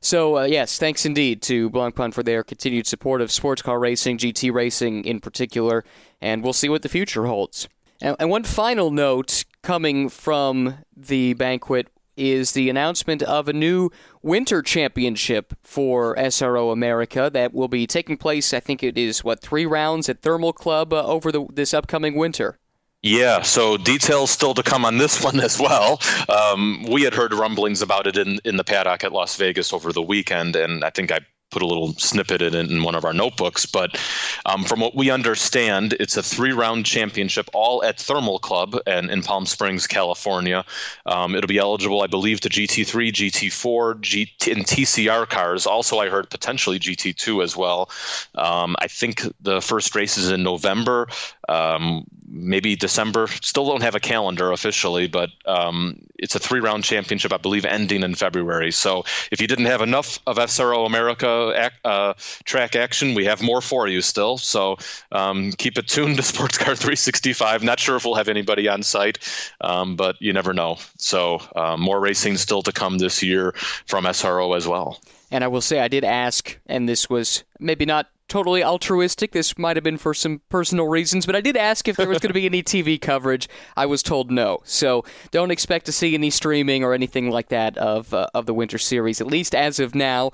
So, 0.00 0.38
uh, 0.38 0.44
yes, 0.44 0.78
thanks 0.78 1.04
indeed 1.04 1.42
to 1.42 1.68
Blancpain 1.68 2.14
for 2.14 2.22
their 2.22 2.44
continued 2.44 2.86
support 2.86 3.20
of 3.20 3.32
sports 3.32 3.60
car 3.60 3.80
racing, 3.80 4.18
GT 4.18 4.52
racing 4.52 5.04
in 5.04 5.18
particular, 5.18 5.84
and 6.20 6.44
we'll 6.44 6.52
see 6.52 6.68
what 6.68 6.82
the 6.82 6.88
future 6.88 7.26
holds. 7.26 7.68
And, 8.00 8.30
one 8.30 8.44
final 8.44 8.90
note 8.90 9.44
coming 9.62 10.08
from 10.08 10.78
the 10.96 11.34
banquet 11.34 11.88
is 12.16 12.52
the 12.52 12.68
announcement 12.68 13.22
of 13.22 13.48
a 13.48 13.52
new 13.52 13.90
winter 14.22 14.60
championship 14.60 15.54
for 15.62 16.16
SRO 16.16 16.72
America 16.72 17.30
that 17.32 17.54
will 17.54 17.68
be 17.68 17.86
taking 17.86 18.16
place. 18.16 18.52
I 18.52 18.60
think 18.60 18.82
it 18.82 18.98
is 18.98 19.22
what 19.22 19.40
three 19.40 19.66
rounds 19.66 20.08
at 20.08 20.20
Thermal 20.20 20.52
Club 20.52 20.92
uh, 20.92 21.04
over 21.04 21.30
the, 21.30 21.46
this 21.52 21.72
upcoming 21.72 22.16
winter. 22.16 22.58
Yeah, 23.02 23.42
so 23.42 23.76
details 23.76 24.30
still 24.32 24.54
to 24.54 24.62
come 24.62 24.84
on 24.84 24.98
this 24.98 25.22
one 25.24 25.40
as 25.40 25.58
well. 25.58 26.00
Um, 26.28 26.84
we 26.90 27.02
had 27.02 27.14
heard 27.14 27.32
rumblings 27.32 27.82
about 27.82 28.06
it 28.06 28.16
in, 28.16 28.40
in 28.44 28.56
the 28.56 28.64
paddock 28.64 29.04
at 29.04 29.12
Las 29.12 29.36
Vegas 29.36 29.72
over 29.72 29.92
the 29.92 30.02
weekend, 30.02 30.56
and 30.56 30.84
I 30.84 30.90
think 30.90 31.12
I 31.12 31.20
put 31.50 31.62
a 31.62 31.66
little 31.66 31.92
snippet 31.94 32.42
in 32.42 32.54
in 32.54 32.82
one 32.82 32.94
of 32.94 33.04
our 33.04 33.12
notebooks. 33.12 33.66
But 33.66 34.00
um, 34.46 34.64
from 34.64 34.80
what 34.80 34.94
we 34.94 35.10
understand, 35.10 35.94
it's 36.00 36.16
a 36.16 36.22
three 36.22 36.52
round 36.52 36.86
championship, 36.86 37.48
all 37.52 37.82
at 37.84 37.98
Thermal 37.98 38.38
Club 38.38 38.76
and 38.86 39.10
in 39.10 39.22
Palm 39.22 39.46
Springs, 39.46 39.86
California. 39.86 40.64
Um, 41.06 41.34
it'll 41.34 41.48
be 41.48 41.58
eligible, 41.58 42.02
I 42.02 42.06
believe, 42.06 42.40
to 42.40 42.48
GT3, 42.48 43.12
GT4, 43.12 44.00
GT, 44.00 44.52
and 44.52 44.66
TCR 44.66 45.28
cars. 45.28 45.66
Also, 45.66 45.98
I 45.98 46.08
heard 46.08 46.30
potentially 46.30 46.78
GT2 46.78 47.42
as 47.42 47.56
well. 47.56 47.90
Um, 48.34 48.76
I 48.80 48.88
think 48.88 49.22
the 49.40 49.60
first 49.60 49.94
race 49.94 50.18
is 50.18 50.30
in 50.30 50.42
November. 50.42 51.08
Um, 51.48 52.04
maybe 52.30 52.76
December. 52.76 53.26
Still 53.26 53.66
don't 53.66 53.82
have 53.82 53.94
a 53.94 54.00
calendar 54.00 54.52
officially, 54.52 55.08
but 55.08 55.30
um, 55.46 55.98
it's 56.18 56.34
a 56.34 56.38
three 56.38 56.60
round 56.60 56.84
championship, 56.84 57.32
I 57.32 57.38
believe, 57.38 57.64
ending 57.64 58.02
in 58.02 58.14
February. 58.14 58.70
So 58.70 59.04
if 59.32 59.40
you 59.40 59.46
didn't 59.46 59.66
have 59.66 59.80
enough 59.80 60.18
of 60.26 60.36
SRO 60.36 60.86
America 60.86 61.70
uh, 61.84 62.14
track 62.44 62.76
action, 62.76 63.14
we 63.14 63.24
have 63.24 63.42
more 63.42 63.60
for 63.60 63.88
you 63.88 64.02
still. 64.02 64.38
So 64.38 64.76
um, 65.12 65.52
keep 65.52 65.78
it 65.78 65.88
tuned 65.88 66.16
to 66.16 66.22
Sports 66.34 66.58
Car 66.58 66.74
365. 66.76 67.62
Not 67.62 67.80
sure 67.80 67.96
if 67.96 68.04
we'll 68.04 68.14
have 68.14 68.28
anybody 68.28 68.68
on 68.68 68.82
site, 68.82 69.18
um, 69.60 69.96
but 69.96 70.20
you 70.20 70.32
never 70.32 70.52
know. 70.52 70.78
So 70.96 71.40
uh, 71.56 71.76
more 71.76 72.00
racing 72.00 72.36
still 72.36 72.62
to 72.62 72.72
come 72.72 72.98
this 72.98 73.22
year 73.22 73.52
from 73.86 74.04
SRO 74.04 74.56
as 74.56 74.68
well. 74.68 75.00
And 75.30 75.44
I 75.44 75.48
will 75.48 75.60
say, 75.60 75.80
I 75.80 75.88
did 75.88 76.04
ask, 76.04 76.58
and 76.66 76.88
this 76.88 77.10
was 77.10 77.44
maybe 77.58 77.84
not 77.84 78.08
totally 78.28 78.62
altruistic. 78.62 79.32
This 79.32 79.56
might 79.58 79.76
have 79.76 79.84
been 79.84 79.96
for 79.96 80.14
some 80.14 80.42
personal 80.48 80.86
reasons, 80.86 81.26
but 81.26 81.34
I 81.34 81.40
did 81.40 81.56
ask 81.56 81.88
if 81.88 81.96
there 81.96 82.08
was 82.08 82.18
going 82.18 82.28
to 82.30 82.34
be 82.34 82.46
any 82.46 82.62
TV 82.62 83.00
coverage. 83.00 83.48
I 83.76 83.86
was 83.86 84.02
told 84.02 84.30
no. 84.30 84.60
So 84.64 85.04
don't 85.30 85.50
expect 85.50 85.86
to 85.86 85.92
see 85.92 86.14
any 86.14 86.30
streaming 86.30 86.84
or 86.84 86.92
anything 86.92 87.30
like 87.30 87.48
that 87.48 87.76
of 87.78 88.12
uh, 88.14 88.28
of 88.34 88.46
the 88.46 88.54
Winter 88.54 88.78
Series, 88.78 89.20
at 89.20 89.26
least 89.26 89.54
as 89.54 89.80
of 89.80 89.94
now. 89.94 90.30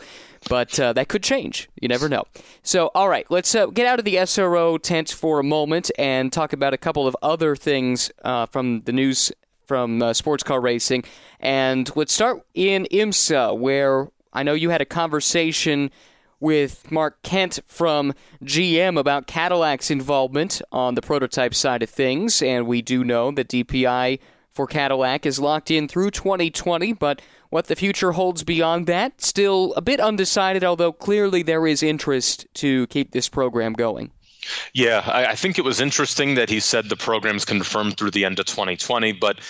But 0.48 0.78
uh, 0.78 0.92
that 0.92 1.08
could 1.08 1.22
change. 1.22 1.70
You 1.80 1.88
never 1.88 2.08
know. 2.08 2.24
So, 2.62 2.90
all 2.94 3.08
right, 3.08 3.26
let's 3.30 3.54
uh, 3.54 3.66
get 3.66 3.86
out 3.86 3.98
of 3.98 4.04
the 4.04 4.16
SRO 4.16 4.80
tent 4.80 5.10
for 5.10 5.38
a 5.38 5.44
moment 5.44 5.90
and 5.98 6.32
talk 6.32 6.52
about 6.52 6.74
a 6.74 6.78
couple 6.78 7.06
of 7.06 7.16
other 7.22 7.56
things 7.56 8.10
uh, 8.24 8.46
from 8.46 8.82
the 8.82 8.92
news 8.92 9.32
from 9.66 10.02
uh, 10.02 10.12
sports 10.12 10.42
car 10.42 10.60
racing. 10.60 11.04
And 11.40 11.90
let's 11.96 12.12
start 12.12 12.44
in 12.52 12.86
IMSA, 12.92 13.58
where 13.58 14.08
I 14.32 14.42
know 14.42 14.52
you 14.52 14.70
had 14.70 14.80
a 14.82 14.86
conversation 14.86 15.90
with 16.40 16.90
Mark 16.90 17.22
Kent 17.22 17.60
from 17.66 18.12
GM 18.42 18.98
about 18.98 19.26
Cadillac's 19.26 19.90
involvement 19.90 20.60
on 20.72 20.94
the 20.94 21.02
prototype 21.02 21.54
side 21.54 21.82
of 21.82 21.90
things. 21.90 22.42
And 22.42 22.66
we 22.66 22.82
do 22.82 23.04
know 23.04 23.30
that 23.32 23.48
DPI 23.48 24.18
for 24.52 24.66
Cadillac 24.66 25.26
is 25.26 25.40
locked 25.40 25.70
in 25.70 25.88
through 25.88 26.12
2020, 26.12 26.92
but 26.94 27.20
what 27.50 27.66
the 27.66 27.76
future 27.76 28.12
holds 28.12 28.44
beyond 28.44 28.86
that, 28.86 29.20
still 29.20 29.74
a 29.76 29.80
bit 29.80 30.00
undecided, 30.00 30.64
although 30.64 30.92
clearly 30.92 31.42
there 31.42 31.66
is 31.66 31.82
interest 31.82 32.46
to 32.54 32.86
keep 32.88 33.12
this 33.12 33.28
program 33.28 33.72
going. 33.72 34.10
Yeah, 34.72 35.02
I, 35.06 35.26
I 35.26 35.34
think 35.34 35.58
it 35.58 35.64
was 35.64 35.80
interesting 35.80 36.34
that 36.34 36.50
he 36.50 36.60
said 36.60 36.88
the 36.88 36.96
program's 36.96 37.44
confirmed 37.44 37.96
through 37.96 38.10
the 38.10 38.24
end 38.24 38.38
of 38.38 38.46
2020, 38.46 39.12
but 39.12 39.40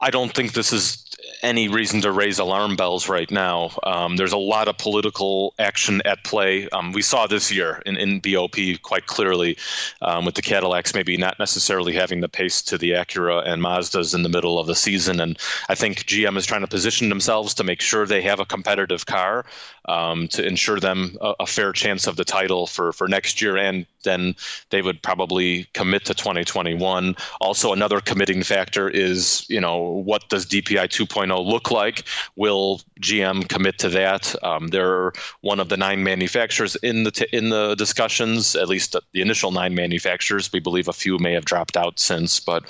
I 0.00 0.10
don't 0.10 0.32
think 0.32 0.52
this 0.52 0.72
is 0.72 1.04
any 1.42 1.68
reason 1.68 2.00
to 2.02 2.12
raise 2.12 2.38
alarm 2.38 2.76
bells 2.76 3.08
right 3.08 3.30
now. 3.30 3.70
Um, 3.82 4.16
there's 4.16 4.32
a 4.32 4.38
lot 4.38 4.68
of 4.68 4.78
political 4.78 5.54
action 5.58 6.02
at 6.04 6.24
play. 6.24 6.68
Um, 6.70 6.92
we 6.92 7.02
saw 7.02 7.26
this 7.26 7.52
year 7.52 7.82
in, 7.86 7.96
in 7.96 8.20
BOP 8.20 8.56
quite 8.82 9.06
clearly 9.06 9.56
um, 10.02 10.24
with 10.24 10.34
the 10.34 10.42
Cadillacs 10.42 10.94
maybe 10.94 11.16
not 11.16 11.38
necessarily 11.38 11.94
having 11.94 12.20
the 12.20 12.28
pace 12.28 12.62
to 12.62 12.78
the 12.78 12.92
Acura 12.92 13.46
and 13.46 13.62
Mazdas 13.62 14.14
in 14.14 14.22
the 14.22 14.28
middle 14.28 14.58
of 14.58 14.66
the 14.66 14.74
season. 14.74 15.20
And 15.20 15.38
I 15.68 15.74
think 15.74 16.04
GM 16.04 16.36
is 16.36 16.46
trying 16.46 16.62
to 16.62 16.66
position 16.66 17.08
themselves 17.08 17.54
to 17.54 17.64
make 17.64 17.80
sure 17.80 18.06
they 18.06 18.22
have 18.22 18.40
a 18.40 18.46
competitive 18.46 19.06
car 19.06 19.44
um, 19.88 20.28
to 20.28 20.46
ensure 20.46 20.78
them 20.78 21.16
a, 21.20 21.34
a, 21.40 21.46
fair 21.46 21.72
chance 21.72 22.06
of 22.06 22.16
the 22.16 22.24
title 22.24 22.66
for, 22.66 22.92
for 22.92 23.08
next 23.08 23.40
year. 23.40 23.56
And 23.56 23.86
then 24.04 24.36
they 24.70 24.82
would 24.82 25.02
probably 25.02 25.66
commit 25.72 26.04
to 26.04 26.14
2021. 26.14 27.16
Also, 27.40 27.72
another 27.72 28.00
committing 28.00 28.42
factor 28.42 28.88
is, 28.88 29.46
you 29.48 29.60
know, 29.60 29.78
what 29.78 30.28
does 30.28 30.44
DPI 30.46 30.88
2.0 30.88 31.44
look 31.44 31.70
like? 31.70 32.04
Will 32.36 32.82
GM 33.00 33.48
commit 33.48 33.78
to 33.78 33.88
that? 33.88 34.34
Um, 34.44 34.68
they're 34.68 35.12
one 35.40 35.58
of 35.58 35.70
the 35.70 35.76
nine 35.76 36.04
manufacturers 36.04 36.76
in 36.76 37.04
the 37.04 37.10
t- 37.10 37.26
in 37.32 37.48
the 37.48 37.74
discussions. 37.74 38.54
At 38.54 38.68
least 38.68 38.94
the 39.12 39.20
initial 39.20 39.50
nine 39.50 39.74
manufacturers. 39.74 40.52
We 40.52 40.60
believe 40.60 40.88
a 40.88 40.92
few 40.92 41.18
may 41.18 41.32
have 41.32 41.46
dropped 41.46 41.76
out 41.76 41.98
since, 41.98 42.40
but 42.40 42.64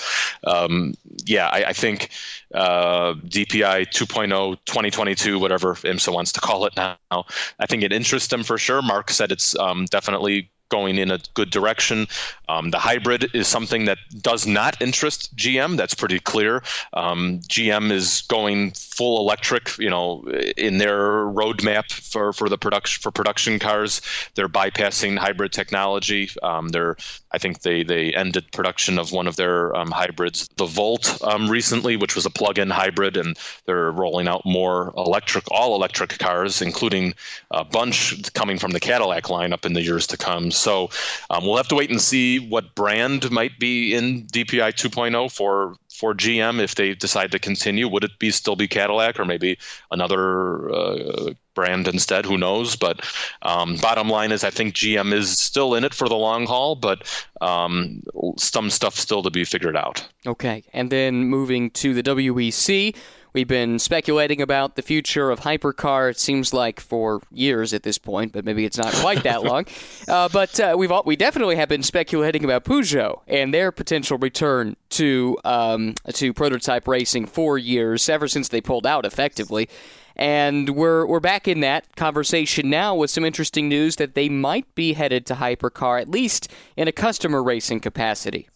um, 0.44 0.94
yeah, 1.24 1.48
I, 1.48 1.64
I 1.64 1.72
think 1.72 2.10
uh, 2.54 3.14
DPI 3.14 3.88
2.0 3.88 4.56
2022, 4.64 5.38
whatever 5.38 5.74
IMSA 5.74 6.12
wants 6.12 6.32
to 6.32 6.40
call 6.40 6.66
it 6.66 6.74
now. 6.76 6.96
I 7.10 7.66
think 7.66 7.82
it 7.82 7.92
interests 7.92 8.28
them 8.28 8.42
for 8.42 8.58
sure. 8.58 8.82
Mark 8.82 9.10
said 9.10 9.32
it's 9.32 9.56
um, 9.58 9.86
definitely 9.86 10.50
going 10.68 10.98
in 10.98 11.10
a 11.10 11.18
good 11.34 11.50
direction. 11.50 12.06
Um, 12.48 12.70
the 12.70 12.78
hybrid 12.78 13.34
is 13.34 13.48
something 13.48 13.86
that 13.86 13.98
does 14.20 14.46
not 14.46 14.80
interest 14.80 15.34
GM. 15.36 15.76
That's 15.76 15.94
pretty 15.94 16.20
clear. 16.20 16.62
Um, 16.92 17.40
GM 17.48 17.90
is 17.90 18.22
going 18.22 18.72
full 18.98 19.20
electric. 19.20 19.78
You 19.78 19.90
know, 19.90 20.28
in 20.56 20.78
their 20.78 21.24
roadmap 21.40 21.92
for, 21.92 22.32
for 22.32 22.48
the 22.48 22.58
production 22.58 23.00
for 23.00 23.12
production 23.12 23.60
cars, 23.60 24.02
they're 24.34 24.48
bypassing 24.48 25.16
hybrid 25.16 25.52
technology. 25.52 26.30
Um, 26.42 26.70
they're 26.70 26.96
I 27.30 27.38
think 27.38 27.60
they 27.60 27.82
they 27.82 28.12
ended 28.14 28.50
production 28.52 28.98
of 28.98 29.12
one 29.12 29.28
of 29.28 29.36
their 29.36 29.74
um, 29.76 29.90
hybrids, 29.90 30.48
the 30.56 30.66
Volt, 30.66 31.22
um, 31.22 31.48
recently, 31.48 31.96
which 31.96 32.16
was 32.16 32.26
a 32.26 32.30
plug-in 32.30 32.70
hybrid, 32.70 33.16
and 33.16 33.38
they're 33.66 33.92
rolling 33.92 34.28
out 34.28 34.42
more 34.44 34.92
electric, 34.96 35.44
all 35.50 35.74
electric 35.74 36.18
cars, 36.18 36.62
including 36.62 37.14
a 37.50 37.64
bunch 37.64 38.32
coming 38.32 38.58
from 38.58 38.72
the 38.72 38.80
Cadillac 38.80 39.24
lineup 39.24 39.64
in 39.64 39.74
the 39.74 39.82
years 39.82 40.06
to 40.08 40.16
come. 40.16 40.50
So 40.50 40.90
um, 41.30 41.44
we'll 41.44 41.56
have 41.56 41.68
to 41.68 41.74
wait 41.74 41.90
and 41.90 42.00
see 42.00 42.38
what 42.38 42.74
brand 42.74 43.30
might 43.30 43.58
be 43.58 43.94
in 43.94 44.26
DPI 44.26 44.72
2.0 44.72 45.30
for 45.30 45.76
for 45.98 46.14
GM 46.14 46.60
if 46.60 46.76
they 46.76 46.94
decide 46.94 47.32
to 47.32 47.40
continue. 47.40 47.88
Would 47.88 48.04
it 48.04 48.18
be 48.20 48.30
still 48.30 48.54
be 48.54 48.68
Cadillac 48.68 49.18
or 49.18 49.24
maybe 49.24 49.58
another 49.90 50.70
uh, 50.70 51.30
brand 51.54 51.88
instead? 51.88 52.24
Who 52.24 52.38
knows? 52.38 52.76
But 52.76 53.04
um, 53.42 53.76
bottom 53.76 54.08
line 54.08 54.30
is, 54.30 54.44
I 54.44 54.50
think 54.50 54.74
GM 54.74 55.12
is 55.12 55.36
still 55.36 55.74
in 55.74 55.82
it 55.82 55.92
for 55.92 56.08
the 56.08 56.14
long 56.14 56.46
haul, 56.46 56.76
but 56.76 57.02
um, 57.40 58.04
some 58.36 58.70
stuff 58.70 58.94
still 58.94 59.24
to 59.24 59.30
be 59.30 59.44
figured 59.44 59.76
out. 59.76 60.06
Okay, 60.24 60.62
and 60.72 60.90
then 60.90 61.24
moving 61.24 61.70
to 61.72 61.94
the 61.94 62.02
WEC. 62.04 62.94
We've 63.32 63.48
been 63.48 63.78
speculating 63.78 64.40
about 64.40 64.76
the 64.76 64.82
future 64.82 65.30
of 65.30 65.40
hypercar. 65.40 66.10
It 66.10 66.18
seems 66.18 66.54
like 66.54 66.80
for 66.80 67.20
years 67.30 67.74
at 67.74 67.82
this 67.82 67.98
point, 67.98 68.32
but 68.32 68.44
maybe 68.44 68.64
it's 68.64 68.78
not 68.78 68.92
quite 68.94 69.22
that 69.24 69.42
long. 69.42 69.66
Uh, 70.08 70.28
but 70.28 70.58
uh, 70.58 70.74
we've 70.78 70.90
all, 70.90 71.02
we 71.04 71.16
definitely 71.16 71.56
have 71.56 71.68
been 71.68 71.82
speculating 71.82 72.42
about 72.42 72.64
Peugeot 72.64 73.20
and 73.26 73.52
their 73.52 73.70
potential 73.70 74.16
return 74.16 74.74
to 74.90 75.36
um, 75.44 75.94
to 76.14 76.32
prototype 76.32 76.88
racing 76.88 77.26
for 77.26 77.58
years, 77.58 78.08
ever 78.08 78.26
since 78.26 78.48
they 78.48 78.60
pulled 78.60 78.86
out 78.86 79.04
effectively. 79.04 79.68
And 80.16 80.70
we're 80.70 81.06
we're 81.06 81.20
back 81.20 81.46
in 81.46 81.60
that 81.60 81.94
conversation 81.94 82.70
now 82.70 82.94
with 82.94 83.10
some 83.10 83.24
interesting 83.24 83.68
news 83.68 83.96
that 83.96 84.14
they 84.14 84.28
might 84.28 84.74
be 84.74 84.94
headed 84.94 85.26
to 85.26 85.34
hypercar, 85.34 86.00
at 86.00 86.08
least 86.08 86.50
in 86.76 86.88
a 86.88 86.92
customer 86.92 87.42
racing 87.42 87.80
capacity. 87.80 88.48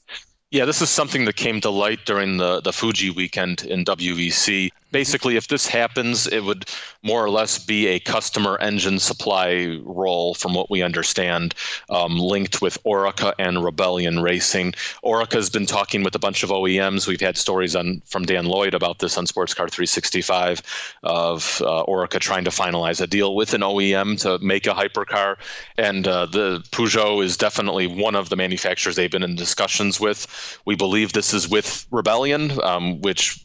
Yeah, 0.52 0.66
this 0.66 0.82
is 0.82 0.90
something 0.90 1.24
that 1.24 1.36
came 1.36 1.62
to 1.62 1.70
light 1.70 2.00
during 2.04 2.36
the, 2.36 2.60
the 2.60 2.74
Fuji 2.74 3.08
weekend 3.08 3.62
in 3.62 3.86
WEC 3.86 4.70
basically, 4.92 5.36
if 5.36 5.48
this 5.48 5.66
happens, 5.66 6.26
it 6.26 6.40
would 6.44 6.66
more 7.02 7.24
or 7.24 7.30
less 7.30 7.58
be 7.58 7.88
a 7.88 7.98
customer 7.98 8.58
engine 8.58 8.98
supply 8.98 9.80
role, 9.82 10.34
from 10.34 10.54
what 10.54 10.70
we 10.70 10.82
understand, 10.82 11.54
um, 11.90 12.18
linked 12.18 12.62
with 12.62 12.78
Oreca 12.84 13.32
and 13.38 13.64
Rebellion 13.64 14.20
Racing. 14.20 14.74
Oreca's 15.02 15.50
been 15.50 15.66
talking 15.66 16.02
with 16.02 16.14
a 16.14 16.18
bunch 16.18 16.42
of 16.42 16.50
OEMs. 16.50 17.08
We've 17.08 17.20
had 17.20 17.36
stories 17.36 17.74
on 17.74 18.02
from 18.06 18.24
Dan 18.24 18.46
Lloyd 18.46 18.74
about 18.74 19.00
this 19.00 19.18
on 19.18 19.26
Sports 19.26 19.54
Car 19.54 19.68
365 19.68 20.62
of 21.02 21.62
uh, 21.64 21.84
Oreca 21.86 22.20
trying 22.20 22.44
to 22.44 22.50
finalize 22.50 23.00
a 23.00 23.06
deal 23.06 23.34
with 23.34 23.54
an 23.54 23.62
OEM 23.62 24.20
to 24.20 24.38
make 24.44 24.66
a 24.66 24.74
hypercar, 24.74 25.36
and 25.78 26.06
uh, 26.06 26.26
the 26.26 26.60
Peugeot 26.70 27.24
is 27.24 27.36
definitely 27.36 27.86
one 27.86 28.14
of 28.14 28.28
the 28.28 28.36
manufacturers 28.36 28.96
they've 28.96 29.10
been 29.10 29.22
in 29.22 29.34
discussions 29.34 29.98
with. 29.98 30.58
We 30.64 30.76
believe 30.76 31.12
this 31.12 31.32
is 31.32 31.48
with 31.48 31.86
Rebellion, 31.90 32.60
um, 32.62 33.00
which 33.00 33.44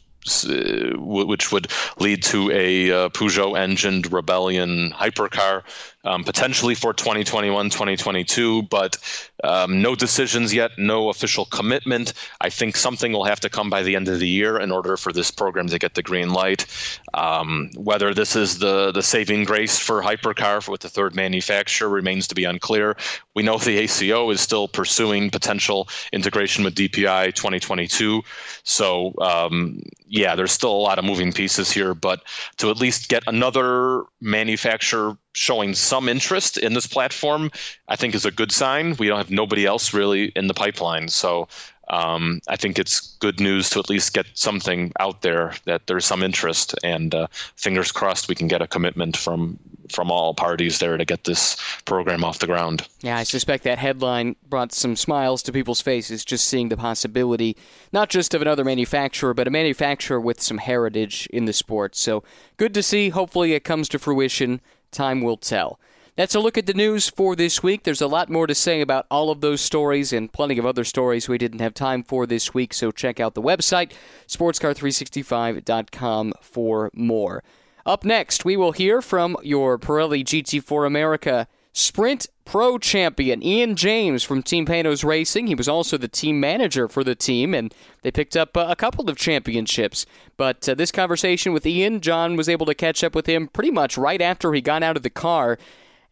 which 0.96 1.52
would 1.52 1.68
lead 1.98 2.22
to 2.22 2.50
a 2.50 2.90
uh, 2.90 3.08
Peugeot 3.10 3.58
engined 3.58 4.12
Rebellion 4.12 4.90
hypercar 4.90 5.62
um, 6.04 6.24
potentially 6.24 6.74
for 6.74 6.92
2021, 6.92 7.70
2022, 7.70 8.62
but 8.62 8.96
um, 9.44 9.82
no 9.82 9.94
decisions 9.94 10.54
yet, 10.54 10.72
no 10.78 11.08
official 11.10 11.44
commitment. 11.46 12.12
I 12.40 12.50
think 12.50 12.76
something 12.76 13.12
will 13.12 13.24
have 13.24 13.40
to 13.40 13.50
come 13.50 13.70
by 13.70 13.82
the 13.82 13.96
end 13.96 14.08
of 14.08 14.18
the 14.18 14.28
year 14.28 14.58
in 14.58 14.70
order 14.70 14.96
for 14.96 15.12
this 15.12 15.30
program 15.30 15.68
to 15.68 15.78
get 15.78 15.94
the 15.94 16.02
green 16.02 16.32
light. 16.32 16.66
Um, 17.14 17.70
whether 17.76 18.14
this 18.14 18.36
is 18.36 18.58
the, 18.58 18.92
the 18.92 19.02
saving 19.02 19.44
grace 19.44 19.78
for 19.78 20.02
hypercar 20.02 20.68
with 20.68 20.80
the 20.80 20.88
third 20.88 21.14
manufacturer 21.14 21.88
remains 21.88 22.26
to 22.28 22.34
be 22.34 22.44
unclear. 22.44 22.96
We 23.34 23.42
know 23.42 23.58
the 23.58 23.78
ACO 23.78 24.30
is 24.30 24.40
still 24.40 24.66
pursuing 24.66 25.30
potential 25.30 25.88
integration 26.12 26.64
with 26.64 26.74
DPI 26.74 27.34
2022. 27.34 28.22
So, 28.64 29.14
um, 29.20 29.82
yeah, 30.06 30.34
there's 30.34 30.52
still 30.52 30.72
a 30.72 30.78
lot 30.78 30.98
of 30.98 31.04
moving 31.04 31.32
pieces 31.32 31.70
here, 31.70 31.94
but 31.94 32.22
to 32.56 32.70
at 32.70 32.78
least 32.78 33.08
get 33.08 33.22
another 33.26 34.04
manufacturer 34.20 35.16
showing 35.38 35.72
some 35.72 36.08
interest 36.08 36.58
in 36.58 36.74
this 36.74 36.86
platform, 36.86 37.50
I 37.86 37.94
think 37.94 38.14
is 38.14 38.26
a 38.26 38.30
good 38.30 38.50
sign. 38.50 38.96
We 38.98 39.06
don't 39.06 39.18
have 39.18 39.30
nobody 39.30 39.64
else 39.66 39.94
really 39.94 40.32
in 40.34 40.48
the 40.48 40.54
pipeline. 40.54 41.08
So 41.08 41.48
um, 41.90 42.40
I 42.48 42.56
think 42.56 42.78
it's 42.78 43.16
good 43.18 43.40
news 43.40 43.70
to 43.70 43.78
at 43.78 43.88
least 43.88 44.12
get 44.12 44.26
something 44.34 44.92
out 44.98 45.22
there 45.22 45.54
that 45.64 45.86
there's 45.86 46.04
some 46.04 46.22
interest, 46.22 46.74
and 46.84 47.14
uh, 47.14 47.28
fingers 47.56 47.92
crossed 47.92 48.28
we 48.28 48.34
can 48.34 48.48
get 48.48 48.60
a 48.60 48.66
commitment 48.66 49.16
from 49.16 49.58
from 49.90 50.10
all 50.10 50.34
parties 50.34 50.80
there 50.80 50.98
to 50.98 51.04
get 51.06 51.24
this 51.24 51.56
program 51.86 52.22
off 52.22 52.40
the 52.40 52.46
ground. 52.46 52.86
Yeah, 53.00 53.16
I 53.16 53.22
suspect 53.22 53.64
that 53.64 53.78
headline 53.78 54.36
brought 54.46 54.72
some 54.72 54.96
smiles 54.96 55.42
to 55.44 55.52
people's 55.52 55.80
faces 55.80 56.26
just 56.26 56.44
seeing 56.44 56.68
the 56.68 56.76
possibility, 56.76 57.56
not 57.90 58.10
just 58.10 58.34
of 58.34 58.42
another 58.42 58.64
manufacturer, 58.64 59.32
but 59.32 59.48
a 59.48 59.50
manufacturer 59.50 60.20
with 60.20 60.42
some 60.42 60.58
heritage 60.58 61.26
in 61.32 61.46
the 61.46 61.54
sport. 61.54 61.96
So 61.96 62.22
good 62.58 62.74
to 62.74 62.82
see. 62.82 63.08
Hopefully, 63.08 63.54
it 63.54 63.64
comes 63.64 63.88
to 63.88 63.98
fruition. 63.98 64.60
Time 64.90 65.20
will 65.20 65.36
tell. 65.36 65.78
That's 66.16 66.34
a 66.34 66.40
look 66.40 66.58
at 66.58 66.66
the 66.66 66.74
news 66.74 67.08
for 67.08 67.36
this 67.36 67.62
week. 67.62 67.84
There's 67.84 68.00
a 68.00 68.08
lot 68.08 68.28
more 68.28 68.48
to 68.48 68.54
say 68.54 68.80
about 68.80 69.06
all 69.08 69.30
of 69.30 69.40
those 69.40 69.60
stories 69.60 70.12
and 70.12 70.32
plenty 70.32 70.58
of 70.58 70.66
other 70.66 70.82
stories 70.82 71.28
we 71.28 71.38
didn't 71.38 71.60
have 71.60 71.74
time 71.74 72.02
for 72.02 72.26
this 72.26 72.52
week, 72.52 72.74
so 72.74 72.90
check 72.90 73.20
out 73.20 73.34
the 73.34 73.42
website, 73.42 73.92
sportscar365.com, 74.26 76.32
for 76.40 76.90
more. 76.92 77.44
Up 77.86 78.04
next, 78.04 78.44
we 78.44 78.56
will 78.56 78.72
hear 78.72 79.00
from 79.00 79.36
your 79.44 79.78
Pirelli 79.78 80.24
GT4 80.24 80.86
America 80.86 81.46
Sprint 81.78 82.26
Pro 82.44 82.76
champion 82.76 83.40
Ian 83.40 83.76
James 83.76 84.24
from 84.24 84.42
Team 84.42 84.66
Panoz 84.66 85.04
Racing. 85.04 85.46
He 85.46 85.54
was 85.54 85.68
also 85.68 85.96
the 85.96 86.08
team 86.08 86.40
manager 86.40 86.88
for 86.88 87.04
the 87.04 87.14
team, 87.14 87.54
and 87.54 87.72
they 88.02 88.10
picked 88.10 88.36
up 88.36 88.56
uh, 88.56 88.66
a 88.68 88.74
couple 88.74 89.08
of 89.08 89.16
championships. 89.16 90.04
But 90.36 90.68
uh, 90.68 90.74
this 90.74 90.90
conversation 90.90 91.52
with 91.52 91.64
Ian, 91.64 92.00
John 92.00 92.34
was 92.34 92.48
able 92.48 92.66
to 92.66 92.74
catch 92.74 93.04
up 93.04 93.14
with 93.14 93.26
him 93.26 93.46
pretty 93.46 93.70
much 93.70 93.96
right 93.96 94.20
after 94.20 94.52
he 94.52 94.60
got 94.60 94.82
out 94.82 94.96
of 94.96 95.04
the 95.04 95.10
car 95.10 95.56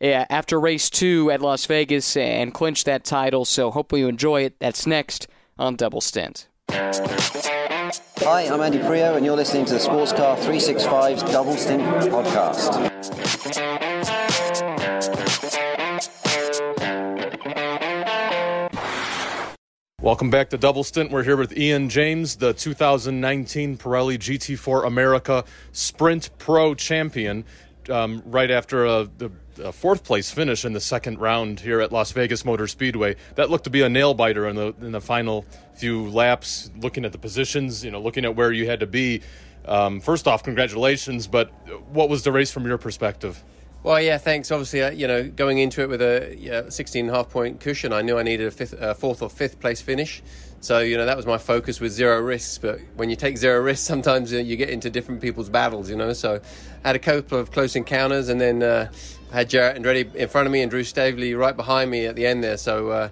after 0.01 0.61
race 0.61 0.89
two 0.89 1.31
at 1.31 1.41
Las 1.41 1.67
Vegas 1.67 2.17
and 2.17 2.55
clinch 2.55 2.85
that 2.85 3.05
title. 3.05 3.45
So 3.45 3.73
hopefully 3.73 4.03
you 4.03 4.09
enjoy 4.09 4.43
it. 4.43 4.61
That's 4.61 4.87
next 4.87 5.27
on 5.59 5.75
Double 5.75 6.01
Stint. 6.01 6.47
Hi, 6.71 8.43
I'm 8.43 8.61
Andy 8.61 8.79
Priaulx, 8.79 9.17
and 9.17 9.27
you're 9.27 9.37
listening 9.37 9.65
to 9.67 9.75
the 9.75 9.81
Sports 9.81 10.13
Car 10.13 10.37
365's 10.37 11.23
Double 11.25 11.57
Stint 11.57 11.83
podcast. 11.83 13.26
Welcome 20.07 20.31
back 20.31 20.51
to 20.51 20.57
Double 20.57 20.85
Stint. 20.85 21.11
We're 21.11 21.25
here 21.25 21.37
with 21.37 21.59
Ian 21.59 21.89
James, 21.89 22.37
the 22.37 22.53
2019 22.53 23.77
Pirelli 23.77 24.17
GT4 24.17 24.87
America 24.87 25.45
Sprint 25.73 26.31
Pro 26.39 26.77
champion. 26.77 27.45
Um, 27.91 28.23
right 28.25 28.49
after 28.49 28.87
uh, 28.87 29.07
the 29.19 29.33
a 29.59 29.73
fourth 29.73 30.05
place 30.05 30.31
finish 30.31 30.65
in 30.65 30.75
the 30.75 30.81
second 30.81 31.19
round 31.19 31.59
here 31.59 31.81
at 31.81 31.91
Las 31.91 32.13
Vegas 32.13 32.45
Motor 32.45 32.69
Speedway. 32.69 33.17
That 33.35 33.51
looked 33.51 33.65
to 33.65 33.71
be 33.71 33.83
a 33.83 33.89
nail 33.89 34.15
biter 34.15 34.47
in 34.47 34.55
the 34.55 34.73
in 34.81 34.93
the 34.93 35.01
final 35.01 35.45
few 35.75 36.07
laps. 36.07 36.71
Looking 36.79 37.05
at 37.05 37.11
the 37.11 37.19
positions, 37.19 37.85
you 37.85 37.91
know, 37.91 38.01
looking 38.01 38.25
at 38.25 38.37
where 38.37 38.53
you 38.53 38.69
had 38.69 38.79
to 38.79 38.87
be. 38.87 39.23
Um, 39.65 39.99
first 39.99 40.29
off, 40.29 40.45
congratulations. 40.45 41.27
But 41.27 41.51
what 41.91 42.09
was 42.09 42.23
the 42.23 42.31
race 42.31 42.53
from 42.53 42.65
your 42.65 42.79
perspective? 42.79 43.43
Well, 43.87 44.01
yeah, 44.01 44.19
thanks. 44.19 44.51
Obviously, 44.51 44.83
uh, 44.83 44.91
you 44.91 45.07
know, 45.07 45.23
going 45.29 45.59
into 45.59 45.81
it 45.81 45.89
with 45.89 46.03
a 46.03 46.35
yeah, 46.37 46.71
16 46.71 47.05
and 47.05 47.15
a 47.15 47.17
half 47.17 47.31
point 47.31 47.61
cushion, 47.61 47.93
I 47.93 48.03
knew 48.03 48.19
I 48.19 48.25
needed 48.25 48.49
a 48.49 48.51
fifth, 48.51 48.75
uh, 48.75 48.95
fourth 48.95 49.23
or 49.23 49.31
fifth 49.31 49.61
place 49.61 49.81
finish. 49.81 50.25
So, 50.59 50.81
you 50.81 50.97
know, 50.97 51.07
that 51.07 51.17
was 51.17 51.25
my 51.25 51.39
focus 51.39 51.79
with 51.79 51.93
zero 51.93 52.21
risks. 52.21 52.59
But 52.59 52.81
when 52.97 53.11
you 53.11 53.15
take 53.15 53.39
zero 53.39 53.61
risks, 53.63 53.87
sometimes 53.87 54.33
uh, 54.33 54.39
you 54.39 54.57
get 54.57 54.71
into 54.71 54.91
different 54.91 55.21
people's 55.21 55.49
battles, 55.49 55.89
you 55.89 55.95
know. 55.95 56.13
So 56.15 56.41
I 56.83 56.89
had 56.89 56.97
a 56.97 56.99
couple 56.99 57.39
of 57.39 57.53
close 57.53 57.77
encounters 57.77 58.29
and 58.29 58.41
then 58.41 58.61
uh, 58.61 58.91
had 59.33 59.49
Jarett 59.49 59.81
Andretti 59.81 60.13
in 60.17 60.29
front 60.29 60.47
of 60.47 60.53
me 60.53 60.63
and 60.63 60.71
Drew 60.71 60.83
Staveley 60.83 61.35
right 61.35 61.57
behind 61.57 61.89
me 61.89 62.07
at 62.07 62.17
the 62.17 62.27
end 62.27 62.43
there. 62.43 62.57
So 62.57 62.91
uh, 62.91 63.09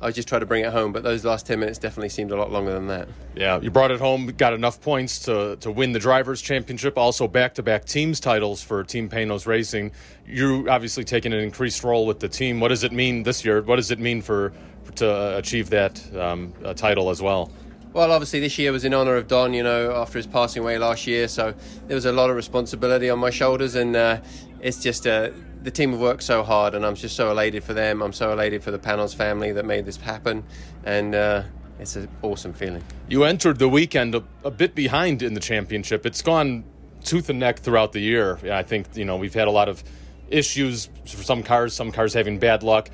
I 0.00 0.12
just 0.12 0.28
tried 0.28 0.40
to 0.40 0.46
bring 0.46 0.64
it 0.64 0.72
home, 0.72 0.92
but 0.92 1.02
those 1.02 1.24
last 1.24 1.46
10 1.46 1.58
minutes 1.58 1.78
definitely 1.78 2.10
seemed 2.10 2.30
a 2.30 2.36
lot 2.36 2.52
longer 2.52 2.72
than 2.72 2.86
that. 2.86 3.08
Yeah, 3.34 3.60
you 3.60 3.70
brought 3.70 3.90
it 3.90 3.98
home, 3.98 4.26
got 4.26 4.52
enough 4.52 4.80
points 4.80 5.18
to, 5.20 5.56
to 5.56 5.72
win 5.72 5.92
the 5.92 5.98
Drivers' 5.98 6.40
Championship, 6.40 6.96
also 6.96 7.26
back 7.26 7.54
to 7.54 7.62
back 7.64 7.84
teams 7.84 8.20
titles 8.20 8.62
for 8.62 8.84
Team 8.84 9.08
Panoz 9.08 9.46
Racing. 9.46 9.90
You 10.24 10.68
obviously 10.70 11.02
taking 11.02 11.32
an 11.32 11.40
increased 11.40 11.82
role 11.82 12.06
with 12.06 12.20
the 12.20 12.28
team. 12.28 12.60
What 12.60 12.68
does 12.68 12.84
it 12.84 12.92
mean 12.92 13.24
this 13.24 13.44
year? 13.44 13.60
What 13.60 13.76
does 13.76 13.90
it 13.90 13.98
mean 13.98 14.22
for, 14.22 14.52
to 14.96 15.36
achieve 15.36 15.70
that 15.70 16.00
um, 16.16 16.52
title 16.76 17.10
as 17.10 17.20
well? 17.20 17.50
Well, 17.92 18.12
obviously, 18.12 18.38
this 18.38 18.58
year 18.58 18.70
was 18.70 18.84
in 18.84 18.94
honour 18.94 19.16
of 19.16 19.26
Don, 19.26 19.54
you 19.54 19.62
know, 19.62 19.96
after 19.96 20.18
his 20.18 20.26
passing 20.26 20.62
away 20.62 20.78
last 20.78 21.06
year. 21.06 21.26
So 21.26 21.54
there 21.86 21.94
was 21.94 22.04
a 22.04 22.12
lot 22.12 22.30
of 22.30 22.36
responsibility 22.36 23.10
on 23.10 23.18
my 23.18 23.30
shoulders, 23.30 23.74
and 23.74 23.96
uh, 23.96 24.20
it's 24.60 24.80
just 24.80 25.06
uh, 25.06 25.30
the 25.62 25.70
team 25.70 25.92
have 25.92 26.00
worked 26.00 26.22
so 26.22 26.42
hard, 26.42 26.74
and 26.74 26.84
I'm 26.84 26.94
just 26.94 27.16
so 27.16 27.30
elated 27.30 27.64
for 27.64 27.74
them. 27.74 28.02
I'm 28.02 28.12
so 28.12 28.32
elated 28.32 28.62
for 28.62 28.70
the 28.70 28.78
Panoz 28.78 29.14
family 29.14 29.52
that 29.52 29.64
made 29.64 29.84
this 29.84 29.96
happen, 29.96 30.44
and 30.84 31.14
uh, 31.14 31.42
it's 31.78 31.96
an 31.96 32.08
awesome 32.22 32.52
feeling. 32.52 32.82
You 33.08 33.24
entered 33.24 33.58
the 33.58 33.68
weekend 33.68 34.14
a, 34.14 34.24
a, 34.44 34.50
bit 34.50 34.74
behind 34.74 35.22
in 35.22 35.34
the 35.34 35.40
championship. 35.40 36.06
It's 36.06 36.22
gone 36.22 36.64
tooth 37.04 37.28
and 37.28 37.38
neck 37.38 37.60
throughout 37.60 37.92
the 37.92 38.00
year. 38.00 38.38
I 38.50 38.62
think 38.62 38.88
you 38.94 39.04
know 39.04 39.16
we've 39.16 39.34
had 39.34 39.48
a 39.48 39.52
lot 39.52 39.68
of 39.68 39.82
issues 40.30 40.88
for 41.06 41.22
some 41.22 41.42
cars, 41.42 41.74
some 41.74 41.92
cars 41.92 42.14
having 42.14 42.38
bad 42.38 42.62
luck. 42.62 42.90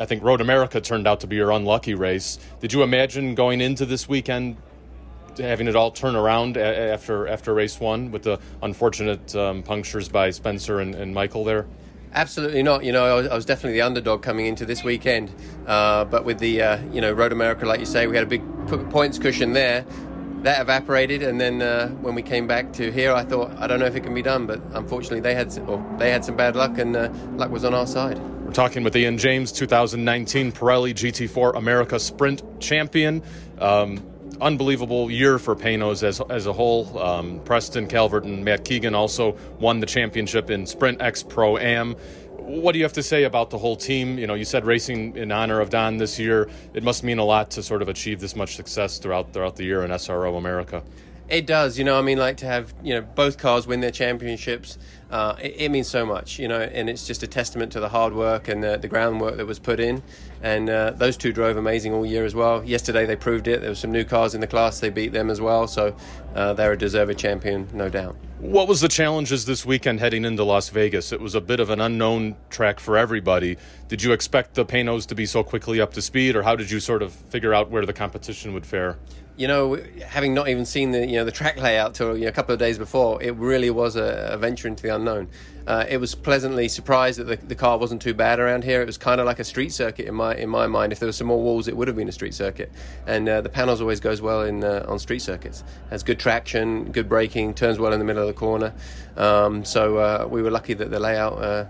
I 0.00 0.06
think 0.06 0.22
Road 0.22 0.40
America 0.40 0.80
turned 0.80 1.06
out 1.06 1.20
to 1.20 1.26
be 1.26 1.36
your 1.36 1.50
unlucky 1.50 1.94
race. 1.94 2.38
Did 2.60 2.72
you 2.72 2.82
imagine 2.82 3.34
going 3.34 3.60
into 3.60 3.84
this 3.84 4.08
weekend 4.08 4.56
having 5.36 5.68
it 5.68 5.76
all 5.76 5.90
turn 5.92 6.16
around 6.16 6.56
after 6.56 7.28
after 7.28 7.54
race 7.54 7.78
one 7.78 8.10
with 8.10 8.22
the 8.22 8.38
unfortunate 8.62 9.34
um, 9.36 9.62
punctures 9.62 10.08
by 10.08 10.30
Spencer 10.30 10.80
and, 10.80 10.94
and 10.94 11.14
Michael 11.14 11.44
there? 11.44 11.66
Absolutely 12.14 12.62
not. 12.62 12.84
You 12.84 12.92
know, 12.92 13.18
I 13.18 13.34
was, 13.34 13.44
definitely 13.44 13.78
the 13.78 13.82
underdog 13.82 14.22
coming 14.22 14.46
into 14.46 14.64
this 14.64 14.82
weekend. 14.82 15.32
Uh, 15.66 16.04
but 16.04 16.24
with 16.24 16.38
the, 16.38 16.62
uh, 16.62 16.78
you 16.92 17.00
know, 17.00 17.12
Road 17.12 17.32
America, 17.32 17.66
like 17.66 17.80
you 17.80 17.86
say, 17.86 18.06
we 18.06 18.16
had 18.16 18.24
a 18.24 18.28
big 18.28 18.42
points 18.90 19.18
cushion 19.18 19.52
there. 19.52 19.84
That 20.42 20.60
evaporated, 20.60 21.22
and 21.22 21.40
then 21.40 21.60
uh, 21.60 21.88
when 21.88 22.14
we 22.14 22.22
came 22.22 22.46
back 22.46 22.72
to 22.74 22.92
here, 22.92 23.12
I 23.12 23.24
thought, 23.24 23.50
I 23.58 23.66
don't 23.66 23.80
know 23.80 23.86
if 23.86 23.96
it 23.96 24.04
can 24.04 24.14
be 24.14 24.22
done, 24.22 24.46
but 24.46 24.60
unfortunately, 24.72 25.18
they 25.18 25.34
had 25.34 25.56
or 25.66 25.84
they 25.98 26.12
had 26.12 26.24
some 26.24 26.36
bad 26.36 26.54
luck, 26.54 26.78
and 26.78 26.94
uh, 26.94 27.10
luck 27.32 27.50
was 27.50 27.64
on 27.64 27.74
our 27.74 27.88
side. 27.88 28.20
We're 28.48 28.52
talking 28.52 28.84
with 28.84 28.96
Ian 28.96 29.18
James, 29.18 29.50
2019 29.50 30.52
Pirelli 30.52 30.94
GT4 30.94 31.56
America 31.56 31.98
Sprint 31.98 32.60
champion. 32.60 33.22
Um, 33.58 34.00
unbelievable 34.40 35.10
year 35.10 35.38
for 35.38 35.54
Panoz 35.54 36.02
as, 36.02 36.20
as 36.30 36.46
a 36.46 36.52
whole. 36.52 36.98
Um, 36.98 37.40
Preston 37.40 37.86
Calvert 37.86 38.24
and 38.24 38.44
Matt 38.44 38.64
Keegan 38.64 38.94
also 38.94 39.36
won 39.58 39.80
the 39.80 39.86
championship 39.86 40.50
in 40.50 40.66
Sprint 40.66 41.00
X 41.00 41.22
Pro 41.22 41.58
Am. 41.58 41.94
What 42.36 42.72
do 42.72 42.78
you 42.78 42.84
have 42.84 42.94
to 42.94 43.02
say 43.02 43.24
about 43.24 43.50
the 43.50 43.58
whole 43.58 43.76
team? 43.76 44.18
You 44.18 44.26
know, 44.26 44.34
you 44.34 44.44
said 44.44 44.64
racing 44.64 45.16
in 45.16 45.30
honor 45.30 45.60
of 45.60 45.70
Don 45.70 45.98
this 45.98 46.18
year. 46.18 46.48
It 46.72 46.82
must 46.82 47.04
mean 47.04 47.18
a 47.18 47.24
lot 47.24 47.50
to 47.52 47.62
sort 47.62 47.82
of 47.82 47.88
achieve 47.88 48.20
this 48.20 48.34
much 48.34 48.56
success 48.56 48.98
throughout 48.98 49.32
throughout 49.32 49.56
the 49.56 49.64
year 49.64 49.82
in 49.82 49.90
SRO 49.90 50.38
America. 50.38 50.82
It 51.28 51.46
does, 51.46 51.78
you 51.78 51.84
know. 51.84 51.98
I 51.98 52.02
mean, 52.02 52.16
like 52.16 52.38
to 52.38 52.46
have 52.46 52.72
you 52.82 52.94
know 52.94 53.02
both 53.02 53.36
cars 53.36 53.66
win 53.66 53.80
their 53.80 53.90
championships. 53.90 54.78
Uh, 55.10 55.36
it, 55.42 55.54
it, 55.56 55.70
means 55.70 55.88
so 55.88 56.04
much, 56.04 56.38
you 56.38 56.48
know, 56.48 56.60
and 56.60 56.88
it's 56.90 57.06
just 57.06 57.22
a 57.22 57.26
testament 57.26 57.72
to 57.72 57.80
the 57.80 57.88
hard 57.88 58.12
work 58.14 58.46
and 58.46 58.62
the, 58.62 58.76
the 58.76 58.88
groundwork 58.88 59.38
that 59.38 59.46
was 59.46 59.58
put 59.58 59.80
in. 59.80 60.02
And 60.42 60.70
uh, 60.70 60.92
those 60.92 61.16
two 61.16 61.32
drove 61.32 61.56
amazing 61.56 61.92
all 61.92 62.06
year 62.06 62.24
as 62.24 62.34
well. 62.34 62.62
Yesterday 62.64 63.06
they 63.06 63.16
proved 63.16 63.48
it. 63.48 63.60
There 63.60 63.70
were 63.70 63.76
some 63.76 63.92
new 63.92 64.04
cars 64.04 64.34
in 64.34 64.40
the 64.40 64.46
class; 64.46 64.80
they 64.80 64.90
beat 64.90 65.12
them 65.12 65.30
as 65.30 65.40
well. 65.40 65.66
So 65.66 65.96
uh, 66.34 66.52
they're 66.54 66.72
a 66.72 66.78
deserved 66.78 67.18
champion, 67.18 67.68
no 67.72 67.88
doubt. 67.88 68.16
What 68.38 68.68
was 68.68 68.80
the 68.80 68.88
challenges 68.88 69.46
this 69.46 69.66
weekend 69.66 69.98
heading 69.98 70.24
into 70.24 70.44
Las 70.44 70.68
Vegas? 70.68 71.10
It 71.12 71.20
was 71.20 71.34
a 71.34 71.40
bit 71.40 71.58
of 71.58 71.70
an 71.70 71.80
unknown 71.80 72.36
track 72.50 72.78
for 72.78 72.96
everybody. 72.96 73.56
Did 73.88 74.02
you 74.02 74.12
expect 74.12 74.54
the 74.54 74.64
Panoz 74.64 75.06
to 75.06 75.16
be 75.16 75.26
so 75.26 75.42
quickly 75.42 75.80
up 75.80 75.92
to 75.94 76.02
speed, 76.02 76.36
or 76.36 76.42
how 76.42 76.54
did 76.54 76.70
you 76.70 76.78
sort 76.78 77.02
of 77.02 77.12
figure 77.12 77.52
out 77.52 77.70
where 77.70 77.84
the 77.84 77.92
competition 77.92 78.52
would 78.54 78.64
fare? 78.64 78.96
you 79.38 79.46
know, 79.46 79.80
having 80.04 80.34
not 80.34 80.48
even 80.48 80.66
seen 80.66 80.90
the 80.90 81.06
you 81.06 81.16
know 81.16 81.24
the 81.24 81.30
track 81.30 81.56
layout 81.56 81.94
till 81.94 82.16
you 82.16 82.24
know, 82.24 82.28
a 82.28 82.32
couple 82.32 82.52
of 82.52 82.58
days 82.58 82.76
before, 82.76 83.22
it 83.22 83.34
really 83.36 83.70
was 83.70 83.94
a, 83.94 84.30
a 84.32 84.36
venture 84.36 84.66
into 84.66 84.82
the 84.82 84.94
unknown. 84.94 85.28
Uh, 85.68 85.84
it 85.86 85.98
was 85.98 86.14
pleasantly 86.14 86.66
surprised 86.66 87.18
that 87.18 87.24
the, 87.24 87.36
the, 87.36 87.54
car 87.54 87.76
wasn't 87.76 88.00
too 88.00 88.14
bad 88.14 88.40
around 88.40 88.64
here. 88.64 88.80
It 88.80 88.86
was 88.86 88.96
kind 88.96 89.20
of 89.20 89.26
like 89.26 89.38
a 89.38 89.44
street 89.44 89.70
circuit 89.70 90.06
in 90.06 90.14
my 90.14 90.34
in 90.34 90.48
my 90.48 90.66
mind. 90.66 90.94
If 90.94 90.98
there 90.98 91.06
were 91.06 91.12
some 91.12 91.26
more 91.26 91.42
walls, 91.42 91.68
it 91.68 91.76
would 91.76 91.88
have 91.88 91.96
been 91.96 92.08
a 92.08 92.12
street 92.12 92.32
circuit. 92.32 92.72
And 93.06 93.28
uh, 93.28 93.42
the 93.42 93.50
Panoz 93.50 93.82
always 93.82 94.00
goes 94.00 94.22
well 94.22 94.40
in 94.44 94.64
uh, 94.64 94.86
on 94.88 94.98
street 94.98 95.18
circuits. 95.18 95.64
Has 95.90 96.02
good 96.02 96.18
traction, 96.18 96.90
good 96.90 97.06
braking, 97.06 97.52
turns 97.52 97.78
well 97.78 97.92
in 97.92 97.98
the 97.98 98.06
middle 98.06 98.22
of 98.22 98.28
the 98.28 98.32
corner. 98.32 98.72
Um, 99.18 99.62
so 99.62 99.98
uh, 99.98 100.26
we 100.26 100.40
were 100.40 100.50
lucky 100.50 100.72
that 100.72 100.90
the 100.90 100.98
layout 100.98 101.34
uh, 101.34 101.66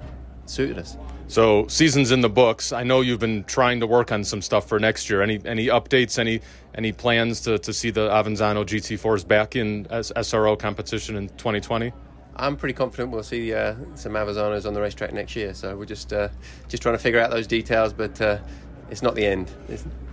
suited 0.47 0.79
us. 0.79 0.97
So 1.27 1.67
season's 1.67 2.13
in 2.13 2.21
the 2.21 2.31
books. 2.31 2.71
I 2.71 2.85
know 2.85 3.01
you've 3.01 3.19
been 3.19 3.43
trying 3.45 3.81
to 3.81 3.89
work 3.89 4.13
on 4.13 4.23
some 4.23 4.43
stuff 4.43 4.69
for 4.69 4.79
next 4.79 5.11
year. 5.11 5.23
Any 5.23 5.41
any 5.45 5.67
updates? 5.67 6.21
Any 6.21 6.41
any 6.73 6.93
plans 6.93 7.41
to, 7.41 7.59
to 7.59 7.73
see 7.73 7.91
the 7.91 8.09
Avezzano 8.11 8.65
GT4s 8.65 9.27
back 9.27 9.57
in 9.57 9.87
SRO 9.87 10.57
competition 10.57 11.17
in 11.17 11.31
2020? 11.31 11.93
I'm 12.39 12.57
pretty 12.57 12.75
confident 12.75 13.11
we'll 13.11 13.23
see 13.23 13.53
uh, 13.53 13.75
some 13.97 14.13
Avezzanos 14.13 14.65
on 14.67 14.75
the 14.75 14.81
racetrack 14.81 15.13
next 15.13 15.35
year. 15.35 15.55
So 15.55 15.77
we're 15.77 15.87
just 15.87 16.13
uh, 16.13 16.29
just 16.69 16.83
trying 16.83 16.95
to 16.95 17.03
figure 17.03 17.21
out 17.21 17.31
those 17.31 17.47
details, 17.47 17.93
but 17.93 18.21
uh, 18.21 18.39
it's 18.91 19.03
not 19.03 19.15
the 19.15 19.27
end. 19.27 19.51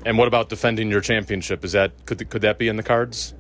And 0.06 0.18
what 0.18 0.28
about 0.28 0.50
defending 0.50 0.90
your 0.90 1.02
championship? 1.02 1.64
Is 1.64 1.74
that 1.74 1.92
could 2.06 2.30
could 2.30 2.42
that 2.42 2.58
be 2.58 2.68
in 2.68 2.78
the 2.78 2.84
cards? 2.84 3.34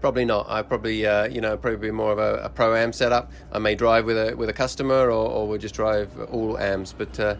Probably 0.00 0.24
not. 0.24 0.50
I 0.50 0.62
probably, 0.62 1.06
uh, 1.06 1.28
you 1.28 1.40
know, 1.40 1.56
probably 1.56 1.78
be 1.78 1.92
more 1.92 2.10
of 2.10 2.18
a, 2.18 2.46
a, 2.46 2.48
pro 2.48 2.74
am 2.74 2.92
setup. 2.92 3.30
I 3.52 3.60
may 3.60 3.76
drive 3.76 4.04
with 4.04 4.18
a 4.18 4.34
with 4.34 4.48
a 4.48 4.52
customer, 4.52 5.06
or, 5.06 5.10
or 5.12 5.46
we'll 5.46 5.58
just 5.58 5.76
drive 5.76 6.10
all 6.32 6.58
ams. 6.58 6.92
But 6.92 7.20
uh, 7.20 7.36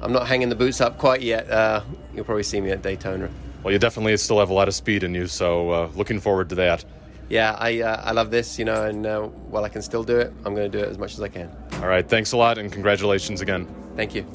I'm 0.00 0.12
not 0.12 0.28
hanging 0.28 0.48
the 0.48 0.54
boots 0.54 0.80
up 0.80 0.98
quite 0.98 1.22
yet. 1.22 1.50
Uh, 1.50 1.82
you'll 2.14 2.24
probably 2.24 2.44
see 2.44 2.60
me 2.60 2.70
at 2.70 2.82
Daytona. 2.82 3.28
Well, 3.64 3.72
you 3.72 3.80
definitely 3.80 4.16
still 4.18 4.38
have 4.38 4.50
a 4.50 4.52
lot 4.52 4.68
of 4.68 4.74
speed 4.74 5.02
in 5.02 5.14
you, 5.14 5.26
so 5.26 5.70
uh, 5.70 5.90
looking 5.96 6.20
forward 6.20 6.50
to 6.50 6.54
that. 6.56 6.84
Yeah, 7.28 7.56
I 7.58 7.80
uh, 7.80 8.02
I 8.04 8.12
love 8.12 8.30
this, 8.30 8.58
you 8.58 8.64
know, 8.64 8.84
and 8.84 9.06
uh, 9.06 9.22
while 9.22 9.64
I 9.64 9.68
can 9.68 9.82
still 9.82 10.04
do 10.04 10.18
it, 10.18 10.32
I'm 10.44 10.54
going 10.54 10.70
to 10.70 10.78
do 10.78 10.84
it 10.84 10.88
as 10.88 10.98
much 10.98 11.14
as 11.14 11.20
I 11.20 11.28
can. 11.28 11.50
All 11.80 11.88
right, 11.88 12.06
thanks 12.06 12.32
a 12.32 12.36
lot, 12.36 12.58
and 12.58 12.70
congratulations 12.70 13.40
again. 13.40 13.66
Thank 13.96 14.14
you. 14.14 14.26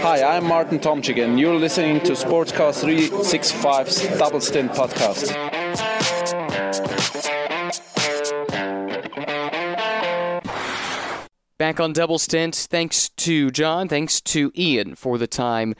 Hi, 0.00 0.22
I'm 0.22 0.44
Martin 0.44 0.78
Tomczyk, 0.78 1.22
and 1.22 1.40
you're 1.40 1.56
listening 1.56 2.00
to 2.00 2.12
Sportscar 2.12 2.72
365's 2.72 4.18
Double 4.18 4.40
Stint 4.40 4.70
podcast. 4.72 5.34
Back 11.58 11.80
on 11.80 11.92
Double 11.92 12.18
Stint, 12.20 12.54
thanks 12.54 13.08
to 13.08 13.50
John, 13.50 13.88
thanks 13.88 14.20
to 14.20 14.52
Ian 14.56 14.94
for 14.94 15.18
the 15.18 15.26
time. 15.26 15.74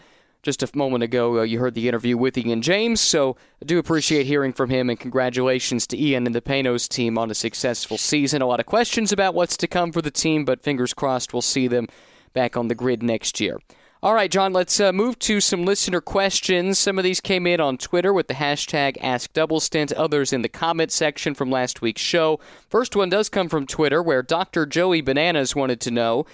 Just 0.49 0.63
a 0.63 0.71
moment 0.75 1.05
ago, 1.05 1.41
uh, 1.41 1.43
you 1.43 1.59
heard 1.59 1.75
the 1.75 1.89
interview 1.89 2.17
with 2.17 2.39
Ian 2.39 2.63
James, 2.63 3.03
so 3.03 3.37
I 3.61 3.67
do 3.67 3.79
appreciate 3.79 4.25
hearing 4.25 4.55
from 4.55 4.71
him, 4.71 4.89
and 4.89 4.99
congratulations 4.99 5.87
to 5.89 6.03
Ian 6.03 6.25
and 6.25 6.35
the 6.35 6.41
Panoz 6.41 6.89
team 6.89 7.19
on 7.19 7.31
a 7.31 7.35
successful 7.35 7.99
season. 7.99 8.41
A 8.41 8.47
lot 8.47 8.59
of 8.59 8.65
questions 8.65 9.13
about 9.13 9.35
what's 9.35 9.59
to 9.59 9.67
come 9.67 9.93
for 9.93 10.01
the 10.01 10.11
team, 10.11 10.47
but 10.47 10.63
fingers 10.63 10.95
crossed 10.95 11.35
we'll 11.35 11.43
see 11.43 11.69
them 11.69 11.87
back 12.33 12.57
on 12.57 12.69
the 12.69 12.75
grid 12.75 13.03
next 13.03 13.41
year. 13.41 13.61
All 14.03 14.15
right, 14.15 14.31
John, 14.31 14.55
let's 14.55 14.81
uh, 14.81 14.91
move 14.91 15.19
to 15.19 15.39
some 15.43 15.67
listener 15.67 16.01
questions. 16.01 16.79
Some 16.79 16.97
of 16.97 17.05
these 17.05 17.21
came 17.21 17.47
in 17.47 17.61
on 17.61 17.77
Twitter 17.77 18.15
with 18.15 18.29
the 18.29 18.35
hashtag 18.35 18.97
AskDoubleStint, 19.03 19.93
others 19.99 20.33
in 20.33 20.41
the 20.41 20.49
comment 20.49 20.93
section 20.93 21.35
from 21.35 21.51
last 21.51 21.83
week's 21.83 22.01
show. 22.01 22.41
First 22.71 22.97
one 22.97 23.11
does 23.11 23.29
come 23.29 23.51
from 23.51 23.67
Twitter, 23.67 24.03
where 24.03 24.23
Dr. 24.23 24.65
Joey 24.65 25.03
Bananas 25.03 25.55
wanted 25.55 25.81
to 25.83 25.91
know 25.91 26.25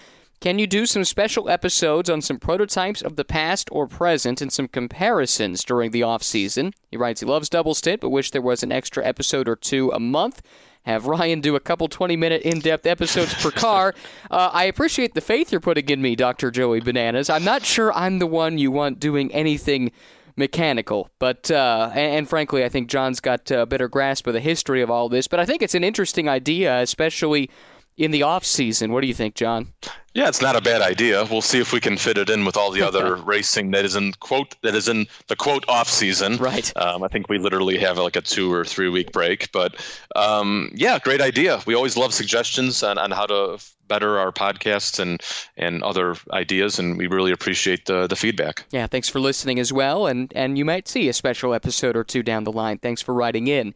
Can 0.45 0.59
you 0.59 0.66
do 0.66 0.84
some 0.84 1.05
special 1.05 1.49
episodes 1.49 2.11
on 2.11 2.20
some 2.20 2.38
prototypes 2.38 3.01
of 3.01 3.16
the 3.16 3.24
past 3.24 3.70
or 3.72 3.86
present 3.86 4.42
and 4.42 4.53
some 4.53 4.68
comparisons 4.68 5.64
during 5.64 5.90
the 5.90 6.03
off 6.03 6.22
season? 6.22 6.74
He 6.90 6.99
writes 6.99 7.20
he 7.20 7.26
loves 7.26 7.49
Double 7.49 7.72
Stint, 7.72 8.03
but 8.03 8.11
wish 8.11 8.30
there 8.30 8.42
was 8.42 8.62
an 8.62 8.70
extra 8.70 9.03
episode 9.03 9.49
or 9.49 9.57
two 9.57 9.90
a 9.92 9.99
month 9.99 10.42
have 10.82 11.07
Ryan 11.07 11.40
do 11.40 11.57
a 11.57 11.61
couple 11.61 11.88
20 11.88 12.14
minute 12.16 12.42
in 12.42 12.59
depth 12.59 12.84
episodes 12.84 13.32
per 13.42 13.51
car. 13.51 13.95
Uh, 14.30 14.51
I 14.53 14.64
appreciate 14.64 15.14
the 15.14 15.20
faith 15.20 15.53
you're 15.53 15.61
putting 15.61 15.88
in 15.88 16.03
me, 16.03 16.16
Dr. 16.16 16.51
Joey 16.51 16.80
Bananas. 16.80 17.30
I'm 17.30 17.45
not 17.45 17.64
sure 17.64 17.92
I'm 17.92 18.18
the 18.18 18.26
one 18.26 18.59
you 18.59 18.70
want 18.70 18.99
doing 18.99 19.32
anything 19.32 19.92
mechanical. 20.36 21.09
But 21.18 21.51
uh, 21.51 21.90
and, 21.92 22.16
and, 22.16 22.28
frankly, 22.28 22.64
I 22.64 22.68
think 22.68 22.88
John's 22.88 23.20
got 23.20 23.51
a 23.51 23.66
better 23.66 23.88
grasp 23.88 24.26
of 24.26 24.34
the 24.34 24.40
history 24.40 24.82
of 24.82 24.90
all 24.90 25.09
this. 25.09 25.28
But 25.28 25.40
I 25.40 25.47
think 25.47 25.62
it's 25.62 25.74
an 25.74 25.84
interesting 25.84 26.28
idea, 26.28 26.80
especially 26.80 27.51
in 27.97 28.11
the 28.11 28.22
off 28.22 28.45
season. 28.45 28.92
What 28.92 29.01
do 29.01 29.07
you 29.07 29.14
think, 29.14 29.34
John? 29.34 29.72
Yeah, 30.14 30.28
it's 30.28 30.40
not 30.40 30.55
a 30.55 30.61
bad 30.61 30.80
idea. 30.80 31.24
We'll 31.24 31.42
see 31.42 31.59
if 31.59 31.72
we 31.72 31.80
can 31.80 31.97
fit 31.97 32.16
it 32.16 32.30
in 32.30 32.45
with 32.45 32.57
all 32.57 32.70
the 32.70 32.82
other 32.82 33.16
racing 33.24 33.72
that 33.72 33.84
is 33.84 33.97
in 33.97 34.12
quote 34.20 34.55
that 34.62 34.74
is 34.74 34.88
in 34.88 35.09
the 35.26 35.34
quote 35.34 35.64
off 35.68 35.88
season. 35.88 36.36
Right. 36.36 36.72
Um, 36.76 37.03
I 37.03 37.09
think 37.09 37.28
we 37.28 37.38
literally 37.38 37.78
have 37.78 37.99
like 37.99 38.14
a 38.14 38.20
two 38.20 38.53
or 38.53 38.64
three 38.64 38.88
week 38.88 39.11
break, 39.11 39.51
but 39.51 39.74
um, 40.14 40.70
yeah, 40.72 41.01
great 41.01 41.20
idea. 41.20 41.61
We 41.66 41.74
always 41.74 41.97
love 41.97 42.14
suggestions 42.14 42.82
on, 42.84 42.97
on 42.97 43.11
how 43.11 43.26
to 43.26 43.59
better 43.88 44.18
our 44.18 44.30
podcasts 44.30 45.01
and 45.01 45.20
and 45.57 45.82
other 45.82 46.14
ideas, 46.32 46.78
and 46.78 46.97
we 46.97 47.09
really 47.09 47.32
appreciate 47.32 47.86
the 47.86 48.07
the 48.07 48.16
feedback. 48.16 48.64
Yeah, 48.70 48.86
thanks 48.86 49.09
for 49.09 49.18
listening 49.18 49.59
as 49.59 49.72
well, 49.72 50.07
and 50.07 50.32
and 50.36 50.57
you 50.57 50.64
might 50.64 50.86
see 50.86 51.09
a 51.09 51.12
special 51.12 51.55
episode 51.55 51.97
or 51.97 52.05
two 52.05 52.22
down 52.22 52.45
the 52.45 52.53
line. 52.53 52.78
Thanks 52.78 53.03
for 53.03 53.12
writing 53.12 53.49
in. 53.49 53.74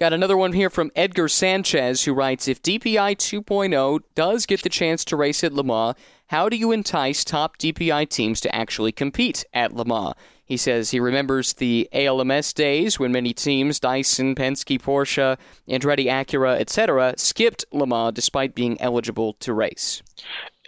Got 0.00 0.14
another 0.14 0.38
one 0.38 0.54
here 0.54 0.70
from 0.70 0.90
Edgar 0.96 1.28
Sanchez 1.28 2.04
who 2.04 2.14
writes 2.14 2.48
If 2.48 2.62
DPI 2.62 3.16
2.0 3.18 4.00
does 4.14 4.46
get 4.46 4.62
the 4.62 4.70
chance 4.70 5.04
to 5.04 5.14
race 5.14 5.44
at 5.44 5.52
Le 5.52 5.62
Mans, 5.62 5.94
how 6.28 6.48
do 6.48 6.56
you 6.56 6.72
entice 6.72 7.22
top 7.22 7.58
DPI 7.58 8.08
teams 8.08 8.40
to 8.40 8.54
actually 8.56 8.92
compete 8.92 9.44
at 9.52 9.74
Le 9.74 9.84
Mans? 9.84 10.14
He 10.42 10.56
says 10.56 10.90
he 10.90 11.00
remembers 11.00 11.52
the 11.52 11.86
ALMS 11.92 12.54
days 12.54 12.98
when 12.98 13.12
many 13.12 13.34
teams, 13.34 13.78
Dyson, 13.78 14.34
Penske, 14.34 14.80
Porsche, 14.80 15.36
Andretti 15.68 16.06
Acura, 16.06 16.58
etc., 16.58 17.12
skipped 17.18 17.66
Le 17.70 17.86
Mans 17.86 18.14
despite 18.14 18.54
being 18.54 18.80
eligible 18.80 19.34
to 19.34 19.52
race. 19.52 20.02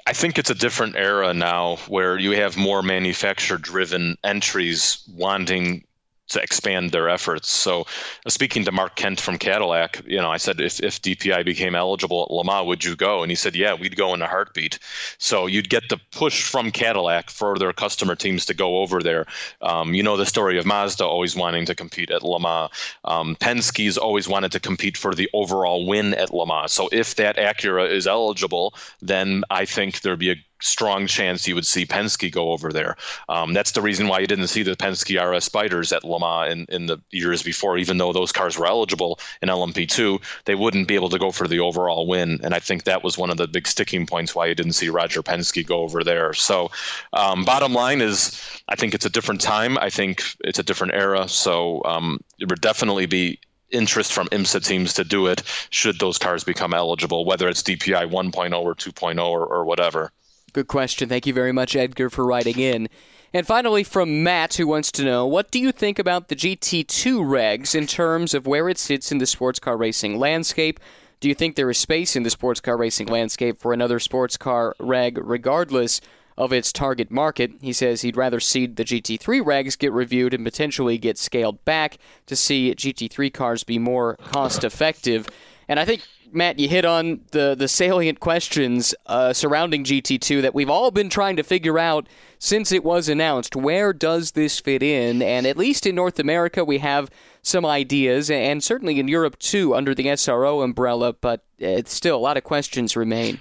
I 0.07 0.13
think 0.13 0.37
it's 0.37 0.51
a 0.51 0.55
different 0.55 0.95
era 0.97 1.33
now 1.33 1.77
where 1.89 2.19
you 2.19 2.33
have 2.33 2.59
more 2.59 2.83
manufacturer 2.83 3.57
driven 3.57 4.19
entries 4.25 5.03
wanting 5.09 5.85
to 6.33 6.43
expand 6.43 6.91
their 6.91 7.09
efforts. 7.09 7.51
So, 7.51 7.87
uh, 8.27 8.31
speaking 8.31 8.65
to 8.65 8.73
Mark 8.73 8.97
Kent 8.97 9.21
from 9.21 9.39
Cadillac, 9.39 10.03
you 10.07 10.19
know, 10.19 10.31
I 10.31 10.37
said, 10.37 10.61
if, 10.61 10.81
if 10.81 11.01
DPI 11.01 11.45
became 11.45 11.75
eligible 11.75 12.25
at 12.25 12.31
Le 12.31 12.45
Mans, 12.45 12.67
would 12.67 12.85
you 12.85 12.97
go? 12.97 13.23
And 13.23 13.31
he 13.31 13.37
said, 13.37 13.55
yeah, 13.55 13.75
we'd 13.75 13.97
go 13.97 14.15
in 14.15 14.23
a 14.23 14.27
heartbeat. 14.27 14.79
So, 15.19 15.47
you'd 15.47 15.69
get 15.69 15.89
the 15.89 16.01
push 16.11 16.43
from 16.43 16.71
Cadillac 16.71 17.31
for 17.31 17.59
their 17.59 17.73
customer 17.73 18.15
teams 18.15 18.45
to 18.47 18.55
go 18.55 18.79
over 18.79 19.01
there. 19.01 19.27
Um, 19.61 19.95
you 19.95 20.03
know, 20.03 20.17
the 20.17 20.27
story 20.27 20.59
of 20.59 20.67
Mazda 20.67 21.05
always 21.05 21.37
wanting 21.37 21.67
to 21.67 21.75
compete 21.75 22.11
at 22.11 22.23
Le 22.23 22.41
Mans. 22.41 22.71
Um, 23.05 23.37
Penske's 23.37 23.99
always 23.99 24.29
wanted 24.29 24.53
to 24.53 24.61
compete 24.61 24.97
for 24.97 25.15
the 25.15 25.29
overall 25.33 25.87
win 25.87 26.15
at 26.15 26.33
Le 26.33 26.47
Mans. 26.47 26.73
So, 26.73 26.89
if 26.93 27.15
that 27.17 27.37
Acura 27.37 27.91
is 27.91 28.07
eligible, 28.07 28.75
then 29.01 29.45
I 29.51 29.65
think 29.65 30.01
there'd 30.01 30.19
be 30.19 30.31
a 30.31 30.37
strong 30.63 31.07
chance 31.07 31.47
you 31.47 31.55
would 31.55 31.67
see 31.67 31.85
Penske 31.85 32.31
go 32.31 32.53
over 32.53 32.73
there. 32.73 32.97
Um, 33.29 33.53
that's 33.53 33.73
the 33.73 33.83
reason 33.83 34.09
why 34.09 34.21
you 34.21 34.27
didn't 34.27 34.47
see 34.49 34.63
the 34.63 34.77
Penske 34.77 35.21
RS 35.21 35.45
Spiders 35.45 35.93
at 35.93 36.05
Le 36.05 36.19
Mans 36.19 36.53
in, 36.53 36.67
in 36.75 36.87
the 36.87 36.99
years 37.11 37.43
before, 37.43 37.77
even 37.77 37.99
though 37.99 38.13
those 38.13 38.33
cars 38.33 38.59
were 38.59 38.67
eligible 38.67 39.19
in 39.43 39.49
LMP2, 39.49 40.23
they 40.45 40.55
wouldn't 40.55 40.89
be 40.89 40.95
able 40.95 41.11
to 41.11 41.19
go 41.19 41.31
for 41.31 41.47
the 41.47 41.61
overall 41.61 42.07
win. 42.07 42.41
And 42.43 42.55
I 42.55 42.61
think 42.61 42.85
that 42.85 43.05
was 43.05 43.19
one 43.19 43.31
of 43.31 43.37
the 43.37 43.49
big 43.49 43.67
sticking 43.67 44.07
points 44.07 44.35
why 44.35 44.47
you 44.47 44.55
didn't 44.55 44.73
see 44.73 44.89
Roger 44.89 45.23
Penske 45.23 45.67
go 45.67 45.81
over 45.81 46.03
there. 46.03 46.33
So, 46.33 46.71
um, 47.13 47.45
bottom 47.45 47.75
line 47.75 48.01
is, 48.01 48.41
I 48.69 48.77
think 48.77 48.95
it's 48.95 49.07
a 49.07 49.11
different 49.11 49.41
time. 49.41 49.77
I 49.79 49.91
think 49.91 50.23
it's 50.45 50.59
a 50.59 50.63
different 50.63 50.95
era. 50.95 51.29
So, 51.29 51.83
um, 51.85 52.21
it 52.39 52.49
would 52.49 52.61
definitely 52.61 53.07
be 53.07 53.39
interest 53.73 54.13
from 54.13 54.29
IMSA 54.29 54.65
teams 54.65 54.93
to 54.95 55.05
do 55.05 55.27
it 55.27 55.43
should 55.71 55.99
those 55.99 56.19
cars 56.19 56.45
become 56.45 56.75
eligible, 56.75 57.25
whether 57.25 57.49
it's 57.49 57.63
DPI 57.63 58.11
1.0 58.11 58.63
or 58.63 58.75
2.0 58.75 59.25
or, 59.27 59.47
or 59.47 59.65
whatever. 59.65 60.13
Good 60.53 60.69
question. 60.69 61.09
Thank 61.09 61.27
you 61.27 61.33
very 61.33 61.53
much, 61.53 61.75
Edgar, 61.75 62.11
for 62.11 62.27
writing 62.27 62.59
in. 62.59 62.89
And 63.33 63.47
finally, 63.47 63.83
from 63.83 64.23
Matt, 64.23 64.55
who 64.55 64.67
wants 64.67 64.93
to 64.93 65.05
know 65.05 65.27
what 65.27 65.51
do 65.51 65.59
you 65.59 65.73
think 65.73 65.99
about 65.99 66.29
the 66.29 66.37
GT2 66.37 67.21
regs 67.21 67.75
in 67.75 67.87
terms 67.87 68.35
of 68.35 68.47
where 68.47 68.69
it 68.69 68.77
sits 68.77 69.11
in 69.11 69.17
the 69.17 69.27
sports 69.27 69.59
car 69.59 69.79
racing 69.79 70.19
landscape? 70.19 70.79
Do 71.21 71.29
you 71.29 71.35
think 71.35 71.57
there 71.57 71.71
is 71.71 71.79
space 71.79 72.15
in 72.17 72.25
the 72.25 72.31
sports 72.31 72.61
car 72.61 72.77
racing 72.77 73.07
landscape 73.07 73.59
for 73.59 73.73
another 73.73 73.99
sports 73.99 74.37
car 74.37 74.75
reg, 74.79 75.19
regardless 75.23 76.03
of 76.37 76.53
its 76.53 76.71
target 76.73 77.11
market? 77.11 77.53
He 77.63 77.73
says 77.73 78.03
he'd 78.03 78.17
rather 78.19 78.41
see 78.41 78.67
the 78.67 78.85
GT3 78.85 79.41
regs 79.41 79.79
get 79.79 79.93
reviewed 79.93 80.35
and 80.35 80.45
potentially 80.45 80.99
get 80.99 81.17
scaled 81.17 81.65
back 81.65 81.97
to 82.27 82.37
see 82.37 82.75
GT3 82.75 83.33
cars 83.33 83.65
be 83.65 83.79
more 83.79 84.17
cost 84.17 84.65
effective. 84.65 85.27
And 85.69 85.81
I 85.81 85.87
think 85.87 86.03
Matt, 86.33 86.59
you 86.59 86.69
hit 86.69 86.85
on 86.85 87.21
the 87.33 87.55
the 87.55 87.69
salient 87.69 88.21
questions 88.21 88.95
uh, 89.07 89.33
surrounding 89.33 89.85
GT2 89.85 90.43
that 90.43 90.55
we've 90.55 90.71
all 90.71 90.91
been 90.91 91.11
trying 91.11 91.37
to 91.37 91.43
figure 91.43 91.79
out 91.79 92.09
since 92.39 92.73
it 92.73 92.83
was 92.83 93.09
announced. 93.09 93.55
Where 93.55 93.93
does 93.93 94.33
this 94.33 94.59
fit 94.59 94.83
in? 94.83 95.23
And 95.23 95.47
at 95.47 95.57
least 95.57 95.87
in 95.87 95.95
North 95.95 96.19
America, 96.19 96.65
we 96.65 96.79
have 96.79 97.11
some 97.43 97.67
ideas, 97.67 98.31
and 98.31 98.63
certainly 98.63 98.99
in 98.99 99.09
Europe 99.09 99.39
too, 99.39 99.75
under 99.75 99.95
the 99.95 100.07
SRO 100.07 100.65
umbrella. 100.65 101.13
But 101.13 101.45
still, 101.85 102.17
a 102.17 102.19
lot 102.19 102.37
of 102.37 102.45
questions 102.45 102.97
remain. 102.97 103.39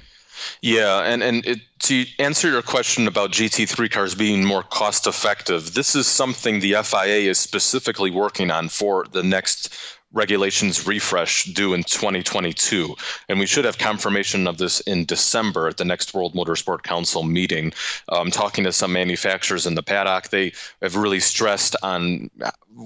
Yeah, 0.61 1.01
and 1.01 1.23
and 1.23 1.45
it, 1.45 1.59
to 1.83 2.05
answer 2.19 2.49
your 2.49 2.61
question 2.61 3.07
about 3.07 3.31
GT3 3.31 3.91
cars 3.91 4.15
being 4.15 4.43
more 4.43 4.63
cost 4.63 5.07
effective, 5.07 5.73
this 5.73 5.95
is 5.95 6.07
something 6.07 6.59
the 6.59 6.75
FIA 6.83 7.29
is 7.29 7.39
specifically 7.39 8.11
working 8.11 8.51
on 8.51 8.69
for 8.69 9.05
the 9.11 9.23
next 9.23 9.73
regulations 10.13 10.85
refresh 10.85 11.45
due 11.45 11.73
in 11.73 11.83
2022. 11.83 12.95
And 13.29 13.39
we 13.39 13.45
should 13.45 13.65
have 13.65 13.77
confirmation 13.77 14.47
of 14.47 14.57
this 14.57 14.79
in 14.81 15.05
December 15.05 15.67
at 15.67 15.77
the 15.77 15.85
next 15.85 16.13
World 16.13 16.33
Motorsport 16.33 16.83
Council 16.83 17.23
meeting. 17.23 17.73
Um, 18.09 18.31
talking 18.31 18.63
to 18.65 18.73
some 18.73 18.93
manufacturers 18.93 19.65
in 19.65 19.75
the 19.75 19.83
paddock, 19.83 20.29
they 20.29 20.53
have 20.81 20.95
really 20.95 21.19
stressed 21.19 21.75
on 21.83 22.29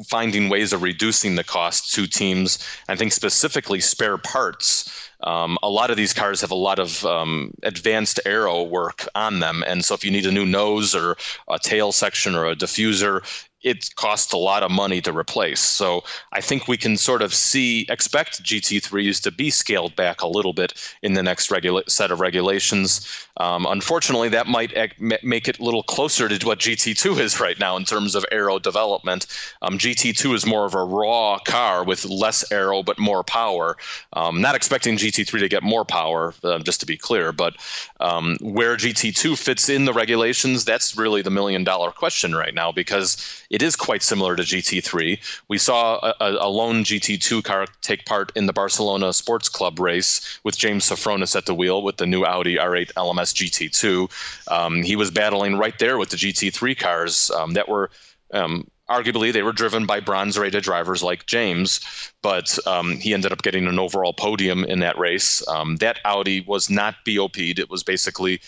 finding 0.07 0.49
ways 0.49 0.73
of 0.73 0.82
reducing 0.82 1.36
the 1.36 1.43
cost 1.43 1.93
to 1.93 2.07
teams. 2.07 2.59
I 2.89 2.95
think 2.95 3.11
specifically 3.11 3.80
spare 3.80 4.17
parts. 4.17 5.09
Um, 5.22 5.57
a 5.63 5.70
lot 5.70 5.91
of 5.91 5.97
these 5.97 6.13
cars 6.13 6.41
have 6.41 6.51
a 6.51 6.55
lot 6.55 6.80
of 6.80 7.05
um, 7.05 7.53
advanced 7.63 8.20
aero 8.26 8.63
work 8.63 9.07
on 9.16 9.39
them, 9.39 9.63
and 9.68 9.84
so 9.84 9.93
if 9.93 10.03
you 10.05 10.11
need 10.11 10.26
a 10.26 10.32
new 10.32 10.45
nose 10.45 10.95
or 10.95 11.18
a 11.49 11.59
tail 11.59 11.91
section 11.91 12.36
or 12.36 12.45
a 12.45 12.55
diffuser, 12.55 13.24
it 13.66 13.95
costs 13.95 14.32
a 14.32 14.38
lot 14.38 14.61
of 14.61 14.70
money 14.70 15.01
to 15.01 15.11
replace. 15.11 15.59
So 15.59 16.03
I 16.32 16.39
think 16.39 16.68
we 16.68 16.78
can 16.78 16.97
sort 16.97 17.24
of 17.24 17.34
see 17.34 17.88
expect 17.89 18.43
GT3s 18.43 19.22
to 19.24 19.32
be 19.32 19.49
scaled 19.49 19.95
back 19.95 20.22
a 20.22 20.28
little 20.28 20.53
bit 20.53 20.74
in 21.01 21.13
the 21.13 21.24
next 21.24 21.49
regula- 21.49 21.89
set 21.89 22.11
of 22.11 22.20
regulations. 22.20 23.28
Um, 23.38 23.66
unfortunately, 23.66 24.30
that 24.30 24.45
might 24.45 24.72
make 25.24 25.47
it 25.47 25.59
a 25.59 25.63
little 25.63 25.82
closer 25.82 26.30
to 26.30 26.45
what 26.45 26.59
GT2 26.59 27.20
is 27.20 27.39
right 27.39 27.59
now 27.59 27.76
in 27.76 27.86
terms 27.86 28.13
of 28.13 28.24
aero 28.32 28.59
development. 28.59 29.26
Um, 29.63 29.80
GT2 29.80 30.36
is 30.36 30.45
more 30.45 30.66
of 30.66 30.76
a 30.76 30.84
raw 30.84 31.39
car 31.39 31.84
with 31.84 32.05
less 32.05 32.49
aero 32.51 32.84
but 32.84 32.99
more 32.99 33.24
power. 33.24 33.78
Um, 34.13 34.41
not 34.41 34.53
expecting 34.53 34.95
GT3 35.06 35.39
to 35.39 35.49
get 35.49 35.64
more 35.64 35.86
power, 35.86 36.34
uh, 36.43 36.60
just 36.60 36.80
to 36.80 36.86
be 36.86 36.97
clear, 36.97 37.32
but 37.32 37.56
um, 37.99 38.38
where 38.41 38.76
GT2 38.76 39.38
fits 39.38 39.70
in 39.70 39.86
the 39.86 39.93
regulations, 39.93 40.66
that's 40.66 40.97
really 40.97 41.22
the 41.22 41.30
million 41.30 41.64
dollar 41.64 41.91
question 41.91 42.36
right 42.36 42.53
now 42.53 42.72
because 42.72 43.45
it 43.49 43.62
is 43.62 43.76
quite 43.76 44.01
similar 44.03 44.36
to 44.36 44.43
GT3. 44.43 45.20
We 45.47 45.58
saw 45.58 46.14
a, 46.20 46.32
a, 46.32 46.49
lone 46.49 46.84
GT2 46.84 47.43
car 47.43 47.68
take 47.82 48.06
part 48.06 48.32
in 48.36 48.45
the 48.47 48.53
Barcelona 48.53 49.14
Sports 49.14 49.49
Club 49.49 49.80
race 49.80 50.39
with 50.43 50.58
James 50.58 50.86
Sofronis 50.86 51.36
at 51.36 51.45
the 51.45 51.56
wheel 51.56 51.84
with 51.84 51.97
the 51.97 52.06
new 52.06 52.26
Audi 52.26 52.56
R8 52.56 52.93
LMS 52.93 53.34
GT2. 53.34 54.51
Um, 54.51 54.84
he 54.84 54.95
was 54.95 55.12
battling 55.12 55.58
right 55.58 55.78
there 55.80 55.97
with 55.97 56.10
the 56.10 56.18
GT3 56.18 56.78
cars 56.78 57.30
um, 57.32 57.53
that 57.53 57.70
were. 57.70 57.89
Um, 58.34 58.68
arguably, 58.89 59.33
they 59.33 59.43
were 59.43 59.51
driven 59.51 59.86
by 59.86 59.99
bronze 59.99 60.38
rated 60.38 60.63
drivers 60.63 61.03
like 61.03 61.25
James, 61.25 61.79
but 62.21 62.57
um, 62.67 62.97
he 62.97 63.13
ended 63.13 63.31
up 63.31 63.41
getting 63.41 63.67
an 63.67 63.79
overall 63.79 64.13
podium 64.13 64.63
in 64.63 64.79
that 64.79 64.97
race. 64.97 65.45
Um, 65.47 65.77
that 65.77 65.99
Audi 66.05 66.41
was 66.41 66.69
not 66.69 66.95
BOP'd. 67.05 67.59
It 67.59 67.69
was 67.69 67.83
basically 67.83 68.41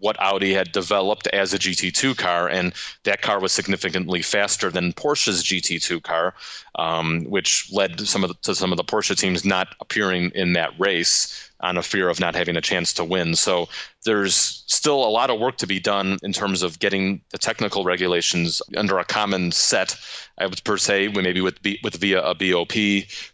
what 0.00 0.20
Audi 0.20 0.52
had 0.52 0.72
developed 0.72 1.26
as 1.28 1.52
a 1.52 1.58
GT2 1.58 2.16
car, 2.16 2.48
and 2.48 2.72
that 3.04 3.22
car 3.22 3.40
was 3.40 3.52
significantly 3.52 4.22
faster 4.22 4.70
than 4.70 4.92
Porsche's 4.92 5.42
GT2 5.42 6.02
car, 6.02 6.34
um, 6.76 7.24
which 7.24 7.70
led 7.72 8.00
some 8.06 8.22
the, 8.22 8.34
to 8.42 8.54
some 8.54 8.72
of 8.72 8.76
the 8.76 8.84
Porsche 8.84 9.18
teams 9.18 9.44
not 9.44 9.74
appearing 9.80 10.30
in 10.34 10.52
that 10.52 10.78
race 10.78 11.50
on 11.60 11.76
a 11.76 11.82
fear 11.82 12.08
of 12.08 12.20
not 12.20 12.36
having 12.36 12.56
a 12.56 12.60
chance 12.60 12.92
to 12.92 13.04
win. 13.04 13.34
So 13.34 13.68
there's 14.08 14.64
still 14.66 15.04
a 15.04 15.12
lot 15.12 15.28
of 15.28 15.38
work 15.38 15.58
to 15.58 15.66
be 15.66 15.78
done 15.78 16.16
in 16.22 16.32
terms 16.32 16.62
of 16.62 16.78
getting 16.78 17.20
the 17.30 17.36
technical 17.36 17.84
regulations 17.84 18.62
under 18.74 18.98
a 18.98 19.04
common 19.04 19.52
set. 19.52 19.96
I 20.38 20.46
would 20.46 20.64
per 20.64 20.78
se, 20.78 21.08
maybe 21.08 21.42
with 21.42 21.58
with 21.82 21.96
via 21.96 22.22
a 22.22 22.34
BOP 22.34 22.72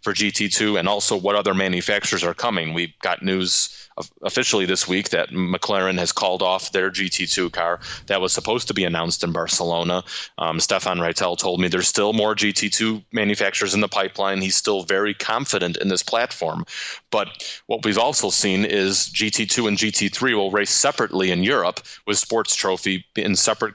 for 0.03 0.13
GT2, 0.13 0.79
and 0.79 0.89
also 0.89 1.17
what 1.17 1.37
other 1.37 1.55
manufacturers 1.55 2.25
are 2.25 2.35
coming. 2.35 2.75
We've 2.75 2.99
got 3.01 3.23
news 3.23 3.85
officially 4.23 4.67
this 4.67 4.89
week 4.89 5.11
that 5.11 5.31
McLaren 5.31 5.99
has 5.99 6.11
called 6.11 6.43
off 6.43 6.73
their 6.73 6.91
GT2 6.91 7.53
car 7.53 7.79
that 8.07 8.21
was 8.21 8.33
supposed 8.33 8.67
to 8.69 8.75
be 8.75 8.85
announced 8.85 9.23
in 9.23 9.33
Barcelona. 9.33 10.03
Um, 10.39 10.59
Stefan 10.59 10.99
Ratel 10.99 11.39
told 11.39 11.61
me 11.61 11.69
there's 11.69 11.87
still 11.87 12.13
more 12.13 12.35
GT2 12.35 13.05
manufacturers 13.13 13.75
in 13.75 13.81
the 13.81 13.89
pipeline. 13.89 14.41
He's 14.41 14.57
still 14.57 14.83
very 14.83 15.15
confident 15.15 15.77
in 15.77 15.89
this 15.89 16.03
platform. 16.03 16.65
But 17.11 17.63
what 17.67 17.85
we've 17.85 17.99
also 17.99 18.31
seen 18.31 18.65
is 18.65 19.11
GT2 19.15 19.69
and 19.69 19.79
GT3 19.79 20.35
will 20.35 20.51
race 20.51 20.64
separately 20.65 21.31
in 21.31 21.43
Europe 21.43 21.81
with 22.07 22.19
Sports 22.19 22.55
Trophy 22.55 23.05
in 23.17 23.37
separate 23.37 23.75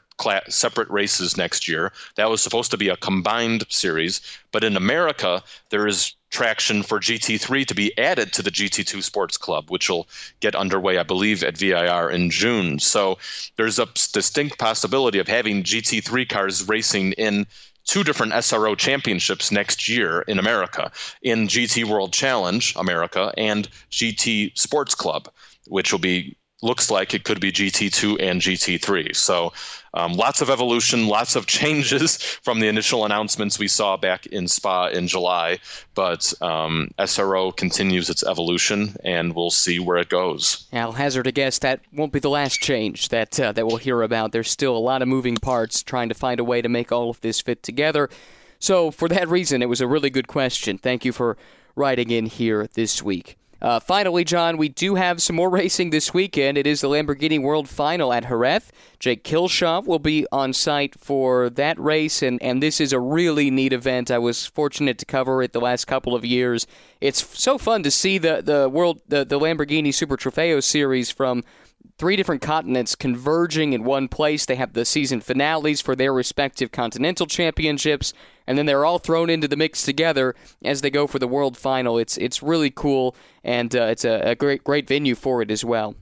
separate 0.49 0.89
races 0.89 1.37
next 1.37 1.67
year. 1.67 1.93
That 2.15 2.29
was 2.29 2.41
supposed 2.41 2.71
to 2.71 2.77
be 2.77 2.89
a 2.89 2.97
combined 2.97 3.65
series, 3.69 4.19
but 4.51 4.63
in 4.63 4.75
America 4.75 5.41
there 5.69 5.87
is 5.87 6.13
traction 6.29 6.83
for 6.83 6.99
GT3 6.99 7.65
to 7.65 7.73
be 7.73 7.97
added 7.97 8.33
to 8.33 8.43
the 8.43 8.51
GT2 8.51 9.01
Sports 9.01 9.37
Club, 9.37 9.69
which 9.69 9.89
will 9.89 10.07
get 10.41 10.55
underway, 10.55 10.97
I 10.97 11.03
believe, 11.03 11.43
at 11.43 11.57
VIR 11.57 12.09
in 12.09 12.29
June. 12.29 12.79
So 12.79 13.17
there's 13.55 13.79
a 13.79 13.87
distinct 14.13 14.59
possibility 14.59 15.19
of 15.19 15.27
having 15.27 15.63
GT3 15.63 16.27
cars 16.29 16.67
racing 16.67 17.13
in 17.13 17.47
two 17.85 18.03
different 18.03 18.33
SRO 18.33 18.77
championships 18.77 19.51
next 19.51 19.89
year 19.89 20.21
in 20.21 20.37
America 20.37 20.91
in 21.23 21.47
GT 21.47 21.85
World 21.85 22.13
Challenge 22.13 22.75
America 22.75 23.33
and 23.35 23.67
GT 23.89 24.55
Sports 24.57 24.93
Club, 24.93 25.27
which 25.65 25.91
will 25.91 25.99
be 25.99 26.37
looks 26.61 26.91
like 26.91 27.13
it 27.13 27.23
could 27.23 27.39
be 27.39 27.51
GT2 27.51 28.21
and 28.21 28.41
GT3. 28.41 29.15
So 29.15 29.53
um, 29.93 30.13
lots 30.13 30.41
of 30.41 30.49
evolution, 30.49 31.07
lots 31.07 31.35
of 31.35 31.45
changes 31.47 32.17
from 32.17 32.59
the 32.59 32.67
initial 32.67 33.05
announcements 33.05 33.57
we 33.57 33.67
saw 33.67 33.97
back 33.97 34.25
in 34.27 34.47
Spa 34.47 34.87
in 34.87 35.07
July. 35.07 35.59
But 35.95 36.33
um, 36.41 36.91
SRO 36.99 37.55
continues 37.55 38.09
its 38.09 38.23
evolution, 38.23 38.95
and 39.03 39.35
we'll 39.35 39.51
see 39.51 39.79
where 39.79 39.97
it 39.97 40.09
goes. 40.09 40.67
I'll 40.73 40.93
hazard 40.93 41.27
a 41.27 41.31
guess 41.31 41.59
that 41.59 41.81
won't 41.93 42.13
be 42.13 42.19
the 42.19 42.29
last 42.29 42.59
change 42.59 43.09
that 43.09 43.39
uh, 43.39 43.51
that 43.53 43.65
we'll 43.65 43.77
hear 43.77 44.01
about. 44.01 44.31
There's 44.31 44.49
still 44.49 44.75
a 44.75 44.79
lot 44.79 45.01
of 45.01 45.07
moving 45.07 45.37
parts 45.37 45.83
trying 45.83 46.09
to 46.09 46.15
find 46.15 46.39
a 46.39 46.43
way 46.43 46.61
to 46.61 46.69
make 46.69 46.91
all 46.91 47.09
of 47.09 47.21
this 47.21 47.41
fit 47.41 47.63
together. 47.63 48.09
So 48.59 48.91
for 48.91 49.07
that 49.07 49.29
reason, 49.29 49.61
it 49.61 49.69
was 49.69 49.79
a 49.79 49.87
really 49.87 50.09
good 50.09 50.27
question. 50.27 50.77
Thank 50.77 51.05
you 51.05 51.13
for 51.13 51.37
writing 51.75 52.11
in 52.11 52.25
here 52.25 52.67
this 52.73 53.01
week. 53.01 53.37
Uh, 53.61 53.79
finally, 53.79 54.23
John, 54.23 54.57
we 54.57 54.69
do 54.69 54.95
have 54.95 55.21
some 55.21 55.35
more 55.35 55.49
racing 55.59 55.89
this 55.89 56.13
weekend. 56.13 56.57
It 56.57 56.65
is 56.65 56.81
the 56.81 56.89
Lamborghini 56.89 57.41
World 57.41 57.67
Final 57.67 58.13
at 58.13 58.27
Jerez. 58.27 58.71
Jake 58.99 59.23
Kilshaw 59.23 59.85
will 59.85 59.99
be 59.99 60.25
on 60.31 60.53
site 60.53 60.99
for 60.99 61.49
that 61.49 61.79
race, 61.79 62.21
and, 62.21 62.41
and 62.41 62.61
this 62.61 62.79
is 62.79 62.93
a 62.93 62.99
really 62.99 63.49
neat 63.49 63.73
event. 63.73 64.11
I 64.11 64.17
was 64.17 64.45
fortunate 64.45 64.97
to 64.99 65.05
cover 65.05 65.41
it 65.41 65.53
the 65.53 65.61
last 65.61 65.85
couple 65.85 66.15
of 66.15 66.25
years. 66.25 66.67
It's 67.01 67.25
so 67.39 67.57
fun 67.57 67.83
to 67.83 67.91
see 67.91 68.17
the 68.17 68.41
the 68.41 68.69
world 68.69 69.01
the, 69.07 69.23
the 69.23 69.39
Lamborghini 69.39 69.93
Super 69.93 70.17
Trofeo 70.17 70.61
series 70.61 71.11
from 71.11 71.43
three 71.97 72.15
different 72.15 72.41
continents 72.41 72.95
converging 72.95 73.73
in 73.73 73.83
one 73.83 74.07
place. 74.07 74.45
They 74.45 74.55
have 74.55 74.73
the 74.73 74.85
season 74.85 75.21
finales 75.21 75.81
for 75.81 75.95
their 75.95 76.13
respective 76.13 76.71
continental 76.71 77.25
championships, 77.25 78.13
and 78.49 78.57
then 78.57 78.65
they're 78.65 78.83
all 78.83 78.97
thrown 78.97 79.29
into 79.29 79.47
the 79.47 79.55
mix 79.55 79.83
together 79.83 80.35
as 80.65 80.81
they 80.81 80.89
go 80.89 81.05
for 81.05 81.19
the 81.19 81.27
world 81.27 81.55
final. 81.55 81.99
It's 81.99 82.17
it's 82.17 82.41
really 82.41 82.71
cool, 82.71 83.15
and 83.43 83.73
uh, 83.75 83.83
it's 83.83 84.03
a, 84.03 84.31
a 84.31 84.35
great 84.35 84.63
great 84.63 84.87
venue 84.87 85.13
for 85.13 85.43
it 85.43 85.51
as 85.51 85.63
well. 85.63 85.95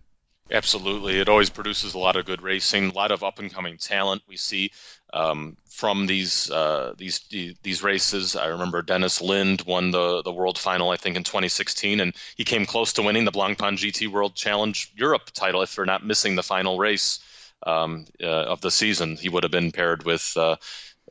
Absolutely, 0.50 1.20
it 1.20 1.28
always 1.28 1.50
produces 1.50 1.94
a 1.94 2.00
lot 2.00 2.16
of 2.16 2.26
good 2.26 2.42
racing, 2.42 2.92
a 2.92 2.94
lot 2.94 3.12
of 3.12 3.22
up 3.22 3.38
and 3.38 3.54
coming 3.54 3.76
talent. 3.76 4.22
We 4.30 4.38
see 4.38 4.72
um, 5.12 5.58
from 5.70 6.08
these 6.08 6.50
uh, 6.50 6.94
these 6.98 7.20
these 7.64 7.84
races. 7.84 8.38
I 8.38 8.46
remember 8.46 8.82
Dennis 8.82 9.22
Lind 9.22 9.64
won 9.64 9.92
the 9.92 10.22
the 10.22 10.32
world 10.32 10.58
final, 10.58 10.92
I 10.92 10.96
think, 10.96 11.18
in 11.18 11.24
2016, 11.26 12.00
and 12.00 12.16
he 12.38 12.46
came 12.46 12.66
close 12.66 12.94
to 12.94 13.02
winning 13.02 13.26
the 13.26 13.32
Blancpain 13.32 13.76
GT 13.76 14.08
World 14.08 14.36
Challenge 14.36 14.94
Europe 14.96 15.32
title 15.34 15.62
if 15.64 15.76
they're 15.76 15.86
not 15.86 16.06
missing 16.06 16.36
the 16.36 16.44
final 16.44 16.78
race 16.80 17.20
um, 17.66 18.06
uh, 18.22 18.26
of 18.26 18.62
the 18.62 18.72
season. 18.72 19.18
He 19.18 19.30
would 19.30 19.44
have 19.44 19.52
been 19.52 19.72
paired 19.72 20.04
with 20.04 20.34
uh, 20.38 20.58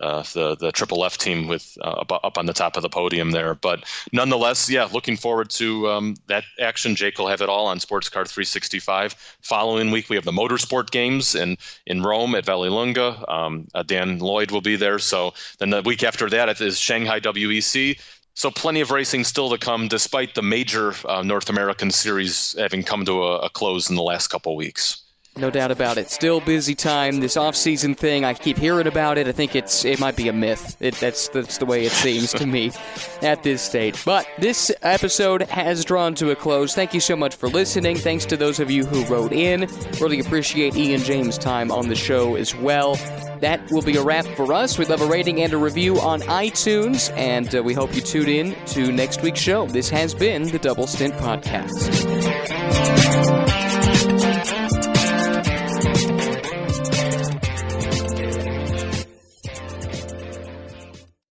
uh, 0.01 0.23
the 0.35 0.57
the 0.57 0.73
triple 0.73 1.05
F 1.05 1.19
team 1.19 1.47
with 1.47 1.77
uh, 1.83 2.05
up, 2.09 2.39
on 2.39 2.47
the 2.47 2.53
top 2.53 2.77
of 2.77 2.83
the 2.83 2.89
podium 2.89 3.31
there. 3.31 3.55
But 3.55 3.85
nonetheless, 4.13 4.69
yeah, 4.69 4.89
looking 4.93 5.17
forward 5.17 5.51
to 5.51 5.89
um, 5.89 6.17
that 6.27 6.45
action. 6.61 6.95
Jake 6.95 7.19
will 7.19 7.29
have 7.29 7.41
it 7.41 7.49
all 7.49 7.67
on 7.67 7.81
Sports 7.81 8.09
Car 8.09 8.25
365. 8.25 9.15
Following 9.41 9.91
week, 9.91 10.09
we 10.09 10.17
have 10.17 10.25
the 10.25 10.33
motorsport 10.33 10.91
games 10.91 11.35
in 11.35 11.57
in 11.87 12.03
Rome 12.03 12.35
at 12.35 12.45
Vallelunga. 12.45 13.29
Um, 13.31 13.67
uh, 13.75 13.83
Dan 13.83 14.19
Lloyd 14.19 14.51
will 14.51 14.61
be 14.61 14.77
there. 14.77 14.99
So 14.99 15.35
then 15.59 15.71
the 15.71 15.83
week 15.83 16.03
after 16.03 16.29
that 16.31 16.61
is 16.61 16.79
Shanghai 16.79 17.21
WEC. 17.21 17.99
So 18.35 18.51
plenty 18.51 18.83
of 18.83 18.91
racing 18.91 19.25
still 19.25 19.49
to 19.49 19.57
come, 19.57 19.89
despite 19.89 20.35
the 20.35 20.43
major 20.43 20.95
uh, 21.07 21.23
North 21.23 21.49
American 21.49 21.91
series 21.91 22.55
having 22.59 22.83
come 22.83 23.07
to 23.07 23.23
a, 23.23 23.39
a 23.39 23.51
close 23.51 23.89
in 23.89 23.97
the 23.97 24.03
last 24.03 24.29
couple 24.29 24.55
weeks. 24.57 25.06
No 25.39 25.51
doubt 25.51 25.71
about 25.71 25.99
it. 25.99 26.11
Still 26.11 26.41
busy 26.41 26.75
time. 26.75 27.21
This 27.21 27.37
off-season 27.37 27.95
thing, 27.95 28.25
I 28.25 28.33
keep 28.33 28.57
hearing 28.57 28.87
about 28.87 29.19
it. 29.19 29.29
I 29.29 29.33
think 29.33 29.55
it's 29.55 29.85
it 29.85 30.01
might 30.01 30.17
be 30.17 30.29
a 30.29 30.33
myth. 30.33 30.77
It, 30.81 30.95
that's 30.97 31.29
that's 31.29 31.59
the 31.59 31.67
way 31.67 31.85
it 31.85 31.93
seems 31.93 32.33
to 32.35 32.47
me 32.47 32.73
at 33.23 33.43
this 33.43 33.61
stage. 33.61 34.03
But 34.05 34.27
this 34.39 34.73
episode 34.83 35.43
has 35.43 35.85
drawn 35.85 36.15
to 36.17 36.31
a 36.31 36.37
close. 36.37 36.75
Thank 36.75 36.95
you 36.95 37.01
so 37.01 37.17
much 37.17 37.35
for 37.35 37.49
listening. 37.49 37.97
Thanks 37.97 38.25
to 38.27 38.37
those 38.37 38.61
of 38.61 38.71
you 38.71 38.87
who 38.87 39.05
wrote 39.13 39.33
in. 39.33 39.69
Really 40.01 40.21
appreciate 40.21 40.75
Ian 40.75 41.03
James' 41.03 41.37
time 41.37 41.71
on 41.71 41.89
the 41.89 41.97
show 41.97 42.37
as 42.37 42.55
well. 42.55 42.95
That 43.41 43.71
will 43.71 43.83
be 43.83 43.97
a 43.97 44.03
wrap 44.03 44.25
for 44.25 44.55
us. 44.55 44.79
We'd 44.79 44.89
love 44.89 45.03
a 45.03 45.07
rating 45.07 45.43
and 45.43 45.53
a 45.53 45.59
review 45.59 46.01
on 46.01 46.23
iTunes, 46.23 47.15
and 47.17 47.55
uh, 47.55 47.63
we 47.63 47.75
hope 47.75 47.95
you 47.95 48.01
tune 48.01 48.31
in 48.31 48.55
to 48.69 48.91
next 48.91 49.21
week's 49.21 49.41
show. 49.41 49.67
This 49.67 49.91
has 49.91 50.15
been 50.15 50.45
the 50.45 50.59
Double 50.59 50.87
Stint 50.87 51.13
Podcast. 51.15 51.77